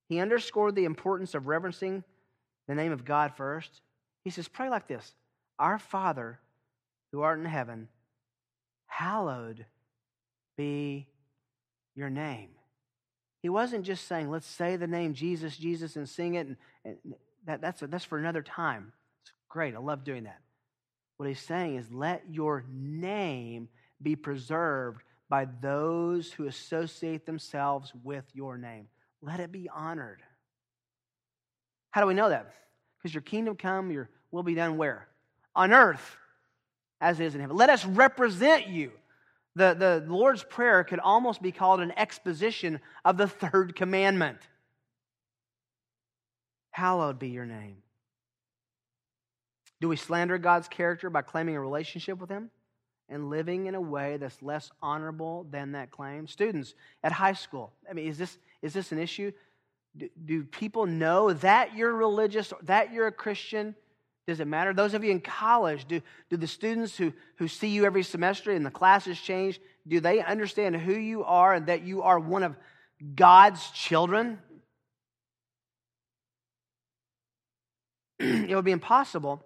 He 0.08 0.18
underscored 0.18 0.74
the 0.74 0.84
importance 0.84 1.36
of 1.36 1.46
reverencing 1.46 2.02
the 2.66 2.74
name 2.74 2.90
of 2.90 3.04
God 3.04 3.36
first. 3.36 3.82
He 4.24 4.30
says, 4.30 4.48
Pray 4.48 4.68
like 4.68 4.88
this 4.88 5.14
Our 5.60 5.78
Father 5.78 6.40
who 7.12 7.20
art 7.20 7.38
in 7.38 7.44
heaven, 7.44 7.86
hallowed 8.86 9.66
be 10.56 11.08
your 11.94 12.10
name. 12.10 12.50
He 13.40 13.48
wasn't 13.48 13.84
just 13.84 14.08
saying, 14.08 14.30
let's 14.30 14.46
say 14.46 14.76
the 14.76 14.86
name 14.86 15.14
Jesus, 15.14 15.56
Jesus, 15.56 15.96
and 15.96 16.08
sing 16.08 16.34
it. 16.34 16.46
And, 16.46 16.56
and 16.84 16.96
that, 17.46 17.60
that's, 17.60 17.82
a, 17.82 17.86
that's 17.86 18.04
for 18.04 18.18
another 18.18 18.42
time. 18.42 18.92
It's 19.22 19.32
great. 19.48 19.74
I 19.74 19.78
love 19.78 20.04
doing 20.04 20.24
that. 20.24 20.40
What 21.16 21.28
he's 21.28 21.40
saying 21.40 21.76
is, 21.76 21.92
let 21.92 22.22
your 22.30 22.64
name 22.72 23.68
be 24.02 24.16
preserved 24.16 25.02
by 25.28 25.46
those 25.60 26.32
who 26.32 26.46
associate 26.46 27.26
themselves 27.26 27.92
with 28.02 28.24
your 28.34 28.58
name. 28.58 28.88
Let 29.22 29.40
it 29.40 29.52
be 29.52 29.68
honored. 29.68 30.22
How 31.90 32.00
do 32.00 32.06
we 32.06 32.14
know 32.14 32.28
that? 32.28 32.52
Because 32.98 33.14
your 33.14 33.22
kingdom 33.22 33.56
come, 33.56 33.90
your 33.90 34.10
will 34.30 34.42
be 34.42 34.54
done 34.54 34.76
where? 34.76 35.06
On 35.54 35.72
earth 35.72 36.16
as 37.00 37.20
it 37.20 37.26
is 37.26 37.34
in 37.34 37.40
heaven. 37.40 37.56
Let 37.56 37.70
us 37.70 37.84
represent 37.84 38.68
you. 38.68 38.90
The, 39.56 39.74
the 39.74 40.12
Lord's 40.12 40.42
Prayer 40.42 40.82
could 40.82 40.98
almost 40.98 41.40
be 41.40 41.52
called 41.52 41.80
an 41.80 41.92
exposition 41.96 42.80
of 43.04 43.16
the 43.16 43.28
third 43.28 43.76
commandment. 43.76 44.38
Hallowed 46.70 47.20
be 47.20 47.28
your 47.28 47.46
name. 47.46 47.76
Do 49.80 49.88
we 49.88 49.96
slander 49.96 50.38
God's 50.38 50.66
character 50.66 51.08
by 51.08 51.22
claiming 51.22 51.54
a 51.54 51.60
relationship 51.60 52.18
with 52.18 52.30
Him 52.30 52.50
and 53.08 53.30
living 53.30 53.66
in 53.66 53.74
a 53.74 53.80
way 53.80 54.16
that's 54.16 54.42
less 54.42 54.70
honorable 54.82 55.46
than 55.50 55.72
that 55.72 55.90
claim? 55.92 56.26
Students 56.26 56.74
at 57.04 57.12
high 57.12 57.34
school, 57.34 57.72
I 57.88 57.92
mean, 57.92 58.08
is 58.08 58.18
this, 58.18 58.38
is 58.60 58.72
this 58.72 58.90
an 58.90 58.98
issue? 58.98 59.30
Do, 59.96 60.08
do 60.24 60.42
people 60.42 60.86
know 60.86 61.32
that 61.34 61.76
you're 61.76 61.94
religious, 61.94 62.52
that 62.62 62.92
you're 62.92 63.06
a 63.06 63.12
Christian? 63.12 63.76
Does 64.26 64.40
it 64.40 64.46
matter? 64.46 64.72
Those 64.72 64.94
of 64.94 65.04
you 65.04 65.10
in 65.10 65.20
college, 65.20 65.86
do, 65.86 66.00
do 66.30 66.36
the 66.36 66.46
students 66.46 66.96
who, 66.96 67.12
who 67.36 67.46
see 67.46 67.68
you 67.68 67.84
every 67.84 68.02
semester 68.02 68.50
and 68.50 68.64
the 68.64 68.70
classes 68.70 69.20
change, 69.20 69.60
do 69.86 70.00
they 70.00 70.20
understand 70.20 70.76
who 70.76 70.94
you 70.94 71.24
are 71.24 71.52
and 71.52 71.66
that 71.66 71.82
you 71.82 72.02
are 72.02 72.18
one 72.18 72.42
of 72.42 72.56
God's 73.14 73.70
children? 73.70 74.38
it 78.18 78.54
would 78.54 78.64
be 78.64 78.70
impossible 78.70 79.44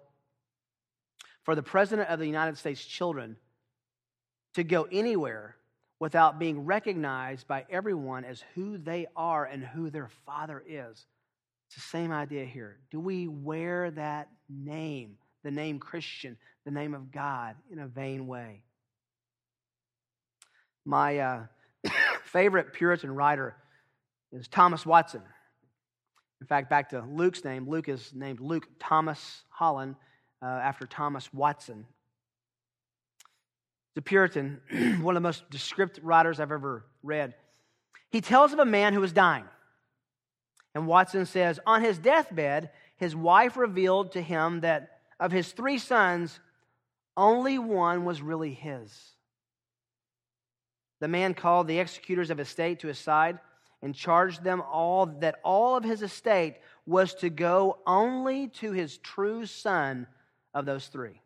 for 1.43 1.55
the 1.55 1.63
President 1.63 2.07
of 2.09 2.19
the 2.19 2.27
United 2.27 2.57
States 2.57 2.83
children 2.83 3.35
to 4.53 4.63
go 4.63 4.87
anywhere 4.89 5.57
without 5.99 6.39
being 6.39 6.65
recognized 6.65 7.47
by 7.47 7.65
everyone 7.69 8.23
as 8.23 8.43
who 8.55 8.77
they 8.77 9.07
are 9.15 9.43
and 9.43 9.63
who 9.63 9.89
their 9.89 10.09
father 10.25 10.63
is. 10.65 11.05
It's 11.69 11.75
the 11.75 11.89
same 11.89 12.11
idea 12.11 12.45
here. 12.45 12.79
Do 12.89 12.99
we 12.99 13.27
wear 13.27 13.91
that 13.91 14.29
name, 14.49 15.17
the 15.43 15.51
name 15.51 15.77
Christian, 15.77 16.35
the 16.65 16.71
name 16.71 16.95
of 16.95 17.11
God, 17.11 17.55
in 17.71 17.77
a 17.77 17.85
vain 17.85 18.25
way? 18.25 18.63
My 20.83 21.19
uh, 21.19 21.43
favorite 22.23 22.73
Puritan 22.73 23.13
writer 23.13 23.55
is 24.31 24.47
Thomas 24.47 24.83
Watson. 24.83 25.21
In 26.41 26.47
fact, 26.47 26.71
back 26.71 26.89
to 26.89 27.01
Luke's 27.01 27.43
name, 27.43 27.69
Luke 27.69 27.87
is 27.87 28.13
named 28.15 28.39
Luke 28.39 28.67
Thomas 28.79 29.43
Holland 29.49 29.95
uh, 30.41 30.47
after 30.47 30.87
Thomas 30.87 31.31
Watson. 31.31 31.85
The 33.93 34.01
Puritan, 34.01 34.59
one 35.01 35.15
of 35.15 35.21
the 35.21 35.27
most 35.27 35.47
descriptive 35.51 36.03
writers 36.03 36.39
I've 36.39 36.51
ever 36.51 36.87
read. 37.03 37.35
He 38.09 38.21
tells 38.21 38.53
of 38.53 38.59
a 38.59 38.65
man 38.65 38.93
who 38.93 39.01
was 39.01 39.13
dying. 39.13 39.45
And 40.75 40.87
Watson 40.87 41.25
says, 41.25 41.59
on 41.65 41.81
his 41.81 41.97
deathbed, 41.97 42.69
his 42.95 43.15
wife 43.15 43.57
revealed 43.57 44.11
to 44.13 44.21
him 44.21 44.61
that 44.61 44.99
of 45.19 45.31
his 45.31 45.51
three 45.51 45.77
sons, 45.77 46.39
only 47.17 47.57
one 47.57 48.05
was 48.05 48.21
really 48.21 48.53
his. 48.53 48.93
The 50.99 51.07
man 51.07 51.33
called 51.33 51.67
the 51.67 51.79
executors 51.79 52.29
of 52.29 52.37
his 52.37 52.49
estate 52.49 52.79
to 52.81 52.87
his 52.87 52.99
side 52.99 53.39
and 53.81 53.95
charged 53.95 54.43
them 54.43 54.61
all 54.61 55.05
that 55.19 55.39
all 55.43 55.77
of 55.77 55.83
his 55.83 56.01
estate 56.01 56.57
was 56.85 57.13
to 57.15 57.29
go 57.29 57.79
only 57.87 58.49
to 58.49 58.71
his 58.71 58.97
true 58.97 59.45
son 59.45 60.07
of 60.53 60.65
those 60.65 60.87
three. 60.87 61.21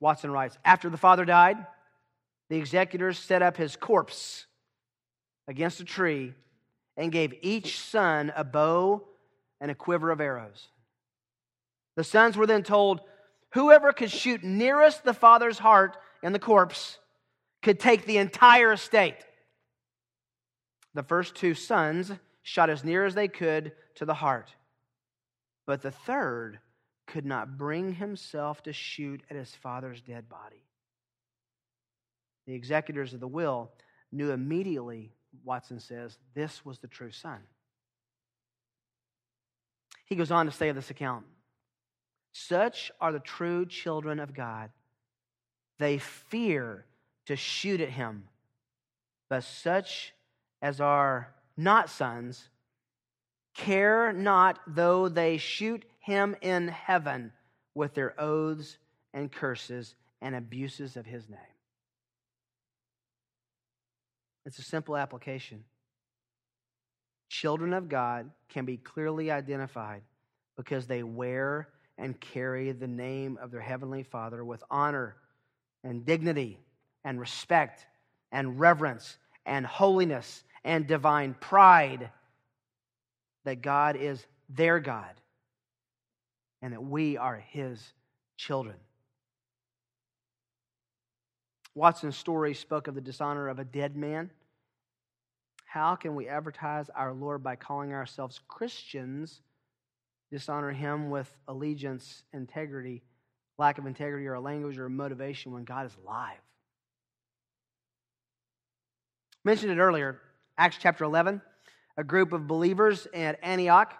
Watson 0.00 0.30
writes 0.30 0.58
After 0.64 0.90
the 0.90 0.96
father 0.96 1.24
died, 1.24 1.64
the 2.50 2.56
executors 2.56 3.18
set 3.18 3.42
up 3.42 3.56
his 3.56 3.76
corpse 3.76 4.46
against 5.46 5.80
a 5.80 5.84
tree 5.84 6.34
and 6.96 7.12
gave 7.12 7.34
each 7.42 7.80
son 7.80 8.32
a 8.36 8.44
bow 8.44 9.04
and 9.60 9.70
a 9.70 9.74
quiver 9.74 10.10
of 10.10 10.20
arrows. 10.20 10.68
The 11.96 12.04
sons 12.04 12.36
were 12.36 12.46
then 12.46 12.62
told, 12.62 13.00
Whoever 13.54 13.92
could 13.92 14.10
shoot 14.10 14.42
nearest 14.42 15.04
the 15.04 15.14
father's 15.14 15.58
heart 15.58 15.96
in 16.22 16.32
the 16.32 16.38
corpse 16.38 16.98
could 17.62 17.78
take 17.78 18.04
the 18.04 18.18
entire 18.18 18.72
estate. 18.72 19.16
The 20.94 21.02
first 21.02 21.34
two 21.34 21.54
sons 21.54 22.12
shot 22.42 22.68
as 22.68 22.84
near 22.84 23.04
as 23.04 23.14
they 23.14 23.28
could 23.28 23.72
to 23.96 24.04
the 24.04 24.14
heart, 24.14 24.52
but 25.66 25.82
the 25.82 25.90
third 25.90 26.58
could 27.06 27.24
not 27.24 27.56
bring 27.56 27.94
himself 27.94 28.62
to 28.64 28.72
shoot 28.72 29.22
at 29.30 29.36
his 29.36 29.54
father's 29.54 30.00
dead 30.00 30.28
body. 30.28 30.64
The 32.46 32.54
executors 32.54 33.14
of 33.14 33.20
the 33.20 33.28
will 33.28 33.70
knew 34.12 34.30
immediately, 34.30 35.12
Watson 35.42 35.80
says, 35.80 36.18
this 36.34 36.64
was 36.64 36.78
the 36.78 36.88
true 36.88 37.10
son. 37.10 37.40
He 40.06 40.16
goes 40.16 40.30
on 40.30 40.46
to 40.46 40.52
say 40.52 40.68
of 40.68 40.76
this 40.76 40.90
account 40.90 41.24
Such 42.32 42.92
are 43.00 43.12
the 43.12 43.20
true 43.20 43.66
children 43.66 44.20
of 44.20 44.34
God. 44.34 44.70
They 45.78 45.98
fear 45.98 46.86
to 47.26 47.36
shoot 47.36 47.80
at 47.80 47.90
him. 47.90 48.28
But 49.28 49.44
such 49.44 50.12
as 50.62 50.80
are 50.80 51.34
not 51.56 51.88
sons 51.88 52.48
care 53.54 54.12
not 54.12 54.58
though 54.66 55.08
they 55.08 55.38
shoot 55.38 55.84
him 56.00 56.36
in 56.42 56.68
heaven 56.68 57.32
with 57.74 57.94
their 57.94 58.20
oaths 58.20 58.78
and 59.12 59.30
curses 59.30 59.94
and 60.20 60.34
abuses 60.34 60.96
of 60.96 61.06
his 61.06 61.28
name. 61.28 61.38
It's 64.46 64.58
a 64.58 64.62
simple 64.62 64.96
application. 64.96 65.64
Children 67.28 67.72
of 67.72 67.88
God 67.88 68.30
can 68.48 68.64
be 68.64 68.76
clearly 68.76 69.30
identified 69.30 70.02
because 70.56 70.86
they 70.86 71.02
wear 71.02 71.68
and 71.98 72.20
carry 72.20 72.72
the 72.72 72.86
name 72.86 73.38
of 73.40 73.50
their 73.50 73.60
Heavenly 73.60 74.02
Father 74.02 74.44
with 74.44 74.62
honor 74.70 75.16
and 75.82 76.04
dignity 76.04 76.58
and 77.04 77.18
respect 77.20 77.86
and 78.32 78.58
reverence 78.58 79.16
and 79.46 79.66
holiness 79.66 80.44
and 80.64 80.86
divine 80.86 81.34
pride 81.34 82.10
that 83.44 83.62
God 83.62 83.96
is 83.96 84.24
their 84.48 84.80
God 84.80 85.12
and 86.62 86.72
that 86.72 86.82
we 86.82 87.16
are 87.16 87.36
his 87.36 87.80
children. 88.36 88.76
Watson's 91.74 92.16
story 92.16 92.54
spoke 92.54 92.86
of 92.86 92.94
the 92.94 93.00
dishonor 93.00 93.48
of 93.48 93.58
a 93.58 93.64
dead 93.64 93.96
man. 93.96 94.30
How 95.66 95.96
can 95.96 96.14
we 96.14 96.28
advertise 96.28 96.88
our 96.90 97.12
Lord 97.12 97.42
by 97.42 97.56
calling 97.56 97.92
ourselves 97.92 98.40
Christians, 98.46 99.40
dishonor 100.30 100.70
him 100.70 101.10
with 101.10 101.28
allegiance, 101.48 102.22
integrity, 102.32 103.02
lack 103.58 103.78
of 103.78 103.86
integrity, 103.86 104.26
or 104.26 104.34
a 104.34 104.40
language 104.40 104.78
or 104.78 104.86
a 104.86 104.90
motivation 104.90 105.52
when 105.52 105.64
God 105.64 105.86
is 105.86 105.96
alive? 106.04 106.38
mentioned 109.44 109.72
it 109.72 109.78
earlier, 109.78 110.20
Acts 110.56 110.78
chapter 110.80 111.04
11, 111.04 111.42
a 111.96 112.04
group 112.04 112.32
of 112.32 112.46
believers 112.46 113.06
at 113.12 113.38
Antioch 113.42 113.94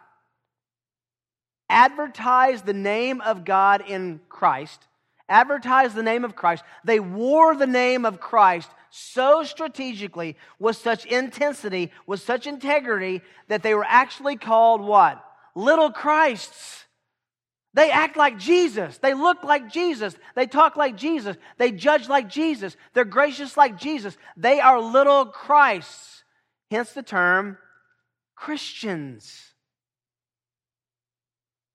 advertised 1.68 2.64
the 2.64 2.72
name 2.72 3.20
of 3.20 3.44
God 3.44 3.84
in 3.86 4.20
Christ, 4.28 4.86
advertised 5.28 5.94
the 5.94 6.02
name 6.02 6.24
of 6.24 6.36
Christ. 6.36 6.64
They 6.84 7.00
wore 7.00 7.56
the 7.56 7.66
name 7.66 8.04
of 8.04 8.20
Christ 8.20 8.70
so 8.90 9.42
strategically, 9.42 10.36
with 10.60 10.76
such 10.76 11.04
intensity, 11.06 11.90
with 12.06 12.20
such 12.20 12.46
integrity, 12.46 13.22
that 13.48 13.62
they 13.64 13.74
were 13.74 13.86
actually 13.88 14.36
called 14.36 14.80
what? 14.80 15.24
Little 15.56 15.90
Christs. 15.90 16.84
They 17.74 17.90
act 17.90 18.16
like 18.16 18.38
Jesus. 18.38 18.98
They 18.98 19.14
look 19.14 19.42
like 19.42 19.72
Jesus. 19.72 20.14
They 20.36 20.46
talk 20.46 20.76
like 20.76 20.96
Jesus. 20.96 21.36
They 21.58 21.72
judge 21.72 22.08
like 22.08 22.28
Jesus. 22.28 22.76
They're 22.92 23.04
gracious 23.04 23.56
like 23.56 23.76
Jesus. 23.76 24.16
They 24.36 24.60
are 24.60 24.80
little 24.80 25.26
Christs. 25.26 26.22
Hence 26.70 26.92
the 26.92 27.02
term 27.02 27.58
Christians. 28.36 29.54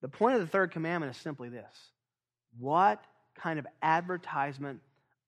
The 0.01 0.07
point 0.07 0.35
of 0.35 0.41
the 0.41 0.47
third 0.47 0.71
commandment 0.71 1.13
is 1.13 1.21
simply 1.21 1.49
this 1.49 1.91
What 2.57 3.03
kind 3.41 3.59
of 3.59 3.67
advertisement 3.81 4.81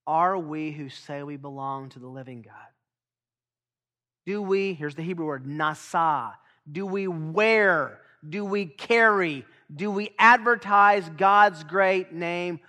are 0.07 0.37
we 0.37 0.71
who 0.71 0.89
say 0.89 1.23
we 1.23 1.37
belong 1.37 1.89
to 1.89 1.99
the 1.99 2.07
living 2.07 2.41
God? 2.41 2.53
Do 4.25 4.41
we, 4.41 4.73
here's 4.73 4.95
the 4.95 5.03
Hebrew 5.03 5.25
word, 5.25 5.45
nasa, 5.45 6.33
do 6.69 6.85
we 6.85 7.07
wear, 7.07 7.99
do 8.27 8.43
we 8.45 8.65
carry, 8.65 9.45
do 9.73 9.89
we 9.89 10.13
advertise 10.19 11.07
God's 11.17 11.63
great 11.63 12.13
name 12.13 12.59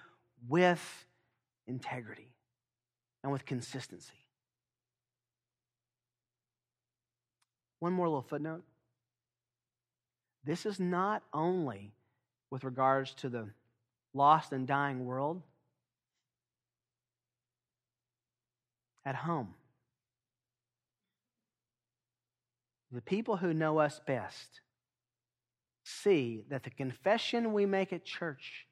with 0.48 0.80
integrity 1.66 2.28
and 3.22 3.32
with 3.32 3.44
consistency? 3.44 4.12
One 7.80 7.92
more 7.92 8.08
little 8.08 8.22
footnote. 8.22 8.62
This 10.44 10.66
is 10.66 10.78
not 10.78 11.22
only 11.32 11.92
with 12.50 12.64
regards 12.64 13.14
to 13.14 13.28
the 13.28 13.48
lost 14.14 14.52
and 14.52 14.66
dying 14.66 15.04
world, 15.04 15.42
at 19.04 19.14
home. 19.14 19.54
The 22.92 23.00
people 23.00 23.36
who 23.36 23.54
know 23.54 23.78
us 23.78 24.00
best 24.06 24.60
see 25.84 26.44
that 26.50 26.62
the 26.62 26.70
confession 26.70 27.52
we 27.52 27.66
make 27.66 27.92
at 27.92 28.04
church, 28.04 28.66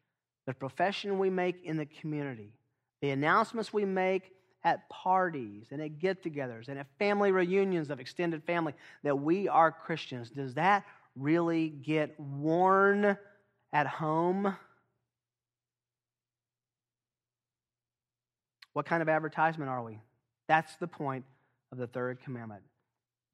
the 0.46 0.54
profession 0.54 1.18
we 1.18 1.30
make 1.30 1.64
in 1.64 1.76
the 1.76 1.86
community, 1.86 2.52
the 3.00 3.10
announcements 3.10 3.72
we 3.72 3.84
make 3.84 4.32
at 4.62 4.88
parties 4.90 5.68
and 5.70 5.80
at 5.80 5.98
get 5.98 6.22
togethers 6.22 6.68
and 6.68 6.78
at 6.78 6.86
family 6.98 7.32
reunions 7.32 7.90
of 7.90 7.98
extended 7.98 8.44
family 8.44 8.74
that 9.02 9.16
we 9.16 9.48
are 9.48 9.72
Christians, 9.72 10.28
does 10.30 10.54
that 10.54 10.84
really 11.16 11.70
get 11.70 12.18
worn 12.20 13.16
at 13.72 13.86
home? 13.86 14.54
What 18.80 18.86
kind 18.86 19.02
of 19.02 19.10
advertisement 19.10 19.68
are 19.68 19.82
we? 19.82 19.98
That's 20.48 20.74
the 20.76 20.86
point 20.86 21.26
of 21.70 21.76
the 21.76 21.86
third 21.86 22.22
commandment. 22.24 22.62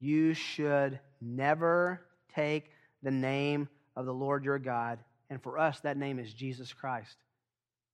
You 0.01 0.33
should 0.33 0.99
never 1.21 2.01
take 2.35 2.65
the 3.01 3.11
name 3.11 3.69
of 3.95 4.05
the 4.05 4.13
Lord 4.13 4.43
your 4.43 4.59
God, 4.59 4.99
and 5.29 5.41
for 5.41 5.57
us, 5.57 5.79
that 5.79 5.95
name 5.95 6.19
is 6.19 6.33
Jesus 6.33 6.73
Christ, 6.73 7.15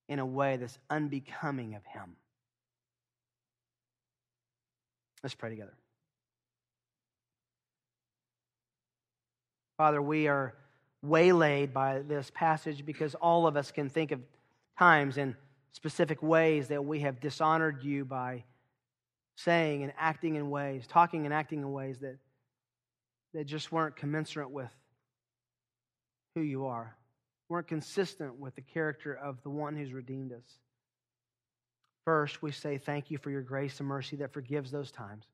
in 0.09 0.17
a 0.17 0.25
way 0.25 0.57
that's 0.57 0.79
unbecoming 0.89 1.75
of 1.75 1.85
him. 1.85 2.15
Let's 5.21 5.35
pray 5.35 5.51
together. 5.51 5.77
Father, 9.77 10.01
we 10.01 10.27
are 10.27 10.55
waylaid 11.03 11.71
by 11.71 11.99
this 11.99 12.31
passage 12.33 12.83
because 12.83 13.13
all 13.13 13.45
of 13.45 13.55
us 13.55 13.71
can 13.71 13.89
think 13.89 14.11
of 14.11 14.21
times 14.79 15.19
in 15.19 15.35
specific 15.73 16.23
ways 16.23 16.69
that 16.69 16.85
we 16.85 17.01
have 17.01 17.19
dishonored 17.19 17.83
you 17.83 18.05
by 18.05 18.43
saying 19.35 19.83
and 19.83 19.91
acting 19.97 20.35
in 20.35 20.49
ways, 20.49 20.85
talking 20.87 21.25
and 21.25 21.33
acting 21.33 21.59
in 21.59 21.71
ways 21.71 21.99
that, 21.99 22.17
that 23.33 23.45
just 23.45 23.71
weren't 23.71 23.95
commensurate 23.95 24.51
with 24.51 24.71
who 26.35 26.41
you 26.41 26.65
are, 26.65 26.95
weren't 27.49 27.67
consistent 27.67 28.39
with 28.39 28.55
the 28.55 28.61
character 28.61 29.13
of 29.13 29.41
the 29.43 29.49
one 29.49 29.75
who's 29.75 29.91
redeemed 29.91 30.31
us. 30.31 30.59
First, 32.05 32.41
we 32.41 32.51
say 32.51 32.77
thank 32.77 33.11
you 33.11 33.17
for 33.17 33.31
your 33.31 33.41
grace 33.41 33.79
and 33.79 33.87
mercy 33.87 34.17
that 34.17 34.33
forgives 34.33 34.71
those 34.71 34.91
times. 34.91 35.25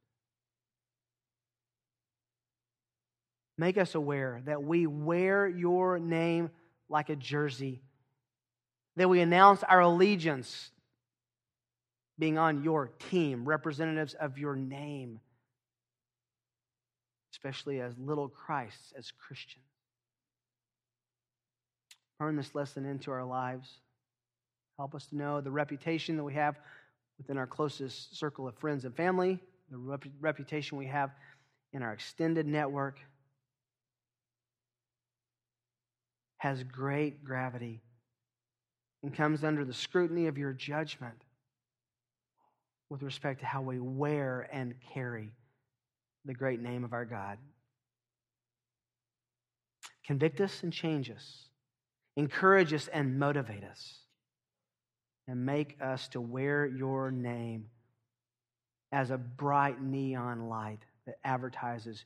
Make 3.58 3.78
us 3.78 3.96
aware 3.96 4.42
that 4.46 4.64
we 4.64 4.88
wear 4.88 5.48
your 5.48 6.00
name 6.00 6.50
like 6.88 7.10
a 7.10 7.16
jersey, 7.16 7.82
that 9.00 9.08
we 9.08 9.22
announce 9.22 9.64
our 9.64 9.80
allegiance 9.80 10.72
being 12.20 12.38
on 12.38 12.66
your 12.66 12.91
team, 13.10 13.45
representatives 13.45 14.14
of 14.14 14.38
your 14.38 14.58
name, 14.58 15.22
especially 17.32 17.80
as 17.80 17.97
little 17.97 18.28
Christs, 18.28 18.91
as 18.97 19.10
Christians. 19.12 19.64
Turn 22.20 22.36
this 22.36 22.54
lesson 22.54 22.84
into 22.86 23.10
our 23.12 23.24
lives. 23.24 23.70
Help 24.78 24.93
us 24.93 25.06
to 25.06 25.16
know 25.16 25.39
the 25.39 25.50
reputation 25.50 26.18
that 26.18 26.26
we 26.26 26.34
have 26.34 26.60
within 27.18 27.38
our 27.38 27.47
closest 27.47 28.20
circle 28.20 28.50
of 28.50 28.58
friends 28.58 28.84
and 28.84 28.93
family, 28.93 29.39
the 29.72 29.78
rep- 29.78 30.04
reputation 30.20 30.78
we 30.78 30.88
have 30.88 31.12
in 31.72 31.84
our 31.84 31.93
extended 31.93 32.45
network. 32.45 33.00
has 36.41 36.64
great 36.64 37.22
gravity 37.22 37.82
and 39.04 39.14
comes 39.14 39.43
under 39.43 39.64
the 39.64 39.74
scrutiny 39.74 40.28
of 40.28 40.38
your 40.38 40.54
judgment 40.54 41.24
with 42.89 43.04
respect 43.04 43.39
to 43.41 43.45
how 43.45 43.62
we 43.62 43.80
wear 43.80 44.47
and 44.52 44.74
carry 44.93 45.32
the 46.26 46.34
great 46.34 46.60
name 46.60 46.84
of 46.84 46.93
our 46.93 47.06
God. 47.06 47.38
Convict 50.06 50.41
us 50.41 50.64
and 50.64 50.74
change 50.74 51.12
us, 51.12 51.50
encourage 52.16 52.74
us 52.74 52.88
and 52.88 53.20
motivate 53.20 53.64
us, 53.64 54.00
and 55.28 55.45
make 55.45 55.78
us 55.80 56.08
to 56.10 56.20
wear 56.20 56.66
your 56.66 57.12
name 57.12 57.66
as 58.91 59.12
a 59.12 59.18
bright 59.18 59.82
neon 59.82 60.50
light 60.50 60.80
that 61.06 61.20
advertises 61.24 62.06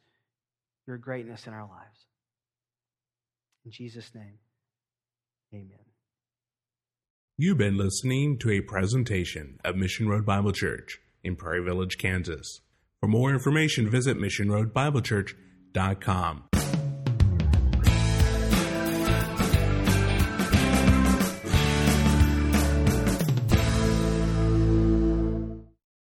your 0.86 0.98
greatness 0.98 1.48
in 1.48 1.54
our 1.54 1.68
lives. 1.68 2.00
In 3.66 3.72
Jesus' 3.72 4.14
name, 4.14 4.38
amen. 5.54 5.93
You've 7.36 7.58
been 7.58 7.78
listening 7.78 8.38
to 8.40 8.52
a 8.52 8.62
presentation 8.62 9.60
of 9.66 9.76
Mission 9.76 10.08
Road 10.08 10.24
Bible 10.24 10.52
Church 10.52 11.00
in 11.24 11.36
Prairie 11.36 11.64
Village, 11.64 11.98
Kansas. 11.98 12.62
For 13.00 13.08
more 13.08 13.32
information, 13.32 13.90
visit 13.90 14.18
missionroadbiblechurch.com. 14.18 16.44